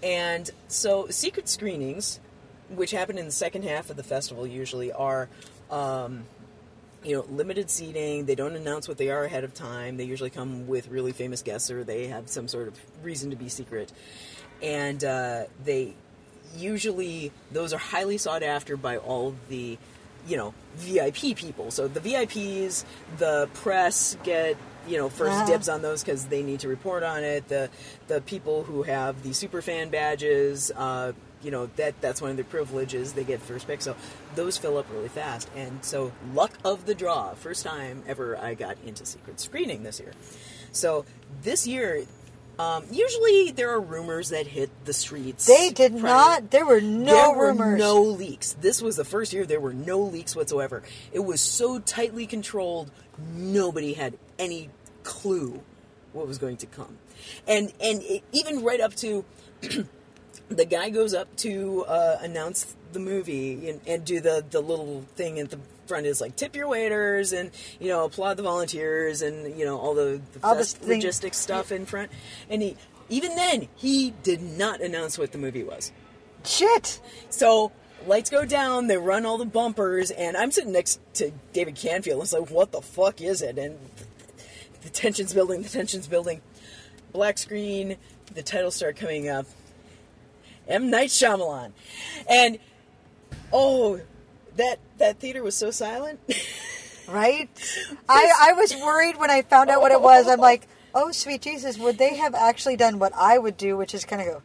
and 0.02 0.50
so 0.68 1.08
secret 1.08 1.48
screenings, 1.48 2.20
which 2.68 2.90
happen 2.90 3.18
in 3.18 3.26
the 3.26 3.32
second 3.32 3.64
half 3.64 3.90
of 3.90 3.96
the 3.96 4.02
festival, 4.02 4.46
usually 4.46 4.92
are. 4.92 5.28
Um, 5.70 6.24
you 7.04 7.16
know, 7.16 7.24
limited 7.30 7.68
seating. 7.68 8.26
They 8.26 8.36
don't 8.36 8.54
announce 8.54 8.86
what 8.86 8.96
they 8.96 9.10
are 9.10 9.24
ahead 9.24 9.42
of 9.42 9.52
time. 9.54 9.96
They 9.96 10.04
usually 10.04 10.30
come 10.30 10.68
with 10.68 10.86
really 10.86 11.10
famous 11.10 11.42
guests, 11.42 11.68
or 11.68 11.82
they 11.82 12.06
have 12.06 12.28
some 12.28 12.46
sort 12.46 12.68
of 12.68 12.78
reason 13.02 13.30
to 13.30 13.36
be 13.36 13.48
secret. 13.48 13.92
And 14.62 15.02
uh, 15.02 15.44
they 15.64 15.94
usually 16.56 17.32
those 17.50 17.72
are 17.72 17.78
highly 17.78 18.18
sought 18.18 18.42
after 18.42 18.76
by 18.76 18.96
all 18.98 19.34
the 19.48 19.78
you 20.26 20.36
know 20.36 20.54
VIP 20.76 21.36
people. 21.36 21.70
So 21.70 21.88
the 21.88 22.00
VIPs, 22.00 22.84
the 23.18 23.48
press 23.54 24.16
get 24.22 24.56
you 24.88 24.96
know 24.98 25.08
1st 25.08 25.28
Uh-huh. 25.30 25.46
dibs 25.46 25.68
on 25.68 25.82
those 25.82 26.02
because 26.02 26.26
they 26.26 26.42
need 26.42 26.60
to 26.60 26.68
report 26.68 27.02
on 27.02 27.24
it. 27.24 27.48
The 27.48 27.70
the 28.08 28.20
people 28.20 28.64
who 28.64 28.82
have 28.84 29.22
the 29.22 29.32
super 29.32 29.62
fan 29.62 29.88
badges, 29.90 30.70
uh, 30.76 31.12
you 31.42 31.50
know 31.50 31.66
that 31.76 32.00
that's 32.00 32.20
one 32.22 32.30
of 32.30 32.36
their 32.36 32.44
privileges. 32.44 33.14
They 33.14 33.24
get 33.24 33.40
first 33.40 33.66
pick. 33.66 33.82
So 33.82 33.96
those 34.36 34.56
fill 34.56 34.78
up 34.78 34.86
really 34.92 35.08
fast. 35.08 35.48
And 35.56 35.84
so 35.84 36.12
luck 36.34 36.52
of 36.64 36.86
the 36.86 36.94
draw. 36.94 37.34
First 37.34 37.64
time 37.64 38.02
ever 38.06 38.36
I 38.38 38.54
got 38.54 38.76
into 38.86 39.04
secret 39.04 39.40
screening 39.40 39.82
this 39.82 39.98
year. 40.00 40.12
So 40.72 41.04
this 41.42 41.66
year. 41.66 42.04
Um, 42.58 42.84
usually 42.90 43.50
there 43.50 43.70
are 43.70 43.80
rumors 43.80 44.28
that 44.28 44.46
hit 44.46 44.70
the 44.84 44.92
streets. 44.92 45.46
They 45.46 45.70
did 45.70 45.92
prior- 45.98 46.02
not. 46.02 46.50
There 46.50 46.66
were 46.66 46.80
no 46.80 47.12
there 47.12 47.32
were 47.32 47.48
rumors. 47.52 47.78
no 47.78 48.02
leaks. 48.02 48.52
This 48.60 48.82
was 48.82 48.96
the 48.96 49.04
first 49.04 49.32
year 49.32 49.46
there 49.46 49.60
were 49.60 49.72
no 49.72 50.00
leaks 50.00 50.36
whatsoever. 50.36 50.82
It 51.12 51.20
was 51.20 51.40
so 51.40 51.78
tightly 51.80 52.26
controlled, 52.26 52.90
nobody 53.34 53.94
had 53.94 54.18
any 54.38 54.68
clue 55.02 55.62
what 56.12 56.26
was 56.26 56.38
going 56.38 56.58
to 56.58 56.66
come. 56.66 56.98
And 57.46 57.72
and 57.80 58.02
it, 58.02 58.22
even 58.32 58.62
right 58.62 58.80
up 58.80 58.94
to 58.96 59.24
the 60.48 60.64
guy 60.64 60.90
goes 60.90 61.14
up 61.14 61.34
to 61.36 61.84
uh, 61.86 62.18
announce 62.20 62.76
the 62.92 62.98
movie 63.00 63.70
and, 63.70 63.80
and 63.86 64.04
do 64.04 64.20
the 64.20 64.44
the 64.50 64.60
little 64.60 65.04
thing 65.16 65.38
at 65.38 65.50
the 65.50 65.58
front 65.86 66.06
is 66.06 66.20
like 66.20 66.36
tip 66.36 66.54
your 66.56 66.68
waiters 66.68 67.32
and 67.32 67.50
you 67.80 67.88
know 67.88 68.04
applaud 68.04 68.36
the 68.36 68.42
volunteers 68.42 69.22
and 69.22 69.58
you 69.58 69.64
know 69.64 69.78
all 69.78 69.94
the, 69.94 70.20
the 70.32 70.40
All 70.46 70.54
fest- 70.54 70.84
logistics 70.84 71.36
stuff 71.36 71.72
in 71.72 71.86
front. 71.86 72.10
And 72.48 72.62
he 72.62 72.76
even 73.08 73.36
then 73.36 73.68
he 73.76 74.14
did 74.22 74.42
not 74.42 74.80
announce 74.80 75.18
what 75.18 75.32
the 75.32 75.38
movie 75.38 75.64
was. 75.64 75.92
Shit. 76.44 77.00
So 77.30 77.72
lights 78.06 78.30
go 78.30 78.44
down, 78.44 78.86
they 78.86 78.96
run 78.96 79.26
all 79.26 79.38
the 79.38 79.44
bumpers, 79.44 80.10
and 80.10 80.36
I'm 80.36 80.50
sitting 80.50 80.72
next 80.72 81.00
to 81.14 81.32
David 81.52 81.76
Canfield. 81.76 82.16
And 82.16 82.24
it's 82.24 82.32
like, 82.32 82.50
what 82.50 82.72
the 82.72 82.80
fuck 82.80 83.20
is 83.20 83.42
it? 83.42 83.58
And 83.58 83.78
the 84.82 84.90
tension's 84.90 85.32
building, 85.32 85.62
the 85.62 85.68
tension's 85.68 86.06
building. 86.06 86.40
Black 87.12 87.38
screen, 87.38 87.96
the 88.34 88.42
titles 88.42 88.74
start 88.74 88.96
coming 88.96 89.28
up. 89.28 89.46
M. 90.68 90.90
Night 90.90 91.10
Shyamalan. 91.10 91.72
And, 92.28 92.58
oh, 93.52 94.00
that, 94.56 94.78
that 94.98 95.18
theater 95.18 95.42
was 95.42 95.54
so 95.54 95.70
silent. 95.70 96.20
right? 97.08 97.48
I, 98.08 98.32
I 98.40 98.52
was 98.52 98.74
worried 98.74 99.18
when 99.18 99.30
I 99.30 99.42
found 99.42 99.70
out 99.70 99.80
what 99.80 99.92
it 99.92 100.00
was. 100.00 100.28
I'm 100.28 100.40
like, 100.40 100.68
oh, 100.94 101.12
sweet 101.12 101.42
Jesus, 101.42 101.78
would 101.78 101.98
they 101.98 102.16
have 102.16 102.34
actually 102.34 102.76
done 102.76 102.98
what 102.98 103.12
I 103.14 103.38
would 103.38 103.56
do, 103.56 103.76
which 103.76 103.94
is 103.94 104.04
kind 104.04 104.22
of 104.22 104.28
go, 104.28 104.42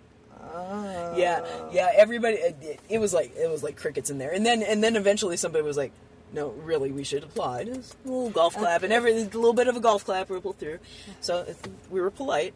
yeah, 1.15 1.45
yeah. 1.71 1.89
Everybody, 1.95 2.41
uh, 2.41 2.51
it, 2.61 2.79
it 2.89 2.97
was 2.99 3.13
like 3.13 3.35
it 3.35 3.49
was 3.49 3.63
like 3.63 3.75
crickets 3.75 4.09
in 4.09 4.17
there, 4.17 4.31
and 4.31 4.45
then 4.45 4.63
and 4.63 4.83
then 4.83 4.95
eventually 4.95 5.37
somebody 5.37 5.63
was 5.63 5.77
like, 5.77 5.91
"No, 6.33 6.49
really, 6.49 6.91
we 6.91 7.03
should 7.03 7.23
apply." 7.23 7.65
Just 7.65 7.95
a 8.05 8.07
little 8.07 8.29
golf 8.29 8.55
uh, 8.55 8.59
clap, 8.61 8.83
and 8.83 8.93
every 8.93 9.11
a 9.13 9.25
little 9.25 9.53
bit 9.53 9.67
of 9.67 9.75
a 9.75 9.79
golf 9.79 10.05
clap 10.05 10.29
rippled 10.29 10.57
through. 10.57 10.79
So 11.21 11.37
uh, 11.37 11.53
we 11.89 12.01
were 12.01 12.11
polite. 12.11 12.53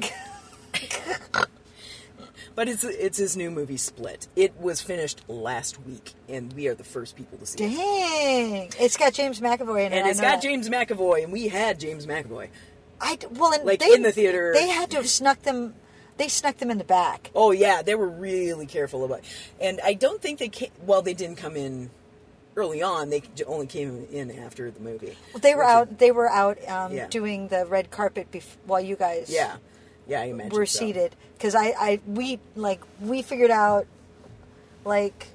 but 2.54 2.68
it's 2.68 2.84
it's 2.84 3.18
his 3.18 3.36
new 3.36 3.50
movie 3.50 3.76
Split. 3.76 4.28
It 4.36 4.52
was 4.60 4.80
finished 4.80 5.22
last 5.28 5.80
week, 5.86 6.12
and 6.28 6.52
we 6.52 6.68
are 6.68 6.74
the 6.74 6.84
first 6.84 7.16
people 7.16 7.38
to 7.38 7.46
see 7.46 7.64
it. 7.64 7.68
dang. 7.76 8.70
It's 8.78 8.96
got 8.96 9.12
James 9.14 9.40
McAvoy 9.40 9.86
in 9.86 9.92
it. 9.92 9.96
And 9.96 10.08
it's 10.08 10.20
got 10.20 10.34
that. 10.36 10.42
James 10.42 10.68
McAvoy, 10.68 11.24
and 11.24 11.32
we 11.32 11.48
had 11.48 11.80
James 11.80 12.06
McAvoy. 12.06 12.48
I, 13.00 13.18
well, 13.32 13.52
and 13.52 13.64
like, 13.64 13.80
they, 13.80 13.92
in 13.94 14.02
the 14.02 14.12
theater. 14.12 14.52
They 14.54 14.68
had 14.68 14.90
to 14.90 14.96
have 14.98 15.08
snuck 15.08 15.42
them. 15.42 15.74
They 16.18 16.28
snuck 16.28 16.58
them 16.58 16.70
in 16.70 16.78
the 16.78 16.84
back. 16.84 17.30
Oh 17.34 17.50
yeah, 17.50 17.82
they 17.82 17.94
were 17.94 18.08
really 18.08 18.66
careful 18.66 19.04
about. 19.04 19.20
And 19.60 19.80
I 19.82 19.94
don't 19.94 20.20
think 20.22 20.38
they 20.38 20.48
came. 20.48 20.70
Well, 20.84 21.02
they 21.02 21.14
didn't 21.14 21.36
come 21.36 21.56
in 21.56 21.90
early 22.54 22.82
on. 22.82 23.08
They 23.10 23.22
only 23.46 23.66
came 23.66 24.06
in 24.12 24.30
after 24.38 24.70
the 24.70 24.78
movie. 24.78 25.16
Well, 25.32 25.40
they 25.40 25.54
were 25.54 25.64
out. 25.64 25.98
They 25.98 26.10
were 26.12 26.28
out 26.30 26.58
um, 26.68 26.92
Yeah. 26.92 27.08
doing 27.08 27.48
the 27.48 27.64
red 27.66 27.90
carpet 27.90 28.30
bef- 28.30 28.56
while 28.66 28.80
you 28.80 28.94
guys 28.94 29.30
Yeah, 29.32 29.56
yeah, 30.06 30.20
I 30.20 30.24
imagine 30.24 30.52
were 30.52 30.66
so. 30.66 30.78
seated. 30.80 31.14
Because 31.34 31.54
I, 31.54 31.74
I, 31.78 32.00
we 32.06 32.38
like 32.54 32.80
we 33.00 33.20
figured 33.22 33.50
out, 33.50 33.86
like, 34.84 35.28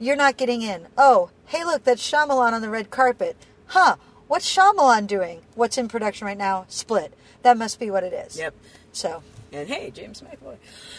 you're 0.00 0.16
not 0.16 0.36
getting 0.36 0.62
in. 0.62 0.86
Oh, 0.98 1.30
hey, 1.46 1.64
look, 1.64 1.84
that's 1.84 2.02
Shyamalan 2.08 2.52
on 2.52 2.62
the 2.62 2.68
red 2.68 2.90
carpet. 2.90 3.36
Huh? 3.66 3.96
What's 4.28 4.52
Shyamalan 4.54 5.06
doing? 5.06 5.42
What's 5.54 5.78
in 5.78 5.88
production 5.88 6.26
right 6.26 6.36
now? 6.38 6.64
Split. 6.68 7.12
That 7.42 7.56
must 7.56 7.78
be 7.78 7.90
what 7.90 8.02
it 8.04 8.12
is. 8.12 8.38
Yep. 8.38 8.54
So, 8.92 9.22
And 9.52 9.68
hey, 9.68 9.90
James 9.90 10.22
McAvoy. 10.22 10.56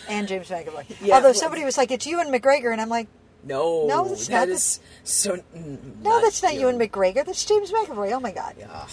and 0.07 0.28
James 0.28 0.49
McAvoy. 0.49 0.86
Yeah, 1.05 1.15
Although 1.15 1.34
somebody 1.34 1.63
was 1.65 1.78
like, 1.78 1.91
"It's 1.91 2.05
Ewan 2.05 2.28
McGregor," 2.28 2.71
and 2.71 2.80
I'm 2.82 2.89
like, 2.89 3.07
No, 3.43 3.88
No, 3.88 4.07
that's 4.07 4.28
that 4.28 4.47
not 4.47 4.49
is 4.49 4.80
so. 5.03 5.38
mm, 5.55 6.01
"No, 6.01 6.21
that's 6.21 6.41
not 6.43 6.53
Ewan 6.55 6.78
McGregor. 6.80 7.26
That's 7.26 7.43
James 7.45 7.71
McAvoy." 7.71 8.11
Oh 8.13 8.19
my 8.19 8.32
god. 8.32 8.55
Ugh. 8.71 8.89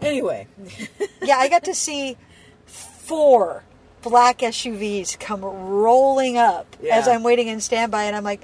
Anyway, 0.00 0.46
yeah, 1.22 1.36
I 1.36 1.48
got 1.48 1.64
to 1.64 1.74
see 1.74 2.16
four 3.02 3.62
black 4.02 4.38
SUVs 4.38 5.18
come 5.18 5.44
rolling 5.44 6.36
up 6.38 6.76
Yeah. 6.80 6.96
as 6.96 7.06
I'm 7.08 7.22
waiting 7.22 7.48
in 7.48 7.60
standby, 7.60 8.04
and 8.04 8.16
I'm 8.16 8.24
like, 8.24 8.42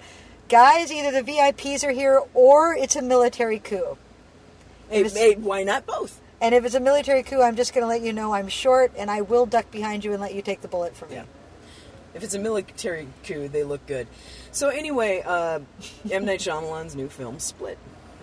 guys, 0.49 0.93
either 0.93 1.11
the 1.11 1.23
VIPs 1.33 1.85
are 1.85 1.91
here 1.93 2.23
or 2.35 2.75
it's 2.75 2.97
a 2.97 3.03
military 3.03 3.59
coup. 3.59 3.97
it's- 4.91 5.15
hey, 5.17 5.35
why 5.35 5.63
not 5.65 5.85
both? 5.87 6.21
And 6.41 6.55
if 6.55 6.65
it's 6.65 6.75
a 6.75 6.81
military 6.81 7.23
coup, 7.23 7.43
I'm 7.43 7.57
just 7.57 7.75
going 7.75 7.83
to 7.83 7.89
let 7.89 8.01
you 8.01 8.13
know 8.13 8.33
I'm 8.33 8.49
short, 8.49 8.93
and 8.97 9.11
I 9.11 9.21
will 9.23 9.45
duck 9.45 9.71
behind 9.71 10.05
you 10.05 10.13
and 10.13 10.21
let 10.23 10.35
you 10.35 10.41
take 10.41 10.63
the 10.63 10.69
bullet 10.69 10.97
from 10.97 11.11
me. 11.11 11.17
Yeah. 11.17 11.25
If 12.15 12.23
it's 12.23 12.35
a 12.35 12.39
military 12.39 13.09
coup, 13.25 13.49
they 13.49 13.65
look 13.65 13.85
good. 13.87 14.07
So 14.53 14.69
anyway, 14.69 15.23
uh, 15.27 15.59
M 16.11 16.25
Night 16.25 16.41
Shyamalan's 16.41 16.95
new 16.97 17.09
film 17.09 17.39
Split 17.39 17.77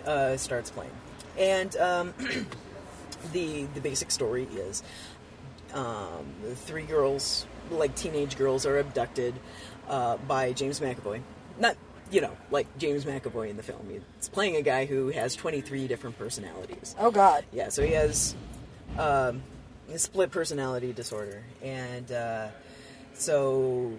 uh, 0.06 0.36
starts 0.38 0.70
playing, 0.70 0.90
and 1.38 1.76
um, 1.76 2.14
the 3.32 3.64
the 3.74 3.80
basic 3.80 4.10
story 4.10 4.48
is 4.56 4.82
um, 5.74 6.26
three 6.54 6.84
girls, 6.84 7.46
like 7.70 7.94
teenage 7.94 8.36
girls, 8.36 8.66
are 8.66 8.78
abducted 8.78 9.34
uh, 9.88 10.16
by 10.18 10.52
James 10.52 10.80
McAvoy. 10.80 11.20
Not 11.58 11.76
you 12.10 12.20
know 12.20 12.36
like 12.50 12.66
James 12.78 13.04
McAvoy 13.04 13.50
in 13.50 13.56
the 13.56 13.62
film. 13.62 13.88
It's 14.18 14.28
playing 14.28 14.56
a 14.56 14.62
guy 14.62 14.86
who 14.86 15.08
has 15.08 15.34
twenty 15.34 15.60
three 15.60 15.86
different 15.88 16.18
personalities. 16.18 16.94
Oh 16.98 17.10
God. 17.10 17.44
Yeah, 17.52 17.68
so 17.68 17.82
he 17.82 17.92
has 17.92 18.34
um, 18.98 19.42
a 19.92 19.98
split 19.98 20.30
personality 20.30 20.92
disorder, 20.92 21.42
and 21.62 22.10
uh, 22.10 22.48
so 23.14 23.92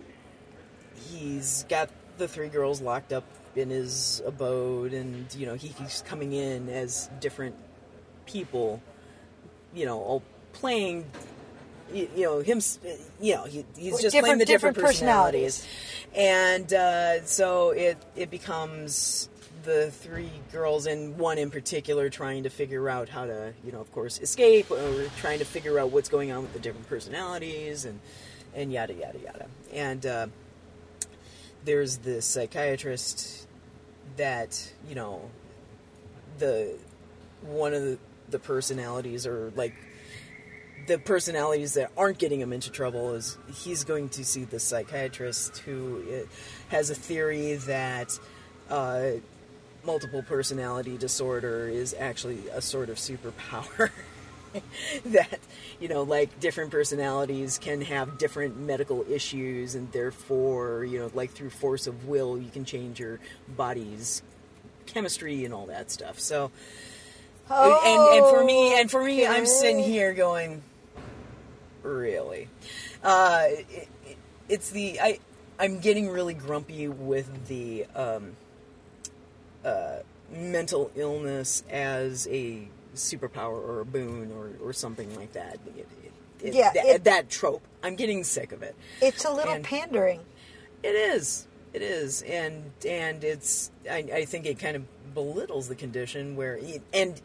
he's 1.09 1.65
got 1.69 1.89
the 2.17 2.27
three 2.27 2.49
girls 2.49 2.81
locked 2.81 3.13
up 3.13 3.25
in 3.55 3.69
his 3.69 4.21
abode, 4.25 4.93
and 4.93 5.33
you 5.35 5.45
know 5.45 5.55
he 5.55 5.69
keeps 5.69 6.01
coming 6.01 6.33
in 6.33 6.69
as 6.69 7.09
different 7.19 7.55
people, 8.25 8.81
you 9.73 9.85
know, 9.85 9.99
all 9.99 10.23
playing. 10.53 11.05
You 11.93 12.09
you 12.15 12.23
know 12.23 12.39
him. 12.39 12.61
You 13.21 13.35
know 13.35 13.43
he, 13.45 13.65
he's 13.77 14.01
just 14.01 14.11
playing 14.13 14.37
Different- 14.37 14.39
the 14.39 14.45
different, 14.45 14.75
different 14.75 14.77
personalities, 14.77 15.65
and 16.15 16.71
uh, 16.73 17.23
so 17.25 17.71
it 17.71 17.97
it 18.15 18.29
becomes 18.29 19.29
the 19.63 19.91
three 19.91 20.31
girls 20.53 20.85
and 20.85 21.17
one 21.17 21.37
in 21.37 21.51
particular 21.51 22.09
trying 22.09 22.43
to 22.43 22.49
figure 22.49 22.87
out 22.89 23.09
how 23.09 23.25
to, 23.25 23.53
you 23.65 23.71
know, 23.73 23.81
of 23.81 23.91
course, 23.91 24.17
escape 24.21 24.71
or 24.71 25.09
trying 25.17 25.39
to 25.39 25.45
figure 25.45 25.77
out 25.77 25.91
what's 25.91 26.07
going 26.07 26.31
on 26.31 26.41
with 26.41 26.53
the 26.53 26.59
different 26.59 26.87
personalities 26.87 27.83
and 27.85 27.99
and 28.55 28.71
yada 28.71 28.93
yada 28.93 29.19
yada. 29.19 29.45
And 29.73 30.05
uh, 30.05 30.27
there's 31.65 31.97
this 31.97 32.25
psychiatrist 32.25 33.47
that 34.15 34.71
you 34.87 34.95
know 34.95 35.29
the 36.39 36.75
one 37.41 37.73
of 37.73 37.81
the, 37.83 37.97
the 38.29 38.39
personalities 38.39 39.27
or 39.27 39.51
like 39.55 39.73
the 40.87 40.97
personalities 40.97 41.73
that 41.73 41.91
aren't 41.97 42.17
getting 42.17 42.39
him 42.39 42.53
into 42.53 42.71
trouble 42.71 43.13
is 43.13 43.37
he's 43.53 43.83
going 43.83 44.09
to 44.09 44.23
see 44.23 44.45
the 44.45 44.59
psychiatrist 44.59 45.57
who 45.59 46.01
uh, 46.09 46.25
has 46.69 46.89
a 46.89 46.95
theory 46.95 47.55
that 47.55 48.17
uh, 48.69 49.11
multiple 49.85 50.23
personality 50.23 50.97
disorder 50.97 51.67
is 51.67 51.93
actually 51.99 52.39
a 52.53 52.61
sort 52.61 52.89
of 52.89 52.97
superpower. 52.97 53.91
that 55.05 55.39
you 55.79 55.89
know 55.89 56.03
like 56.03 56.39
different 56.39 56.71
personalities 56.71 57.57
can 57.57 57.81
have 57.81 58.17
different 58.17 58.57
medical 58.57 59.05
issues 59.11 59.75
and 59.75 59.91
therefore 59.91 60.85
you 60.85 60.97
know 60.97 61.11
like 61.13 61.31
through 61.31 61.49
force 61.49 61.85
of 61.85 62.07
will 62.07 62.37
you 62.37 62.49
can 62.49 62.63
change 62.63 62.97
your 62.97 63.19
body's 63.49 64.23
chemistry 64.85 65.43
and 65.43 65.53
all 65.53 65.65
that 65.65 65.91
stuff 65.91 66.17
so 66.17 66.49
and, 67.49 67.99
and 68.15 68.25
for 68.29 68.43
me 68.43 68.79
and 68.79 68.89
for 68.89 69.03
me 69.03 69.27
i'm 69.27 69.45
sitting 69.45 69.79
here 69.79 70.13
going 70.13 70.63
really 71.87 72.47
uh, 73.03 73.43
it, 73.47 73.65
it- 74.05 74.17
it's 74.49 74.69
the 74.69 74.99
i 75.01 75.19
i'm 75.59 75.79
getting 75.79 76.09
really 76.09 76.33
grumpy 76.33 76.87
with 76.87 77.47
the 77.47 77.85
um, 77.95 78.35
uh, 79.65 79.97
mental 80.31 80.91
illness 80.95 81.63
as 81.69 82.27
a 82.29 82.67
superpower 82.95 83.53
or 83.57 83.81
a 83.81 83.85
boon 83.85 84.31
or, 84.31 84.51
or 84.67 84.73
something 84.73 85.13
like 85.15 85.33
that 85.33 85.57
It- 86.41 86.53
Yeah, 86.53 86.71
that, 86.73 87.03
that 87.05 87.29
trope 87.29 87.61
i'm 87.83 87.95
getting 87.95 88.23
sick 88.23 88.51
of 88.51 88.63
it 88.63 88.75
It's 89.01 89.25
a 89.25 89.31
little 89.31 89.53
And- 89.53 89.63
pandering. 89.63 90.21
it 90.83 90.89
is. 90.95 91.45
It 91.73 91.81
is, 91.81 92.23
and 92.23 92.71
and 92.87 93.23
it's. 93.23 93.69
I, 93.91 93.97
I 94.11 94.25
think 94.25 94.45
it 94.47 94.57
kind 94.57 94.75
of 94.77 94.83
belittles 95.13 95.67
the 95.67 95.75
condition 95.75 96.35
where, 96.35 96.57
and 96.93 97.21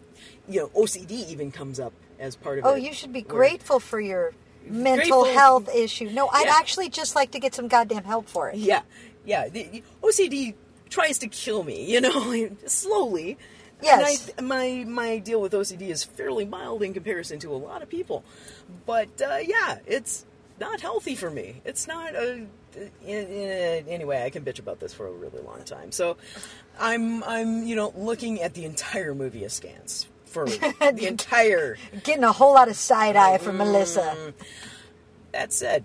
you 0.48 0.60
know, 0.60 0.66
OCD 0.82 1.12
even 1.30 1.50
comes 1.52 1.78
up 1.80 1.92
as 2.18 2.34
part 2.36 2.58
of 2.58 2.66
Oh, 2.66 2.74
it. 2.74 2.82
you 2.82 2.92
should 2.92 3.12
be 3.14 3.22
where- 3.22 3.36
grateful 3.38 3.78
for 3.80 3.98
your 4.00 4.34
mental 4.66 5.22
Grateful- 5.22 5.24
health 5.24 5.68
issue. 5.74 6.10
No, 6.10 6.28
I'd 6.28 6.46
Yeah. 6.46 6.54
actually 6.56 6.88
just 6.88 7.14
like 7.16 7.30
to 7.32 7.38
get 7.38 7.54
some 7.54 7.68
goddamn 7.68 8.04
help 8.04 8.28
for 8.28 8.50
it. 8.50 8.56
Yeah, 8.56 8.82
yeah. 9.24 9.48
The, 9.48 9.82
OCD 10.02 10.54
tries 10.90 11.18
to 11.18 11.28
kill 11.28 11.62
me, 11.64 11.90
you 11.90 12.00
know, 12.00 12.48
slowly. 12.66 13.38
Yes. 13.82 14.28
And 14.38 14.38
I, 14.38 14.42
my 14.42 14.84
my 14.88 15.18
deal 15.18 15.40
with 15.40 15.52
OCD 15.52 15.88
is 15.90 16.04
fairly 16.04 16.44
mild 16.44 16.82
in 16.84 16.94
comparison 16.94 17.38
to 17.40 17.52
a 17.52 17.56
lot 17.58 17.82
of 17.82 17.88
people, 17.88 18.22
but 18.86 19.08
uh, 19.20 19.38
yeah, 19.42 19.78
it's 19.86 20.24
not 20.60 20.80
healthy 20.80 21.16
for 21.16 21.30
me. 21.30 21.60
It's 21.64 21.88
not 21.88 22.14
a. 22.14 22.46
Anyway, 23.06 24.22
I 24.22 24.30
can 24.30 24.44
bitch 24.44 24.58
about 24.58 24.80
this 24.80 24.94
for 24.94 25.06
a 25.06 25.10
really 25.10 25.42
long 25.42 25.62
time. 25.64 25.92
So, 25.92 26.16
I'm 26.78 27.22
I'm 27.24 27.64
you 27.66 27.74
know 27.76 27.92
looking 27.96 28.40
at 28.40 28.54
the 28.54 28.64
entire 28.64 29.14
movie 29.14 29.44
askance 29.44 30.06
for 30.32 30.46
the 30.48 31.06
entire. 31.06 31.76
Getting 32.02 32.24
a 32.24 32.32
whole 32.32 32.54
lot 32.54 32.68
of 32.68 32.76
side 32.76 33.16
eye 33.16 33.38
from 33.38 33.58
Melissa. 33.58 34.32
That 35.32 35.52
said, 35.52 35.84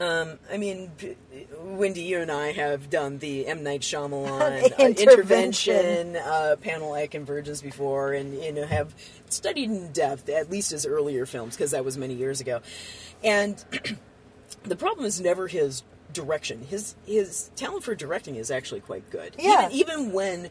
um, 0.00 0.38
I 0.50 0.56
mean, 0.56 0.90
Wendy, 1.60 2.02
you 2.02 2.20
and 2.20 2.30
I 2.30 2.52
have 2.52 2.90
done 2.90 3.18
the 3.18 3.46
M 3.46 3.62
Night 3.62 3.82
Shyamalan 3.82 4.72
uh, 4.80 4.82
Intervention. 4.82 5.08
intervention 5.08 6.16
uh, 6.16 6.56
panel 6.60 6.96
at 6.96 7.10
Convergence 7.12 7.60
before, 7.62 8.12
and 8.12 8.34
you 8.42 8.52
know 8.52 8.66
have 8.66 8.94
studied 9.28 9.70
in 9.70 9.92
depth 9.92 10.28
at 10.28 10.50
least 10.50 10.72
his 10.72 10.84
earlier 10.84 11.26
films 11.26 11.56
because 11.56 11.70
that 11.70 11.84
was 11.84 11.96
many 11.96 12.14
years 12.14 12.40
ago, 12.40 12.60
and 13.22 13.64
the 14.64 14.76
problem 14.76 15.06
is 15.06 15.20
never 15.20 15.46
his 15.46 15.84
direction. 16.12 16.62
His 16.62 16.96
his 17.06 17.50
talent 17.54 17.84
for 17.84 17.94
directing 17.94 18.34
is 18.34 18.50
actually 18.50 18.80
quite 18.80 19.08
good. 19.10 19.36
Yeah. 19.38 19.68
Even, 19.70 19.78
even 19.98 20.12
when 20.12 20.50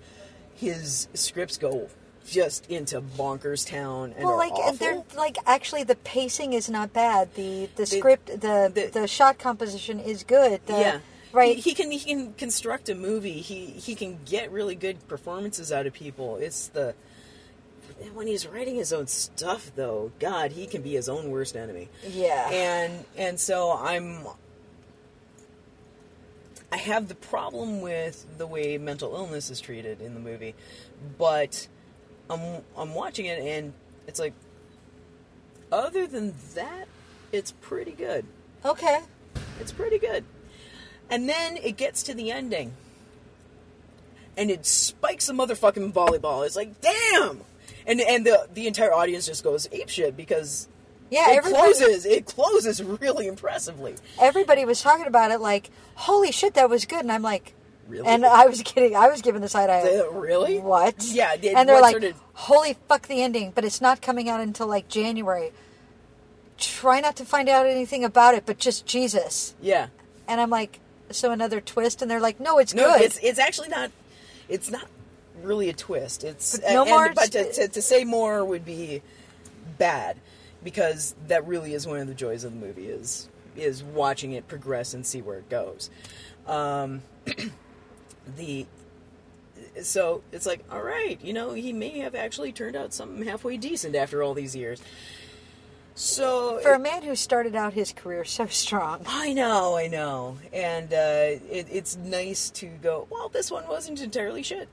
his 0.55 1.07
scripts 1.13 1.57
go 1.57 1.89
just 2.28 2.69
into 2.69 3.01
bonkers 3.01 3.67
town 3.67 4.13
and 4.17 4.26
well, 4.26 4.38
like 4.38 4.51
awful. 4.53 4.78
they're 4.78 5.03
like 5.15 5.38
actually 5.45 5.84
the 5.84 5.95
pacing 5.95 6.53
is 6.53 6.69
not 6.69 6.93
bad. 6.93 7.34
The 7.36 7.69
the 7.76 7.86
script, 7.86 8.28
the 8.28 8.71
the- 8.74 8.89
the, 8.93 9.07
shot 9.07 9.38
composition 9.38 9.99
is 9.99 10.24
good. 10.24 10.65
The, 10.65 10.74
yeah. 10.74 10.99
right. 11.32 11.55
He, 11.55 11.61
he 11.61 11.74
can 11.74 11.91
he 11.91 11.99
can 11.99 12.34
construct 12.34 12.89
a 12.89 12.95
movie. 12.95 13.41
He 13.41 13.65
he 13.65 13.95
can 13.95 14.19
get 14.26 14.51
really 14.51 14.76
good 14.76 15.07
performances 15.07 15.71
out 15.71 15.86
of 15.86 15.93
people. 15.93 16.38
It's 16.38 16.67
the 16.67 16.95
when 18.13 18.28
he's 18.28 18.47
writing 18.47 18.76
his 18.76 18.91
own 18.91 19.07
stuff 19.07 19.71
though, 19.76 20.11
God, 20.19 20.51
he 20.51 20.65
can 20.65 20.82
be 20.82 20.93
his 20.93 21.09
own 21.09 21.30
worst 21.30 21.55
enemy. 21.55 21.89
Yeah. 22.07 22.49
And 22.51 23.05
and 23.17 23.39
so 23.39 23.78
I'm 23.78 24.26
I 26.71 26.78
have 26.78 27.07
the 27.07 27.15
problem 27.15 27.82
with 27.82 28.26
the 28.39 28.47
way 28.47 28.80
mental 28.80 29.13
illness 29.13 29.51
is 29.51 29.61
treated 29.61 30.01
in 30.01 30.15
the 30.15 30.19
movie, 30.19 30.55
but 31.19 31.67
I'm 32.30 32.61
I'm 32.78 32.93
watching 32.93 33.26
it 33.26 33.39
and 33.39 33.74
it's 34.07 34.19
like 34.19 34.34
other 35.71 36.05
than 36.07 36.34
that, 36.55 36.88
it's 37.32 37.51
pretty 37.61 37.91
good. 37.91 38.26
okay. 38.63 39.01
It's 39.59 39.71
pretty 39.71 39.97
good. 39.99 40.24
And 41.09 41.28
then 41.30 41.57
it 41.57 41.78
gets 41.78 42.03
to 42.03 42.13
the 42.13 42.32
ending. 42.32 42.74
And 44.36 44.49
it 44.49 44.65
spikes 44.65 45.30
a 45.30 45.34
motherfucking 45.34 45.93
volleyball. 45.93 46.45
It's 46.45 46.55
like, 46.55 46.82
damn! 46.82 47.41
And 47.86 48.01
and 48.01 48.26
the 48.26 48.47
the 48.53 48.65
entire 48.67 48.91
audience 48.93 49.26
just 49.28 49.43
goes 49.43 49.67
apeshit 49.67 50.15
because 50.15 50.67
Yeah, 51.11 51.32
it 51.34 51.43
closes. 51.43 52.05
It 52.05 52.26
closes 52.26 52.82
really 52.82 53.28
impressively. 53.28 53.95
Everybody 54.19 54.65
was 54.65 54.82
talking 54.82 55.05
about 55.05 55.30
it 55.32 55.39
like, 55.39 55.69
"Holy 55.95 56.32
shit, 56.32 56.55
that 56.55 56.69
was 56.69 56.86
good," 56.86 57.01
and 57.01 57.11
I'm 57.11 57.21
like, 57.21 57.53
Really? 57.88 58.07
And 58.07 58.25
I 58.25 58.45
was 58.45 58.61
kidding. 58.65 58.95
I 58.95 59.09
was 59.09 59.21
given 59.21 59.41
the 59.41 59.49
side 59.49 59.69
eye. 59.69 60.03
Really? 60.11 60.59
What? 60.59 60.95
Yeah, 61.05 61.34
it- 61.34 61.45
And 61.55 61.67
they're 61.67 61.81
like, 61.81 61.91
sort 61.91 62.03
of- 62.05 62.15
"Holy 62.34 62.77
fuck, 62.88 63.07
the 63.07 63.21
ending!" 63.21 63.51
But 63.53 63.65
it's 63.65 63.81
not 63.81 64.01
coming 64.01 64.29
out 64.29 64.39
until 64.39 64.67
like 64.67 64.88
January. 64.88 65.51
Try 66.57 66.99
not 67.01 67.15
to 67.17 67.25
find 67.25 67.49
out 67.49 67.65
anything 67.65 68.03
about 68.03 68.36
it, 68.36 68.45
but 68.45 68.57
just 68.57 68.86
Jesus. 68.86 69.53
Yeah. 69.61 69.88
And 70.27 70.39
I'm 70.39 70.49
like, 70.49 70.79
so 71.09 71.31
another 71.31 71.59
twist, 71.59 72.01
and 72.01 72.09
they're 72.09 72.19
like, 72.21 72.39
"No, 72.39 72.57
it's 72.59 72.73
No, 72.73 72.93
good." 72.93 73.01
it's 73.01 73.17
it's 73.21 73.39
actually 73.39 73.69
not. 73.69 73.91
It's 74.47 74.69
not 74.71 74.88
really 75.41 75.67
a 75.69 75.73
twist. 75.73 76.23
It's 76.23 76.59
But 76.59 76.71
no 76.73 76.81
and- 76.84 76.89
more 76.91 77.11
But 77.13 77.31
to, 77.34 77.51
to, 77.53 77.67
to 77.67 77.81
say 77.81 78.03
more 78.05 78.45
would 78.45 78.63
be 78.65 79.01
bad 79.77 80.17
because 80.63 81.15
that 81.27 81.45
really 81.47 81.73
is 81.73 81.86
one 81.86 81.99
of 81.99 82.07
the 82.07 82.13
joys 82.13 82.43
of 82.45 82.53
the 82.57 82.65
movie 82.65 82.88
is 82.88 83.27
is 83.57 83.84
watching 83.84 84.31
it 84.31 84.47
progress 84.47 84.93
and 84.93 85.05
see 85.05 85.21
where 85.21 85.38
it 85.39 85.49
goes. 85.49 85.89
Um, 86.47 87.01
the 88.38 88.65
so 89.82 90.21
it's 90.32 90.45
like 90.45 90.63
all 90.71 90.82
right, 90.84 91.19
you 91.24 91.34
know, 91.34 91.53
he 91.53 91.74
may 91.74 91.99
have 91.99 92.15
actually 92.15 92.51
turned 92.51 92.76
out 92.76 92.93
something 92.93 93.26
halfway 93.26 93.57
decent 93.57 93.95
after 93.95 94.21
all 94.24 94.34
these 94.34 94.55
years. 94.55 94.82
So 95.95 96.57
For 96.63 96.71
a 96.74 96.80
man 96.80 97.03
who 97.03 97.15
started 97.15 97.55
out 97.55 97.74
his 97.74 97.93
career 97.93 98.24
so 98.26 98.47
strong. 98.47 99.01
I 99.07 99.32
know, 99.34 99.78
I 99.78 99.88
know, 99.88 100.38
and 100.51 100.91
uh, 100.91 101.38
it, 101.51 101.67
it's 101.71 101.95
nice 101.97 102.49
to 102.51 102.65
go. 102.65 103.05
Well, 103.11 103.30
this 103.30 103.51
one 103.51 103.67
wasn't 103.67 104.01
entirely 104.01 104.41
shit. 104.41 104.67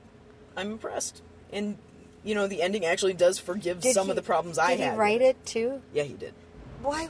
I'm 0.57 0.71
impressed, 0.71 1.21
and 1.53 1.77
you 2.23 2.33
know, 2.33 2.47
the 2.47 2.61
ending 2.63 2.85
actually 2.85 3.13
does 3.13 3.37
forgive 3.37 3.81
Did 3.81 3.93
some 3.93 4.05
he- 4.05 4.09
of 4.11 4.15
the 4.15 4.23
problems 4.23 4.57
I 4.57 4.71
did 4.75 4.79
had. 4.83 4.93
he 4.93 4.99
write 4.99 5.21
it 5.21 5.45
too? 5.45 5.81
Yeah, 5.93 6.03
he 6.03 6.13
did. 6.15 6.33
Why? 6.81 7.07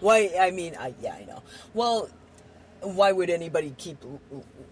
Why? 0.00 0.32
I 0.38 0.50
mean, 0.50 0.76
I 0.78 0.92
yeah, 1.00 1.14
I 1.14 1.24
know. 1.24 1.42
Well, 1.72 2.10
why 2.82 3.12
would 3.12 3.30
anybody 3.30 3.74
keep 3.76 3.98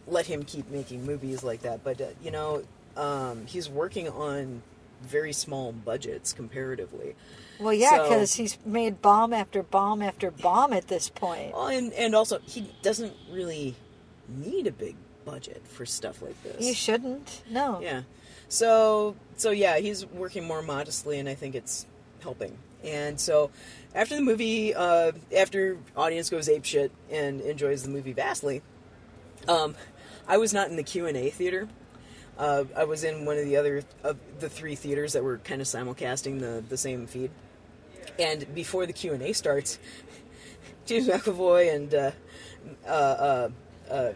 let 0.07 0.27
him 0.27 0.45
keep 0.45 0.71
making 0.71 1.05
movies 1.05 1.43
like 1.43 1.63
that? 1.63 1.85
But 1.85 2.01
uh, 2.01 2.07
you 2.23 2.31
know, 2.31 2.63
um, 2.97 3.47
he's 3.47 3.69
working 3.69 4.09
on 4.09 4.63
very 5.03 5.33
small 5.33 5.73
budgets 5.73 6.33
comparatively. 6.33 7.15
Well, 7.61 7.73
yeah, 7.73 7.91
So- 7.97 8.03
because 8.05 8.35
he's 8.35 8.59
made 8.65 9.01
bomb 9.03 9.33
after 9.33 9.63
bomb 9.63 10.03
after 10.03 10.31
bomb 10.31 10.73
at 10.73 10.89
this 10.89 11.09
point. 11.09 11.53
Well, 11.53 11.69
and 11.69 11.93
and 11.95 12.15
also 12.15 12.39
he 12.47 12.71
doesn't 12.83 13.15
really 13.31 13.75
need 14.29 14.67
a 14.67 14.73
big 14.73 14.97
budget 15.25 15.63
for 15.67 15.85
stuff 15.87 16.23
like 16.23 16.41
this. 16.43 16.65
You 16.67 16.75
shouldn't. 16.75 17.43
No. 17.51 17.81
Yeah. 17.81 18.03
So 18.49 19.15
so 19.37 19.51
yeah, 19.51 19.79
he's 19.79 20.07
working 20.07 20.45
more 20.45 20.63
modestly, 20.63 21.19
and 21.19 21.29
I 21.29 21.35
think 21.35 21.55
it's 21.55 21.87
helping. 22.21 22.57
And 22.89 23.21
so 23.21 23.51
after 23.95 24.17
the 24.17 24.23
movie, 24.23 24.75
uh, 24.75 25.13
after 25.37 25.79
audience 25.97 26.31
goes 26.31 26.49
ape 26.49 26.65
shit 26.65 26.93
and 27.11 27.41
enjoys 27.41 27.83
the 27.83 27.91
movie 27.91 28.13
vastly, 28.13 28.63
um, 29.47 29.75
I 30.27 30.39
was 30.39 30.53
not 30.53 30.69
in 30.69 30.77
the 30.77 30.83
Q 30.83 31.07
and 31.07 31.17
A 31.17 31.31
theater. 31.31 31.69
Uh, 32.39 32.65
I 32.77 32.85
was 32.85 33.03
in 33.05 33.25
one 33.25 33.37
of 33.37 33.45
the 33.45 33.57
other 33.57 33.83
of 34.05 34.17
the 34.39 34.49
three 34.49 34.75
theaters 34.75 35.13
that 35.15 35.25
were 35.25 35.39
kind 35.39 35.61
of 35.61 35.67
simulcasting 35.67 36.41
the 36.41 36.63
the 36.69 36.77
same 36.77 37.07
feed. 37.07 37.31
And 38.19 38.53
before 38.55 38.87
the 38.87 38.93
Q 38.93 39.13
and 39.13 39.23
A 39.23 39.33
starts, 39.33 39.79
James 40.87 41.09
McAvoy 41.09 41.75
and 41.75 41.95
uh, 41.95 42.11
uh, 42.87 42.89
uh, 42.89 43.51
uh, 43.91 44.13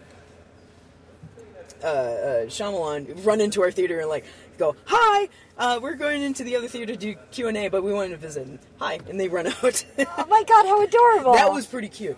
uh, 1.83 1.87
uh, 1.87 2.47
Shyamalan 2.47 3.25
run 3.27 3.41
into 3.41 3.63
our 3.63 3.71
theater 3.71 4.01
and 4.01 4.09
like 4.09 4.25
go, 4.59 4.77
"Hi, 4.87 5.29
uh, 5.59 5.81
we're 5.83 5.95
going 5.95 6.23
into 6.23 6.45
the 6.45 6.57
other 6.57 6.69
theater 6.69 6.93
to 6.93 6.99
do 6.99 7.15
Q 7.31 7.49
and 7.49 7.57
A, 7.57 7.69
but 7.69 7.83
we 7.83 7.93
wanted 7.93 8.11
to 8.11 8.17
visit." 8.17 8.47
And, 8.47 8.59
Hi, 8.79 8.99
and 9.09 9.19
they 9.19 9.29
run 9.29 9.47
out. 9.63 9.85
Oh 9.99 10.27
my 10.29 10.45
God, 10.45 10.67
how 10.67 10.83
adorable! 10.83 11.35
that 11.35 11.53
was 11.53 11.67
pretty 11.67 11.89
cute. 11.89 12.17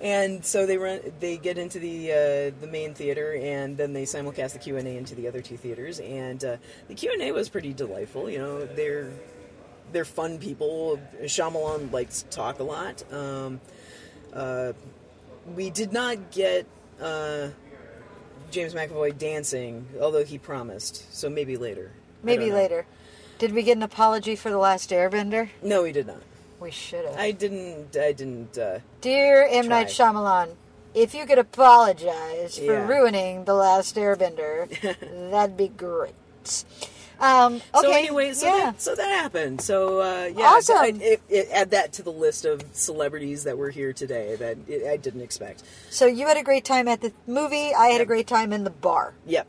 And 0.00 0.44
so 0.44 0.66
they 0.66 0.76
run, 0.76 1.00
they 1.20 1.36
get 1.36 1.58
into 1.58 1.78
the 1.78 2.12
uh, 2.12 2.60
the 2.60 2.68
main 2.70 2.94
theater, 2.94 3.34
and 3.34 3.76
then 3.76 3.92
they 3.92 4.04
simulcast 4.04 4.52
the 4.52 4.58
Q 4.58 4.76
and 4.76 4.86
A 4.86 4.96
into 4.96 5.14
the 5.14 5.28
other 5.28 5.40
two 5.40 5.56
theaters. 5.56 6.00
And 6.00 6.44
uh, 6.44 6.56
the 6.88 6.94
Q 6.94 7.12
and 7.12 7.22
A 7.22 7.32
was 7.32 7.48
pretty 7.48 7.72
delightful. 7.72 8.28
You 8.30 8.38
know, 8.38 8.64
they're 8.64 9.10
they're 9.92 10.04
fun 10.04 10.38
people. 10.38 10.98
Shyamalan 11.22 11.92
likes 11.92 12.22
to 12.22 12.28
talk 12.28 12.58
a 12.58 12.64
lot. 12.64 13.02
Um, 13.12 13.60
uh, 14.32 14.72
we 15.54 15.70
did 15.70 15.92
not 15.92 16.30
get 16.30 16.66
uh, 17.00 17.48
James 18.50 18.74
McAvoy 18.74 19.16
dancing, 19.18 19.86
although 20.00 20.24
he 20.24 20.38
promised. 20.38 21.12
So 21.14 21.28
maybe 21.28 21.56
later. 21.56 21.90
Maybe 22.22 22.50
later. 22.50 22.86
Did 23.38 23.52
we 23.52 23.62
get 23.62 23.76
an 23.76 23.82
apology 23.82 24.34
for 24.36 24.50
the 24.50 24.58
last 24.58 24.90
Airbender? 24.90 25.50
No, 25.62 25.84
he 25.84 25.92
did 25.92 26.06
not. 26.06 26.22
We 26.58 26.70
should 26.70 27.04
have. 27.04 27.16
I 27.16 27.32
didn't. 27.32 27.96
I 27.96 28.12
didn't. 28.12 28.56
Uh, 28.56 28.78
Dear 29.02 29.46
M 29.50 29.68
Night 29.68 29.90
Try. 29.90 30.06
Shyamalan, 30.06 30.54
if 30.94 31.14
you 31.14 31.26
could 31.26 31.38
apologize 31.38 32.56
for 32.58 32.64
Yeah. 32.64 32.86
ruining 32.88 33.44
the 33.44 33.52
last 33.54 33.94
Airbender, 33.96 34.70
that'd 35.30 35.56
be 35.56 35.68
great. 35.68 36.14
Um, 37.18 37.54
okay. 37.54 37.62
So 37.80 37.90
anyway, 37.92 38.32
so 38.34 38.46
yeah. 38.46 38.64
that 38.64 38.80
so 38.80 38.94
that 38.94 39.08
happened. 39.08 39.60
So 39.60 40.00
uh, 40.00 40.30
yeah, 40.36 40.44
Awesome. 40.44 40.76
I, 40.76 40.92
it, 41.00 41.22
it, 41.28 41.48
add 41.50 41.70
that 41.70 41.92
to 41.94 42.02
the 42.02 42.12
list 42.12 42.44
of 42.44 42.62
celebrities 42.72 43.44
that 43.44 43.56
were 43.56 43.70
here 43.70 43.92
today 43.92 44.36
that 44.36 44.58
it, 44.68 44.86
I 44.86 44.96
didn't 44.96 45.22
expect. 45.22 45.62
so 45.90 46.06
you 46.06 46.26
had 46.26 46.36
a 46.36 46.42
great 46.42 46.64
time 46.64 46.88
at 46.88 47.00
the 47.00 47.12
movie. 47.26 47.74
I 47.74 47.88
had 47.88 48.00
a 48.00 48.06
great 48.06 48.26
time 48.26 48.52
in 48.52 48.64
the 48.64 48.70
bar. 48.70 49.14
Yep. 49.26 49.46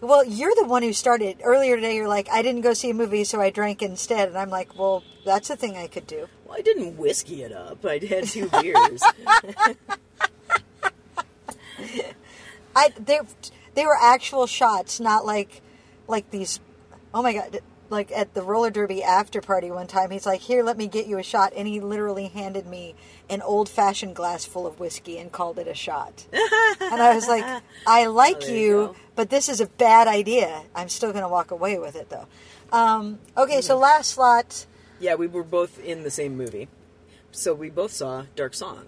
Well, 0.00 0.24
you're 0.24 0.54
the 0.54 0.64
one 0.64 0.82
who 0.82 0.92
started 0.92 1.38
earlier 1.42 1.74
today. 1.74 1.96
You're 1.96 2.06
like, 2.06 2.28
I 2.30 2.40
didn't 2.42 2.60
go 2.60 2.72
see 2.72 2.90
a 2.90 2.94
movie, 2.94 3.24
so 3.24 3.40
I 3.40 3.50
drank 3.50 3.82
instead. 3.82 4.28
And 4.28 4.38
I'm 4.38 4.50
like, 4.50 4.78
well, 4.78 5.02
that's 5.24 5.50
a 5.50 5.56
thing 5.56 5.76
I 5.76 5.88
could 5.88 6.06
do. 6.06 6.28
Well, 6.44 6.56
I 6.56 6.60
didn't 6.62 6.96
whiskey 6.96 7.42
it 7.42 7.52
up. 7.52 7.84
I 7.84 7.98
had 7.98 8.24
two 8.24 8.48
beers. 8.62 9.02
I 12.76 12.90
they 12.98 13.18
they 13.74 13.86
were 13.86 13.96
actual 14.00 14.46
shots, 14.46 15.00
not 15.00 15.26
like 15.26 15.62
like 16.08 16.30
these. 16.30 16.58
Oh 17.14 17.22
my 17.22 17.32
god! 17.32 17.60
Like 17.90 18.10
at 18.12 18.34
the 18.34 18.42
roller 18.42 18.70
derby 18.70 19.02
after 19.02 19.40
party 19.40 19.70
one 19.70 19.86
time, 19.86 20.10
he's 20.10 20.26
like, 20.26 20.40
"Here, 20.40 20.62
let 20.62 20.76
me 20.76 20.88
get 20.88 21.06
you 21.06 21.18
a 21.18 21.22
shot," 21.22 21.52
and 21.56 21.66
he 21.68 21.80
literally 21.80 22.28
handed 22.28 22.66
me 22.66 22.94
an 23.30 23.40
old 23.42 23.68
fashioned 23.68 24.14
glass 24.16 24.44
full 24.44 24.66
of 24.66 24.78
whiskey 24.80 25.18
and 25.18 25.32
called 25.32 25.58
it 25.58 25.66
a 25.68 25.74
shot. 25.74 26.26
and 26.32 27.00
I 27.00 27.14
was 27.14 27.26
like, 27.28 27.62
"I 27.86 28.06
like 28.06 28.42
Oh, 28.42 28.48
you 28.48 28.56
you, 28.58 28.96
but 29.14 29.30
this 29.30 29.48
is 29.48 29.60
a 29.60 29.66
bad 29.66 30.06
idea. 30.08 30.62
I'm 30.74 30.88
still 30.90 31.12
going 31.12 31.22
to 31.24 31.28
walk 31.28 31.50
away 31.50 31.78
with 31.78 31.96
it 31.96 32.10
though." 32.10 32.26
Um, 32.72 33.20
okay, 33.36 33.58
Mm. 33.60 33.62
so 33.64 33.78
last 33.78 34.10
slot. 34.10 34.66
yeah, 35.00 35.14
we 35.14 35.26
were 35.26 35.42
both 35.44 35.78
in 35.80 36.02
the 36.02 36.10
same 36.10 36.36
movie, 36.36 36.68
so 37.32 37.54
we 37.54 37.70
both 37.70 37.92
saw 37.92 38.24
Dark 38.36 38.52
Song. 38.52 38.84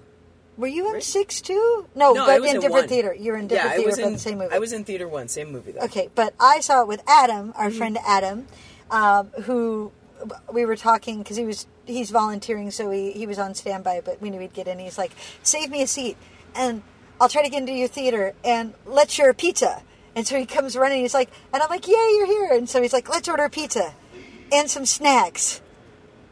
Were 0.61 0.66
you 0.66 0.94
in 0.94 1.00
six 1.00 1.40
too? 1.40 1.86
No, 1.94 2.12
No, 2.12 2.26
but 2.26 2.36
in 2.44 2.54
different 2.54 2.70
one. 2.72 2.88
theater. 2.88 3.14
You're 3.18 3.36
in 3.36 3.46
different 3.48 3.72
I 3.74 3.76
theater 3.78 4.02
in 4.02 4.12
the 4.12 4.18
same 4.18 4.38
movie. 4.38 4.54
I 4.54 4.58
was 4.58 4.72
in 4.72 4.84
theater 4.84 5.08
one, 5.08 5.26
same 5.28 5.50
movie 5.52 5.72
though. 5.72 5.80
Okay, 5.86 6.11
but 6.14 6.34
I 6.38 6.61
saw 6.61 6.82
it 6.82 6.88
with 6.88 7.02
Adam, 7.08 7.52
our 7.56 7.68
Mm-hmm. 7.68 7.78
friend 7.78 7.98
Adam, 8.06 8.46
um, 8.90 9.28
who 9.44 9.90
we 10.52 10.64
were 10.66 10.76
talking 10.76 11.18
because 11.18 11.36
he 11.38 11.44
was 11.44 11.66
he's 11.86 12.11
volunteering, 12.11 12.70
so 12.70 12.90
he 12.90 13.12
he 13.12 13.26
was 13.26 13.38
on 13.38 13.54
standby, 13.54 14.02
but 14.04 14.20
we 14.20 14.28
knew 14.30 14.38
he'd 14.40 14.52
get 14.52 14.68
in. 14.68 14.78
He's 14.78 14.98
like, 14.98 15.12
"Save 15.42 15.70
me 15.70 15.80
a 15.82 15.86
seat, 15.86 16.16
and 16.54 16.82
I'll 17.20 17.28
try 17.30 17.42
to 17.42 17.48
get 17.48 17.58
into 17.61 17.72
your 17.72 17.88
theater, 17.88 18.34
and 18.44 18.74
let's 18.84 19.14
share 19.14 19.30
a 19.30 19.34
pizza." 19.34 19.82
And 20.14 20.26
so 20.26 20.36
he 20.38 20.44
comes 20.44 20.76
running. 20.76 21.00
He's 21.02 21.14
like, 21.14 21.30
and 21.54 21.62
I'm 21.62 21.70
like, 21.70 21.88
"Yeah, 21.88 22.06
you're 22.11 22.26
here." 22.26 22.52
And 22.52 22.68
so 22.68 22.82
he's 22.82 22.92
like, 22.92 23.08
"Let's 23.08 23.28
order 23.28 23.44
a 23.44 23.50
pizza 23.50 23.94
and 24.52 24.68
some 24.68 24.84
snacks." 24.84 25.62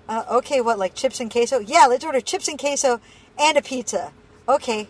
Uh, 0.08 0.24
okay, 0.32 0.60
what 0.60 0.78
like 0.78 0.94
chips 0.94 1.18
and 1.20 1.30
queso? 1.30 1.58
Yeah, 1.60 1.86
let's 1.86 2.04
order 2.04 2.20
chips 2.20 2.48
and 2.48 2.58
queso 2.58 3.00
and 3.38 3.56
a 3.56 3.62
pizza. 3.62 4.12
Okay. 4.48 4.88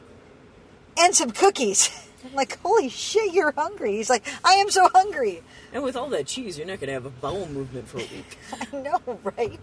and 0.96 1.14
some 1.14 1.30
cookies. 1.30 1.90
I'm 2.24 2.34
like, 2.34 2.58
holy 2.60 2.88
shit, 2.88 3.32
you're 3.32 3.52
hungry. 3.52 3.92
He's 3.96 4.10
like, 4.10 4.26
I 4.44 4.54
am 4.54 4.70
so 4.70 4.88
hungry. 4.88 5.42
And 5.72 5.82
with 5.84 5.96
all 5.96 6.08
that 6.10 6.26
cheese, 6.26 6.58
you're 6.58 6.66
not 6.66 6.80
going 6.80 6.88
to 6.88 6.92
have 6.94 7.06
a 7.06 7.10
bowel 7.10 7.46
movement 7.48 7.86
for 7.88 7.98
a 7.98 8.00
week. 8.00 8.38
I 8.72 8.76
know, 8.76 9.20
right? 9.22 9.60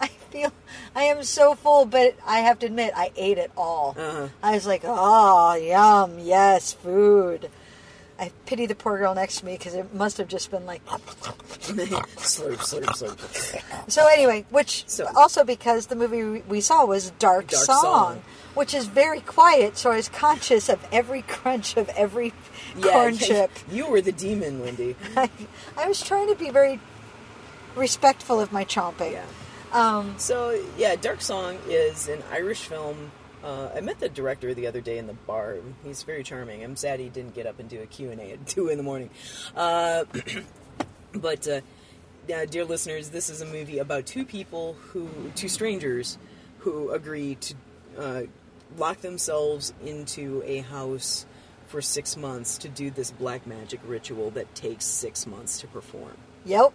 I 0.00 0.06
feel 0.30 0.52
I 0.94 1.04
am 1.04 1.22
so 1.24 1.54
full, 1.54 1.86
but 1.86 2.16
I 2.26 2.40
have 2.40 2.60
to 2.60 2.66
admit, 2.66 2.92
I 2.96 3.10
ate 3.16 3.38
it 3.38 3.50
all. 3.56 3.96
Uh-huh. 3.98 4.28
I 4.42 4.52
was 4.54 4.66
like, 4.66 4.82
oh, 4.84 5.54
yum, 5.54 6.18
yes, 6.20 6.72
food. 6.72 7.50
I 8.20 8.30
pity 8.46 8.66
the 8.66 8.74
poor 8.74 8.98
girl 8.98 9.14
next 9.14 9.38
to 9.40 9.46
me 9.46 9.56
because 9.56 9.74
it 9.74 9.92
must 9.94 10.18
have 10.18 10.28
just 10.28 10.50
been 10.50 10.66
like. 10.66 10.84
slurp, 10.86 12.58
slurp, 12.58 12.84
slurp. 12.84 13.90
So 13.90 14.06
anyway, 14.06 14.44
which 14.50 14.84
So- 14.88 15.08
also 15.16 15.42
because 15.42 15.86
the 15.86 15.96
movie 15.96 16.42
we- 16.46 16.60
saw 16.60 16.84
was 16.84 17.10
Dark, 17.18 17.48
Dark 17.48 17.64
Song, 17.64 17.82
Song. 17.82 18.22
Which 18.54 18.74
is 18.74 18.86
very 18.86 19.20
quiet, 19.20 19.76
so 19.76 19.90
I 19.90 19.96
was 19.96 20.08
conscious 20.08 20.68
of 20.68 20.84
every 20.92 21.22
crunch 21.22 21.76
of 21.76 21.88
every 21.90 22.32
corn 22.80 23.16
chip. 23.16 23.50
You 23.70 23.86
were 23.88 24.00
the 24.00 24.12
demon, 24.12 24.60
Wendy. 24.60 24.96
I, 25.16 25.30
I 25.76 25.86
was 25.88 26.02
trying 26.02 26.28
to 26.28 26.34
be 26.34 26.50
very 26.50 26.80
respectful 27.76 28.40
of 28.40 28.52
my 28.52 28.64
chomping. 28.64 29.12
Yeah. 29.12 29.24
Um, 29.72 30.14
So 30.18 30.60
yeah, 30.76 30.96
Dark 30.96 31.20
Song 31.20 31.58
is 31.68 32.08
an 32.08 32.22
Irish 32.32 32.60
film. 32.62 33.12
Uh, 33.42 33.70
I 33.74 33.80
met 33.80 34.00
the 34.00 34.08
director 34.08 34.52
the 34.52 34.66
other 34.66 34.80
day 34.82 34.98
in 34.98 35.06
the 35.06 35.14
bar. 35.14 35.56
He's 35.84 36.02
very 36.02 36.22
charming. 36.22 36.62
I'm 36.62 36.76
sad 36.76 37.00
he 37.00 37.08
didn't 37.08 37.34
get 37.34 37.46
up 37.46 37.58
and 37.58 37.68
do 37.68 37.80
a 37.80 37.86
Q 37.86 38.10
and 38.10 38.20
A 38.20 38.32
at 38.32 38.46
two 38.46 38.68
in 38.68 38.76
the 38.76 38.84
morning. 38.84 39.10
Uh, 39.56 40.04
but 41.12 41.46
uh, 41.48 41.60
yeah, 42.28 42.44
dear 42.44 42.64
listeners, 42.64 43.10
this 43.10 43.30
is 43.30 43.40
a 43.40 43.46
movie 43.46 43.78
about 43.78 44.06
two 44.06 44.24
people 44.24 44.74
who, 44.74 45.08
two 45.34 45.48
strangers, 45.48 46.18
who 46.58 46.90
agree 46.90 47.36
to 47.36 47.54
uh, 47.98 48.22
lock 48.78 49.00
themselves 49.00 49.72
into 49.84 50.42
a 50.46 50.58
house 50.58 51.26
for 51.66 51.80
six 51.80 52.16
months 52.16 52.58
to 52.58 52.68
do 52.68 52.90
this 52.90 53.10
black 53.10 53.46
magic 53.46 53.80
ritual 53.84 54.30
that 54.32 54.52
takes 54.54 54.84
six 54.84 55.26
months 55.26 55.60
to 55.60 55.66
perform. 55.68 56.16
yep. 56.44 56.74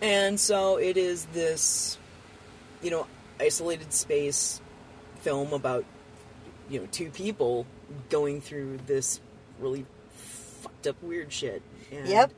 And 0.00 0.38
so 0.38 0.76
it 0.76 0.96
is 0.96 1.24
this, 1.26 1.96
you 2.82 2.90
know, 2.90 3.06
isolated 3.40 3.92
space 3.92 4.60
film 5.20 5.52
about, 5.52 5.84
you 6.68 6.80
know, 6.80 6.86
two 6.90 7.10
people 7.10 7.66
going 8.10 8.40
through 8.42 8.78
this 8.86 9.20
really 9.60 9.86
fucked 10.62 10.86
up 10.86 11.02
weird 11.02 11.32
shit. 11.32 11.62
And, 11.90 12.06
Yep. 12.08 12.32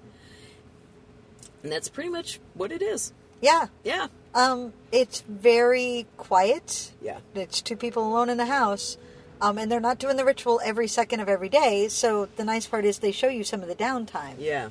And 1.62 1.72
that's 1.72 1.88
pretty 1.88 2.10
much 2.10 2.38
what 2.54 2.70
it 2.70 2.82
is. 2.82 3.12
Yeah. 3.40 3.66
Yeah. 3.82 4.06
Um, 4.36 4.72
it's 4.92 5.22
very 5.22 6.06
quiet. 6.16 6.92
Yeah. 7.02 7.18
It's 7.34 7.60
two 7.62 7.74
people 7.76 8.06
alone 8.08 8.28
in 8.30 8.36
the 8.36 8.46
house. 8.46 8.96
Um, 9.40 9.58
and 9.58 9.70
they're 9.70 9.80
not 9.80 9.98
doing 9.98 10.16
the 10.16 10.24
ritual 10.24 10.60
every 10.64 10.86
second 10.88 11.20
of 11.20 11.28
every 11.28 11.48
day. 11.48 11.88
So 11.88 12.26
the 12.36 12.44
nice 12.44 12.66
part 12.66 12.84
is 12.84 12.98
they 12.98 13.12
show 13.12 13.28
you 13.28 13.44
some 13.44 13.62
of 13.62 13.68
the 13.68 13.74
downtime. 13.74 14.34
Yeah. 14.38 14.68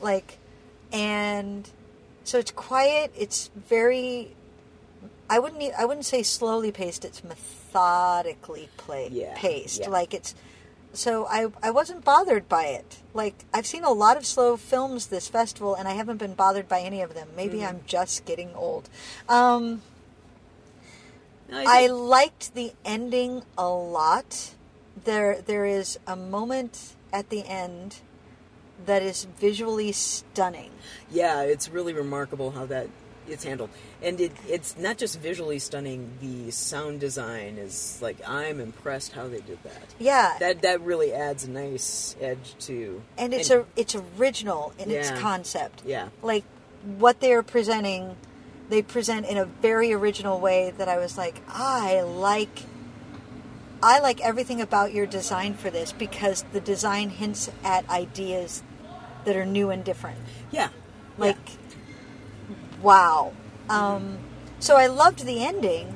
like 0.00 0.38
and 0.92 1.68
so 2.24 2.38
it's 2.38 2.50
quiet 2.50 3.12
it's 3.16 3.50
very 3.68 4.34
i 5.28 5.38
wouldn't 5.38 5.62
i 5.78 5.84
wouldn't 5.84 6.04
say 6.04 6.22
slowly 6.24 6.72
paced 6.72 7.04
it's 7.04 7.22
methodically 7.22 8.68
play, 8.76 9.08
Yeah, 9.12 9.34
paced 9.36 9.80
yeah. 9.82 9.88
like 9.88 10.12
it's 10.14 10.34
so 10.92 11.26
I, 11.26 11.46
I 11.62 11.70
wasn't 11.70 12.04
bothered 12.04 12.48
by 12.48 12.66
it 12.66 12.98
like 13.14 13.44
i've 13.54 13.66
seen 13.66 13.84
a 13.84 13.92
lot 13.92 14.16
of 14.16 14.26
slow 14.26 14.56
films 14.56 15.06
this 15.06 15.28
festival 15.28 15.74
and 15.74 15.86
i 15.86 15.92
haven't 15.92 16.16
been 16.18 16.34
bothered 16.34 16.68
by 16.68 16.80
any 16.80 17.00
of 17.00 17.14
them 17.14 17.28
maybe 17.36 17.58
Mm-hmm. 17.58 17.66
i'm 17.68 17.80
just 17.86 18.24
getting 18.24 18.54
old 18.54 18.88
um, 19.28 19.82
I 21.52 21.84
I 21.84 21.86
liked 21.88 22.54
the 22.54 22.72
ending 22.84 23.42
a 23.58 23.68
lot. 23.68 24.50
There, 25.04 25.40
there 25.42 25.66
is 25.66 25.98
a 26.06 26.14
moment 26.14 26.94
at 27.12 27.30
the 27.30 27.44
end 27.44 27.96
that 28.86 29.02
is 29.02 29.24
visually 29.24 29.90
stunning. 29.92 30.70
yeah, 31.10 31.42
it's 31.42 31.68
really 31.68 31.92
remarkable 31.92 32.52
how 32.52 32.66
that 32.66 32.86
it's 33.30 33.44
handled. 33.44 33.70
And 34.02 34.20
it, 34.20 34.32
it's 34.48 34.76
not 34.76 34.98
just 34.98 35.18
visually 35.20 35.58
stunning, 35.58 36.10
the 36.20 36.50
sound 36.50 37.00
design 37.00 37.58
is 37.58 37.98
like, 38.02 38.16
I'm 38.28 38.60
impressed 38.60 39.12
how 39.12 39.28
they 39.28 39.40
did 39.40 39.62
that. 39.64 39.94
Yeah, 39.98 40.36
That, 40.40 40.62
that 40.62 40.80
really 40.80 41.12
adds 41.12 41.44
a 41.44 41.50
nice 41.50 42.16
edge 42.20 42.54
to. 42.60 43.02
and 43.16 43.32
it's 43.32 43.50
a 43.50 43.64
it's 43.76 43.94
original 43.94 44.72
in 44.78 44.90
its 44.90 45.10
concept. 45.12 45.82
Yeah. 45.84 46.08
like 46.22 46.44
what 46.98 47.20
they're 47.20 47.42
presenting, 47.42 48.16
they 48.70 48.82
present 48.82 49.26
in 49.26 49.36
a 49.36 49.44
very 49.44 49.92
original 49.92 50.40
way 50.40 50.72
that 50.78 50.88
I 50.88 50.98
was 50.98 51.18
like, 51.18 51.40
ah, 51.48 51.86
I 51.88 52.00
like. 52.02 52.64
I 53.82 54.00
like 54.00 54.20
everything 54.20 54.60
about 54.60 54.92
your 54.92 55.06
design 55.06 55.54
for 55.54 55.70
this 55.70 55.90
because 55.92 56.44
the 56.52 56.60
design 56.60 57.08
hints 57.08 57.50
at 57.64 57.88
ideas 57.88 58.62
that 59.24 59.36
are 59.36 59.46
new 59.46 59.70
and 59.70 59.82
different. 59.82 60.18
Yeah. 60.50 60.68
Like, 61.16 61.38
wow. 62.82 63.32
Um, 63.68 64.18
so 64.58 64.76
I 64.76 64.86
loved 64.88 65.24
the 65.24 65.44
ending, 65.44 65.94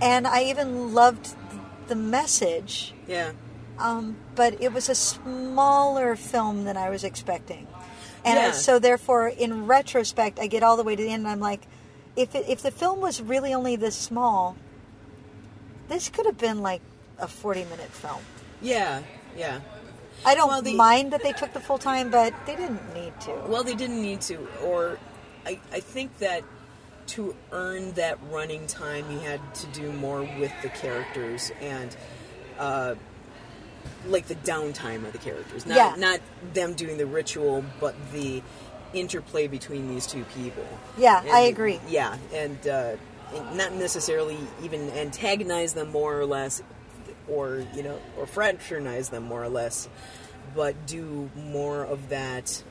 and 0.00 0.26
I 0.26 0.44
even 0.44 0.94
loved 0.94 1.34
the 1.88 1.94
message. 1.94 2.94
Yeah. 3.06 3.32
Um, 3.78 4.16
but 4.34 4.60
it 4.60 4.72
was 4.72 4.88
a 4.88 4.94
smaller 4.94 6.16
film 6.16 6.64
than 6.64 6.76
I 6.76 6.90
was 6.90 7.04
expecting, 7.04 7.66
and 8.24 8.38
I- 8.38 8.50
so 8.52 8.78
therefore, 8.78 9.28
in 9.28 9.66
retrospect, 9.66 10.38
I 10.38 10.46
get 10.46 10.62
all 10.62 10.76
the 10.76 10.84
way 10.84 10.94
to 10.96 11.02
the 11.02 11.10
end, 11.10 11.22
and 11.24 11.28
I'm 11.32 11.40
like, 11.40 11.62
if 12.16 12.34
it, 12.34 12.44
if 12.48 12.62
the 12.62 12.70
film 12.70 13.00
was 13.00 13.20
really 13.22 13.54
only 13.54 13.76
this 13.76 13.96
small, 13.96 14.56
this 15.88 16.08
could 16.10 16.26
have 16.26 16.38
been 16.38 16.60
like 16.62 16.82
a 17.18 17.26
40 17.28 17.64
minute 17.64 17.90
film. 17.90 18.20
Yeah. 18.60 19.02
Yeah. 19.36 19.60
I 20.24 20.34
don't 20.34 20.48
Well, 20.48 20.62
the- 20.62 20.74
mind 20.76 21.12
that 21.12 21.22
they 21.22 21.32
took 21.32 21.52
the 21.52 21.60
full 21.60 21.78
time, 21.78 22.10
but 22.10 22.32
they 22.46 22.54
didn't 22.54 22.94
need 22.94 23.18
to. 23.22 23.32
Well, 23.48 23.64
they 23.64 23.74
didn't 23.74 24.00
need 24.02 24.20
to, 24.22 24.36
or 24.64 24.98
I, 25.46 25.58
I 25.72 25.80
think 25.80 26.18
that 26.18 26.44
to 27.08 27.34
earn 27.50 27.92
that 27.92 28.18
running 28.30 28.66
time, 28.66 29.10
you 29.10 29.18
had 29.18 29.40
to 29.56 29.66
do 29.68 29.92
more 29.92 30.22
with 30.22 30.52
the 30.62 30.68
characters 30.68 31.50
and, 31.60 31.94
uh, 32.58 32.94
like 34.06 34.26
the 34.26 34.34
downtime 34.36 35.04
of 35.04 35.12
the 35.12 35.18
characters. 35.18 35.66
Not, 35.66 35.76
Yeah. 35.76 35.94
not 35.96 36.20
them 36.54 36.74
doing 36.74 36.98
the 36.98 37.06
ritual, 37.06 37.64
but 37.80 37.94
the 38.12 38.42
interplay 38.92 39.48
between 39.48 39.88
these 39.88 40.06
two 40.06 40.24
people. 40.36 40.64
Yeah, 40.96 41.20
And- 41.20 41.30
I 41.30 41.40
agree. 41.40 41.80
Yeah, 41.88 42.16
and, 42.32 42.66
uh, 42.68 42.96
and 43.34 43.56
not 43.56 43.72
necessarily 43.72 44.36
even 44.62 44.90
antagonize 44.90 45.72
them 45.72 45.90
more 45.90 46.18
or 46.18 46.26
less, 46.26 46.62
or 47.28 47.64
you 47.74 47.82
know, 47.82 47.98
or 48.18 48.26
fraternize 48.26 49.08
them 49.08 49.22
more 49.24 49.42
or 49.42 49.48
less, 49.48 49.88
but 50.54 50.86
do 50.86 51.30
more 51.36 51.82
of 51.84 52.10
that 52.10 52.62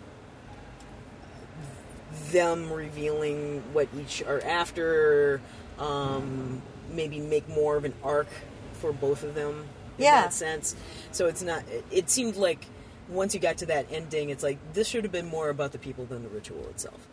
them 2.32 2.72
revealing 2.72 3.62
what 3.74 3.88
each 3.99 4.24
are 4.24 4.41
after, 4.41 5.41
um, 5.80 6.62
maybe 6.91 7.20
make 7.20 7.47
more 7.49 7.78
of 7.78 7.86
an 7.86 7.93
arc 8.03 8.28
for 8.74 8.91
both 8.91 9.24
of 9.24 9.36
them 9.36 9.66
in 9.97 10.05
Yeah. 10.05 10.22
that 10.24 10.34
sense. 10.34 10.76
So 11.12 11.28
it's 11.28 11.41
not. 11.41 11.64
It, 11.70 11.86
it 11.91 12.09
seemed 12.09 12.36
like 12.36 12.66
once 13.09 13.34
you 13.34 13.39
got 13.39 13.57
to 13.57 13.66
that 13.68 13.86
ending, 13.91 14.30
it's 14.30 14.43
like 14.43 14.57
this 14.74 14.88
should 14.88 15.03
have 15.03 15.12
been 15.12 15.28
more 15.28 15.49
about 15.49 15.72
the 15.72 15.78
people 15.78 16.05
than 16.05 16.24
the 16.24 16.30
ritual 16.30 16.66
itself. 16.70 17.07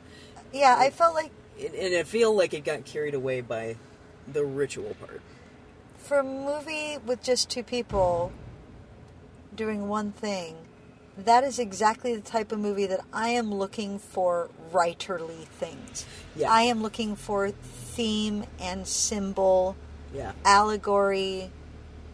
Yeah, 0.52 0.76
I 0.78 0.90
felt 0.90 1.14
like 1.14 1.30
It, 1.58 1.74
and 1.74 1.94
I 1.96 2.02
feel 2.04 2.34
like 2.34 2.54
it 2.54 2.64
got 2.64 2.84
carried 2.84 3.14
away 3.14 3.40
by 3.40 3.76
the 4.32 4.44
ritual 4.44 4.94
part. 5.00 5.20
for 5.98 6.18
a 6.20 6.22
movie 6.24 6.96
with 7.04 7.22
just 7.22 7.50
two 7.50 7.62
people 7.62 8.32
doing 9.54 9.88
one 9.88 10.12
thing, 10.12 10.56
that 11.18 11.44
is 11.44 11.58
exactly 11.58 12.14
the 12.14 12.20
type 12.22 12.52
of 12.52 12.58
movie 12.58 12.86
that 12.86 13.00
I 13.12 13.30
am 13.30 13.52
looking 13.54 13.98
for 13.98 14.48
writerly 14.72 15.44
things. 15.46 16.04
Yeah. 16.36 16.50
I 16.50 16.62
am 16.62 16.82
looking 16.82 17.16
for 17.16 17.50
theme 17.50 18.44
and 18.60 18.86
symbol, 18.86 19.76
Yeah. 20.14 20.32
allegory. 20.44 21.50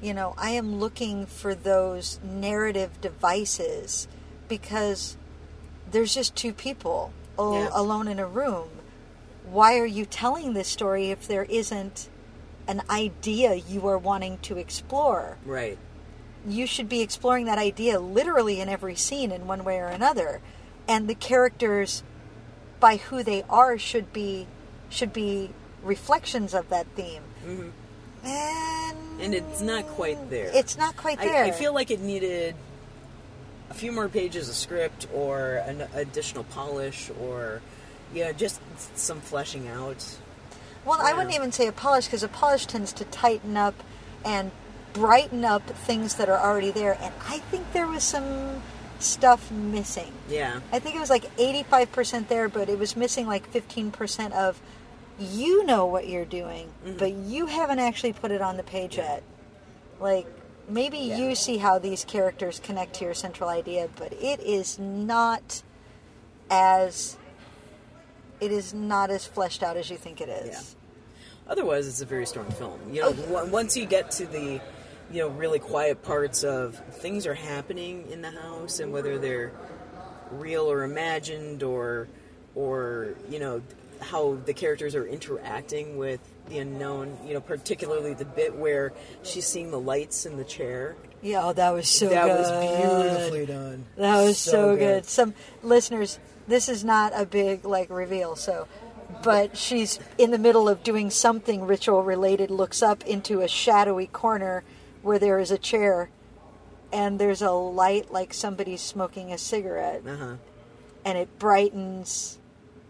You 0.00 0.14
know, 0.14 0.34
I 0.36 0.50
am 0.50 0.78
looking 0.80 1.26
for 1.26 1.54
those 1.54 2.18
narrative 2.22 3.00
devices 3.00 4.06
because 4.48 5.16
there's 5.90 6.14
just 6.14 6.34
two 6.36 6.52
people 6.52 7.12
al- 7.38 7.54
Yeah. 7.54 7.68
alone 7.72 8.08
in 8.08 8.18
a 8.18 8.26
room. 8.26 8.68
Why 9.50 9.78
are 9.78 9.86
you 9.86 10.04
telling 10.06 10.54
this 10.54 10.68
story 10.68 11.10
if 11.10 11.26
there 11.26 11.44
isn't 11.44 12.08
an 12.66 12.82
idea 12.88 13.54
you 13.54 13.86
are 13.88 13.98
wanting 13.98 14.38
to 14.42 14.56
explore? 14.58 15.36
Right. 15.44 15.78
you 16.46 16.66
should 16.66 16.90
be 16.90 17.00
exploring 17.00 17.46
that 17.46 17.56
idea 17.56 17.98
literally 17.98 18.60
in 18.60 18.68
every 18.68 18.94
scene 18.94 19.32
in 19.32 19.46
one 19.46 19.64
way 19.64 19.78
or 19.78 19.86
another 19.86 20.42
and 20.86 21.08
the 21.08 21.14
characters 21.14 22.02
by 22.84 22.96
who 22.98 23.22
they 23.22 23.42
are 23.48 23.78
should 23.78 24.12
be 24.12 24.46
should 24.90 25.10
be 25.10 25.48
reflections 25.82 26.52
of 26.52 26.68
that 26.68 26.86
theme 26.94 27.22
mm-hmm. 27.42 27.70
and 28.26 28.98
And 29.22 29.34
it's 29.34 29.62
not 29.62 29.86
quite 29.86 30.28
there. 30.28 30.50
it's 30.52 30.76
not 30.76 30.94
quite 30.94 31.18
I, 31.18 31.24
there 31.24 31.44
I 31.44 31.50
feel 31.50 31.72
like 31.72 31.90
it 31.90 32.00
needed 32.00 32.54
a 33.70 33.74
few 33.74 33.90
more 33.90 34.10
pages 34.10 34.50
of 34.50 34.54
script 34.54 35.06
or 35.14 35.62
an 35.64 35.88
additional 35.94 36.44
polish 36.44 37.10
or 37.22 37.62
yeah, 38.12 38.32
just 38.32 38.60
some 38.98 39.22
fleshing 39.22 39.66
out. 39.68 40.18
well 40.84 41.00
i 41.00 41.14
wouldn't 41.14 41.34
even 41.34 41.52
say 41.52 41.66
a 41.66 41.72
polish 41.72 42.04
because 42.04 42.22
a 42.22 42.28
polish 42.28 42.66
tends 42.66 42.92
to 42.92 43.06
tighten 43.06 43.56
up 43.56 43.76
and 44.26 44.50
brighten 44.94 45.44
up 45.44 45.62
things 45.68 46.14
that 46.14 46.30
are 46.30 46.38
already 46.38 46.70
there. 46.70 46.96
And 46.98 47.12
I 47.28 47.38
think 47.50 47.72
there 47.72 47.86
was 47.86 48.02
some 48.02 48.62
stuff 48.98 49.50
missing. 49.50 50.12
Yeah. 50.28 50.60
I 50.72 50.78
think 50.78 50.96
it 50.96 51.00
was 51.00 51.10
like 51.10 51.34
85% 51.36 52.28
there, 52.28 52.48
but 52.48 52.68
it 52.68 52.78
was 52.78 52.96
missing 52.96 53.26
like 53.26 53.50
15% 53.52 54.32
of 54.32 54.60
you 55.18 55.64
know 55.64 55.86
what 55.86 56.08
you're 56.08 56.24
doing, 56.24 56.68
mm-hmm. 56.84 56.98
but 56.98 57.12
you 57.12 57.46
haven't 57.46 57.78
actually 57.78 58.12
put 58.12 58.30
it 58.30 58.42
on 58.42 58.56
the 58.56 58.62
page 58.62 58.96
yet. 58.96 59.22
Like 60.00 60.26
maybe 60.68 60.98
you 60.98 61.34
see 61.34 61.58
how 61.58 61.78
these 61.78 62.04
characters 62.04 62.60
connect 62.60 62.94
to 62.94 63.04
your 63.04 63.14
central 63.14 63.48
idea, 63.48 63.88
but 63.96 64.12
it 64.12 64.40
is 64.40 64.78
not 64.78 65.62
as 66.50 67.16
it 68.40 68.52
is 68.52 68.74
not 68.74 69.10
as 69.10 69.26
fleshed 69.26 69.62
out 69.62 69.76
as 69.76 69.90
you 69.90 69.96
think 69.96 70.20
it 70.20 70.28
is. 70.28 70.48
Yeah. 70.48 71.50
Otherwise, 71.50 71.86
it's 71.86 72.00
a 72.00 72.06
very 72.06 72.26
strong 72.26 72.50
film. 72.52 72.78
You 72.90 73.02
know, 73.02 73.14
oh. 73.30 73.36
on- 73.36 73.50
once 73.50 73.76
you 73.76 73.86
get 73.86 74.10
to 74.12 74.26
the, 74.26 74.60
you 75.10 75.20
know, 75.20 75.28
really 75.28 75.58
quiet 75.58 76.02
parts 76.02 76.44
of 76.44 76.76
things 76.96 77.26
are 77.26 77.34
happening 77.34 78.08
in 78.10 78.22
the 78.22 78.30
house, 78.30 78.80
and 78.80 78.92
whether 78.92 79.18
they're 79.18 79.52
real 80.30 80.70
or 80.70 80.82
imagined, 80.82 81.62
or, 81.62 82.08
or 82.54 83.14
you 83.28 83.38
know, 83.38 83.62
how 84.00 84.38
the 84.44 84.52
characters 84.52 84.94
are 84.94 85.06
interacting 85.06 85.96
with 85.96 86.20
the 86.48 86.58
unknown. 86.58 87.16
You 87.24 87.34
know, 87.34 87.40
particularly 87.40 88.14
the 88.14 88.24
bit 88.24 88.54
where 88.54 88.92
she's 89.22 89.46
seeing 89.46 89.70
the 89.70 89.80
lights 89.80 90.26
in 90.26 90.36
the 90.36 90.44
chair. 90.44 90.96
Yeah, 91.22 91.46
oh, 91.46 91.52
that 91.54 91.70
was 91.70 91.88
so 91.88 92.08
good. 92.08 92.16
that 92.16 92.26
good. 92.26 92.38
was 92.38 93.00
beautifully 93.06 93.46
done. 93.46 93.86
That 93.96 94.22
was 94.24 94.38
so, 94.38 94.76
good. 94.76 94.78
good. 94.78 95.04
Some 95.06 95.34
listeners, 95.62 96.18
this 96.46 96.68
is 96.68 96.84
not 96.84 97.12
a 97.14 97.24
big 97.24 97.64
like 97.64 97.88
reveal, 97.88 98.36
so 98.36 98.68
but 99.22 99.56
she's 99.56 99.98
in 100.18 100.30
the 100.30 100.38
middle 100.38 100.68
of 100.68 100.82
doing 100.82 101.10
something 101.10 101.66
ritual 101.66 102.02
related, 102.02 102.50
looks 102.50 102.82
up 102.82 103.04
into 103.06 103.40
a 103.40 103.48
shadowy 103.48 104.06
corner 104.06 104.64
where 105.04 105.18
there 105.18 105.38
is 105.38 105.50
a 105.50 105.58
chair 105.58 106.10
and 106.92 107.18
there's 107.18 107.42
a 107.42 107.50
light 107.50 108.12
like 108.12 108.32
somebody's 108.34 108.80
smoking 108.80 109.32
a 109.32 109.38
cigarette 109.38 110.02
Uh 110.06 110.16
huh. 110.16 110.36
and 111.04 111.18
it 111.18 111.38
brightens 111.38 112.38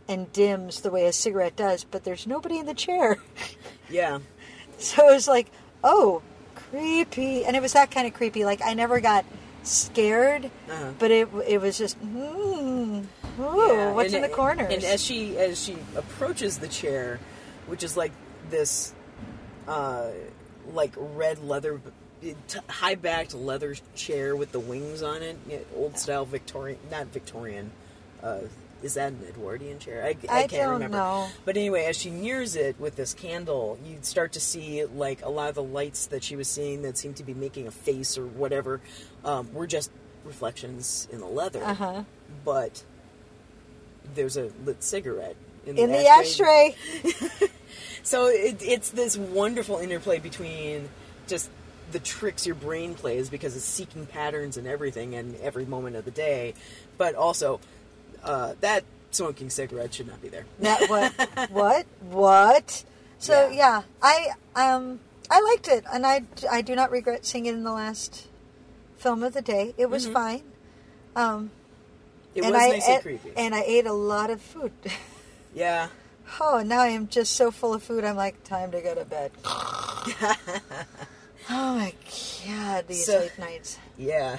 and 0.08 0.30
dims 0.32 0.80
the 0.82 0.90
way 0.90 1.06
a 1.06 1.12
cigarette 1.12 1.56
does, 1.56 1.84
but 1.84 2.04
there's 2.04 2.26
nobody 2.26 2.58
in 2.58 2.66
the 2.66 2.74
chair. 2.74 3.18
Yeah. 3.90 4.18
So 4.78 5.08
it 5.10 5.12
was 5.14 5.28
like, 5.28 5.50
oh, 5.84 6.22
creepy. 6.54 7.44
And 7.44 7.54
it 7.54 7.60
was 7.62 7.74
that 7.74 7.90
kind 7.90 8.06
of 8.06 8.14
creepy. 8.14 8.44
Like, 8.44 8.60
I 8.64 8.72
never 8.74 8.98
got 9.00 9.24
scared, 9.62 10.46
Uh-huh. 10.70 10.92
but 10.98 11.10
it 11.10 11.28
it 11.46 11.60
was 11.60 11.76
just, 11.78 11.96
hmm, 11.98 13.02
ooh, 13.40 13.72
Yeah, 13.72 13.92
what's 13.92 14.12
and- 14.14 14.16
in 14.16 14.22
the 14.30 14.34
corners? 14.34 14.72
And 14.72 14.82
as 14.84 15.02
she 15.04 15.36
as 15.38 15.62
she 15.62 15.76
approaches 15.96 16.58
the 16.58 16.68
chair, 16.68 17.20
which 17.66 17.82
is 17.84 17.96
like 17.96 18.12
this, 18.50 18.94
uh, 19.68 20.08
like 20.72 20.92
red 20.96 21.38
leather, 21.44 21.80
high 22.68 22.94
backed 22.94 23.34
leather 23.34 23.74
chair 23.94 24.34
with 24.36 24.52
the 24.52 24.60
wings 24.60 25.02
on 25.02 25.22
it, 25.22 25.66
old 25.74 25.98
style 25.98 26.24
Victorian, 26.24 26.78
not 26.90 27.06
Victorian. 27.08 27.70
Uh, 28.22 28.40
is 28.82 28.94
that 28.94 29.12
an 29.12 29.24
Edwardian 29.26 29.78
chair? 29.78 30.02
I, 30.04 30.08
I, 30.08 30.10
I 30.10 30.46
can't 30.46 30.50
don't 30.50 30.72
remember. 30.74 30.96
know. 30.98 31.28
But 31.44 31.56
anyway, 31.56 31.84
as 31.86 31.96
she 31.96 32.10
nears 32.10 32.54
it 32.54 32.78
with 32.78 32.96
this 32.96 33.14
candle, 33.14 33.78
you'd 33.84 34.04
start 34.04 34.32
to 34.32 34.40
see 34.40 34.84
like 34.84 35.22
a 35.22 35.28
lot 35.28 35.48
of 35.48 35.54
the 35.54 35.62
lights 35.62 36.06
that 36.06 36.22
she 36.22 36.36
was 36.36 36.48
seeing 36.48 36.82
that 36.82 36.98
seemed 36.98 37.16
to 37.16 37.24
be 37.24 37.34
making 37.34 37.66
a 37.66 37.70
face 37.70 38.18
or 38.18 38.26
whatever 38.26 38.80
um, 39.24 39.52
were 39.54 39.66
just 39.66 39.90
reflections 40.24 41.08
in 41.10 41.20
the 41.20 41.26
leather. 41.26 41.64
Uh-huh. 41.64 42.04
But 42.44 42.84
there's 44.14 44.36
a 44.36 44.50
lit 44.64 44.82
cigarette 44.82 45.36
in 45.64 45.76
the, 45.76 45.82
in 45.82 45.90
the 45.90 46.06
ashtray. 46.06 46.74
So 48.04 48.26
it, 48.26 48.58
it's 48.60 48.90
this 48.90 49.16
wonderful 49.16 49.78
interplay 49.78 50.18
between 50.18 50.90
just 51.26 51.50
the 51.92 51.98
tricks 52.00 52.46
your 52.46 52.54
brain 52.56 52.94
plays 52.94 53.28
because 53.28 53.54
it's 53.56 53.64
seeking 53.64 54.06
patterns 54.06 54.56
and 54.56 54.66
everything 54.66 55.14
and 55.14 55.36
every 55.40 55.64
moment 55.66 55.96
of 55.96 56.04
the 56.04 56.10
day, 56.10 56.54
but 56.98 57.14
also 57.14 57.60
uh, 58.22 58.54
that 58.60 58.84
smoking 59.10 59.48
cigarette 59.50 59.94
should 59.94 60.06
not 60.08 60.20
be 60.22 60.28
there. 60.28 60.44
That 60.60 60.88
what? 60.88 61.12
what? 61.50 61.86
What? 62.10 62.84
So 63.18 63.48
Yeah. 63.48 63.56
yeah. 63.56 63.82
I 64.02 64.28
um 64.56 65.00
I 65.30 65.40
liked 65.40 65.68
it, 65.68 65.84
and 65.92 66.06
I 66.06 66.22
I 66.50 66.62
do 66.62 66.74
not 66.74 66.90
regret 66.90 67.24
seeing 67.24 67.46
it 67.46 67.54
in 67.54 67.64
the 67.64 67.72
last 67.72 68.26
film 68.98 69.22
of 69.22 69.32
the 69.34 69.42
day. 69.42 69.74
It 69.78 69.88
was 69.90 70.06
fine. 70.06 70.42
Um, 71.16 71.50
It 72.34 72.42
and 72.44 72.52
was 72.52 72.62
I 72.62 72.68
nice 72.68 72.88
and 72.88 72.96
ate- 72.96 73.02
creepy. 73.02 73.32
and 73.36 73.54
I 73.54 73.62
ate 73.62 73.86
a 73.86 73.92
lot 73.92 74.30
of 74.30 74.40
food. 74.40 74.72
yeah. 75.54 75.88
Oh, 76.40 76.62
now 76.66 76.80
I 76.80 76.88
am 76.88 77.06
just 77.08 77.34
so 77.34 77.50
full 77.50 77.72
of 77.74 77.82
food. 77.82 78.02
I'm 78.04 78.16
like, 78.16 78.42
time 78.44 78.72
to 78.72 78.80
go 78.80 78.94
to 78.94 79.04
bed. 79.04 79.30
Oh 81.50 81.74
my 81.76 81.92
god, 82.46 82.86
these 82.88 83.06
So- 83.06 83.18
late 83.20 83.38
nights. 83.38 83.78
Yeah. 83.98 84.38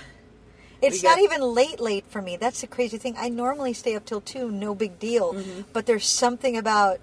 It's 0.82 1.02
We 1.02 1.10
not 1.10 1.20
even 1.20 1.42
late, 1.42 1.80
late 1.80 2.04
for 2.10 2.22
me. 2.22 2.36
That's 2.36 2.62
the 2.62 2.68
crazy 2.68 2.98
thing. 2.98 3.16
I 3.18 3.30
normally 3.30 3.74
stay 3.74 3.96
up 3.96 4.06
till 4.06 4.22
two, 4.22 4.52
no 4.52 4.76
big 4.76 5.00
deal. 5.00 5.34
Mm-hmm. 5.34 5.62
But 5.74 5.86
there's 5.86 6.06
something 6.06 6.58
about 6.58 7.00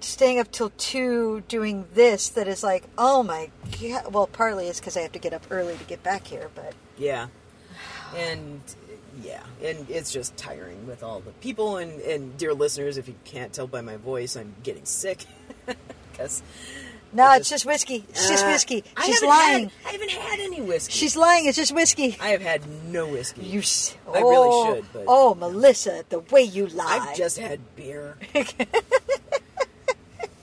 staying 0.00 0.38
up 0.38 0.50
till 0.50 0.70
two 0.76 1.42
doing 1.48 1.86
this 1.94 2.28
that 2.30 2.46
is 2.48 2.62
like, 2.62 2.84
oh 2.98 3.22
my 3.22 3.50
god. 3.80 4.12
Well, 4.12 4.26
partly 4.26 4.66
it's 4.68 4.80
because 4.80 4.96
I 4.96 5.00
have 5.00 5.12
to 5.12 5.18
get 5.18 5.32
up 5.32 5.46
early 5.50 5.76
to 5.76 5.84
get 5.84 6.02
back 6.02 6.26
here, 6.26 6.50
but 6.54 6.74
Yeah. 6.98 7.28
And 8.16 8.60
yeah, 9.22 9.42
and 9.62 9.88
it's 9.88 10.12
just 10.12 10.36
tiring 10.36 10.86
with 10.86 11.02
all 11.02 11.20
the 11.20 11.30
people 11.32 11.76
and, 11.78 12.00
and 12.02 12.36
dear 12.38 12.54
listeners, 12.54 12.98
if 12.98 13.08
you 13.08 13.14
can't 13.24 13.52
tell 13.52 13.66
by 13.66 13.80
my 13.80 13.96
voice, 13.96 14.36
I'm 14.36 14.54
getting 14.62 14.84
sick. 14.84 15.24
Because 16.12 16.42
no, 17.12 17.32
it's 17.34 17.48
just 17.48 17.64
whiskey. 17.66 18.04
It's 18.08 18.28
just 18.28 18.46
whiskey. 18.46 18.82
Uh, 18.96 19.00
I 19.00 19.06
She's 19.06 19.22
lying. 19.22 19.68
Had, 19.68 19.72
I 19.86 19.92
haven't 19.92 20.10
had 20.10 20.40
any 20.40 20.60
whiskey. 20.60 20.92
She's 20.92 21.16
lying. 21.16 21.46
It's 21.46 21.56
just 21.56 21.72
whiskey. 21.74 22.16
I 22.20 22.28
have 22.28 22.42
had 22.42 22.62
no 22.86 23.06
whiskey. 23.06 23.42
You. 23.42 23.60
s- 23.60 23.96
I 24.08 24.18
really 24.20 24.48
oh, 24.50 24.74
should, 24.74 24.84
but- 24.92 25.04
oh, 25.08 25.34
Melissa, 25.34 26.04
the 26.08 26.20
way 26.20 26.42
you 26.42 26.66
lie. 26.66 27.08
I've 27.08 27.16
just 27.16 27.38
had 27.38 27.60
beer. 27.76 28.16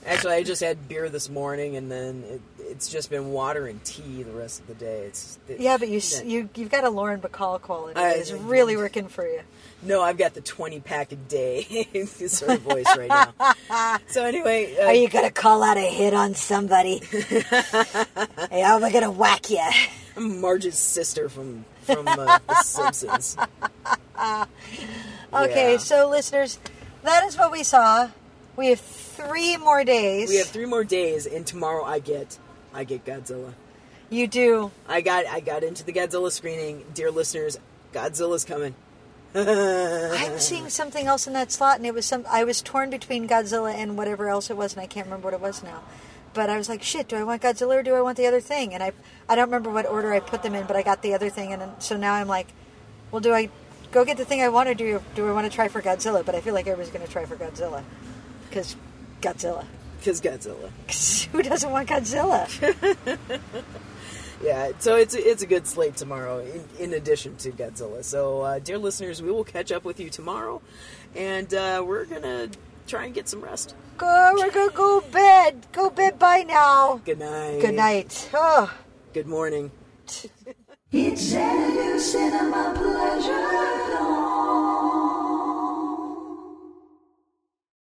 Actually, 0.06 0.34
I 0.34 0.42
just 0.44 0.62
had 0.62 0.88
beer 0.88 1.08
this 1.08 1.28
morning, 1.28 1.76
and 1.76 1.90
then 1.90 2.24
it, 2.28 2.40
it's 2.76 2.88
just 2.90 3.08
been 3.10 3.32
water 3.32 3.66
and 3.66 3.82
tea 3.84 4.22
the 4.22 4.30
rest 4.32 4.60
of 4.60 4.66
the 4.66 4.74
day. 4.74 5.06
It's 5.06 5.38
it- 5.48 5.60
Yeah, 5.60 5.78
but 5.78 5.88
you 5.88 5.96
s 5.98 6.22
you 6.24 6.48
you've 6.54 6.70
got 6.70 6.84
a 6.84 6.90
Lauren 6.90 7.20
Bacall 7.20 7.60
quality. 7.60 7.98
I- 7.98 8.10
It's 8.20 8.30
really 8.32 8.76
working 8.76 9.08
for 9.08 9.26
you. 9.26 9.40
no, 9.82 10.02
I've 10.02 10.18
got 10.18 10.34
the 10.34 10.40
twenty 10.42 10.80
pack 10.80 11.10
a 11.12 11.16
day 11.16 11.88
sort 12.06 12.52
of 12.52 12.60
voice 12.60 12.86
right 12.96 13.08
now. 13.08 13.32
So 14.08 14.24
anyway, 14.24 14.76
uh, 14.76 14.86
Are 14.88 14.94
you 14.94 15.08
gonna 15.08 15.30
call 15.30 15.62
out 15.62 15.76
a 15.78 15.88
hit 16.00 16.12
on 16.14 16.34
somebody? 16.34 16.98
hey, 17.10 18.60
how 18.60 18.76
am 18.76 18.84
I 18.84 18.92
gonna 18.92 19.10
whack 19.10 19.48
you? 19.50 19.60
I'm 20.16 20.40
Marge's 20.40 20.78
sister 20.78 21.28
from 21.28 21.64
from 21.82 22.06
uh, 22.08 22.38
The 22.46 22.62
Simpsons. 22.62 23.36
Okay, 25.34 25.72
Yeah. 25.72 25.78
so 25.78 26.08
listeners, 26.08 26.58
that 27.02 27.24
is 27.24 27.36
what 27.36 27.50
we 27.52 27.62
saw. 27.62 28.10
We 28.56 28.68
have 28.68 28.80
three 28.80 29.56
more 29.56 29.84
days. 29.84 30.28
We 30.28 30.36
have 30.36 30.46
three 30.48 30.66
more 30.66 30.84
days, 30.84 31.26
and 31.26 31.46
tomorrow 31.46 31.84
I 31.84 31.98
get 31.98 32.38
I 32.76 32.84
get 32.84 33.04
Godzilla. 33.06 33.54
You 34.10 34.26
do. 34.26 34.70
I 34.86 35.00
got 35.00 35.26
I 35.26 35.40
got 35.40 35.64
into 35.64 35.82
the 35.82 35.92
Godzilla 35.92 36.30
screening. 36.30 36.84
Dear 36.94 37.10
listeners, 37.10 37.58
Godzilla's 37.92 38.44
coming. 38.44 38.74
I'm 39.34 40.38
seeing 40.38 40.68
something 40.68 41.06
else 41.06 41.26
in 41.26 41.32
that 41.32 41.50
slot, 41.50 41.78
and 41.78 41.86
it 41.86 41.94
was 41.94 42.06
some. 42.06 42.24
I 42.30 42.44
was 42.44 42.62
torn 42.62 42.90
between 42.90 43.26
Godzilla 43.26 43.74
and 43.74 43.96
whatever 43.96 44.28
else 44.28 44.50
it 44.50 44.56
was, 44.56 44.74
and 44.74 44.82
I 44.82 44.86
can't 44.86 45.06
remember 45.06 45.26
what 45.26 45.34
it 45.34 45.40
was 45.40 45.62
now. 45.62 45.82
But 46.34 46.50
I 46.50 46.58
was 46.58 46.68
like, 46.68 46.82
shit, 46.82 47.08
do 47.08 47.16
I 47.16 47.24
want 47.24 47.40
Godzilla 47.40 47.76
or 47.76 47.82
do 47.82 47.94
I 47.94 48.02
want 48.02 48.18
the 48.18 48.26
other 48.26 48.42
thing? 48.42 48.74
And 48.74 48.82
I, 48.82 48.92
I 49.26 49.36
don't 49.36 49.46
remember 49.46 49.70
what 49.70 49.86
order 49.86 50.12
I 50.12 50.20
put 50.20 50.42
them 50.42 50.54
in, 50.54 50.66
but 50.66 50.76
I 50.76 50.82
got 50.82 51.00
the 51.00 51.14
other 51.14 51.30
thing, 51.30 51.54
and 51.54 51.62
so 51.78 51.96
now 51.96 52.12
I'm 52.12 52.28
like, 52.28 52.48
well, 53.10 53.20
do 53.20 53.32
I 53.32 53.48
go 53.90 54.04
get 54.04 54.18
the 54.18 54.24
thing 54.26 54.42
I 54.42 54.50
want, 54.50 54.68
or 54.68 54.74
do 54.74 55.02
do 55.14 55.26
I 55.26 55.32
want 55.32 55.50
to 55.50 55.54
try 55.54 55.68
for 55.68 55.80
Godzilla? 55.80 56.24
But 56.24 56.34
I 56.34 56.40
feel 56.40 56.52
like 56.52 56.66
everybody's 56.66 56.92
going 56.92 57.06
to 57.06 57.12
try 57.12 57.24
for 57.24 57.36
Godzilla, 57.36 57.82
because 58.48 58.76
Godzilla. 59.22 59.64
Because 59.98 60.20
Godzilla. 60.20 60.70
who 61.32 61.42
doesn't 61.42 61.70
want 61.70 61.88
Godzilla? 61.88 62.46
Yeah, 64.42 64.72
so 64.78 64.96
it's 64.96 65.14
it's 65.14 65.42
a 65.42 65.46
good 65.46 65.66
slate 65.66 65.96
tomorrow. 65.96 66.40
In, 66.40 66.64
in 66.78 66.92
addition 66.94 67.36
to 67.36 67.50
Godzilla, 67.50 68.04
so 68.04 68.42
uh, 68.42 68.58
dear 68.58 68.76
listeners, 68.76 69.22
we 69.22 69.30
will 69.30 69.44
catch 69.44 69.72
up 69.72 69.84
with 69.84 69.98
you 69.98 70.10
tomorrow, 70.10 70.60
and 71.14 71.52
uh, 71.54 71.82
we're 71.86 72.04
gonna 72.04 72.50
try 72.86 73.06
and 73.06 73.14
get 73.14 73.28
some 73.28 73.40
rest. 73.40 73.74
go, 73.96 74.32
we're 74.34 74.50
gonna 74.50 74.72
go 74.72 75.00
bed. 75.00 75.66
Go 75.72 75.88
bed. 75.88 76.18
Bye 76.18 76.44
now. 76.46 77.00
Good 77.04 77.18
night. 77.18 77.60
Good 77.60 77.74
night. 77.74 78.28
Oh. 78.34 78.72
Good 79.14 79.26
morning. 79.26 79.70
It's 80.92 81.22
Xanadu 81.22 81.98
Cinema 81.98 82.74
Pleasure 82.76 83.32
Dome. 83.96 85.05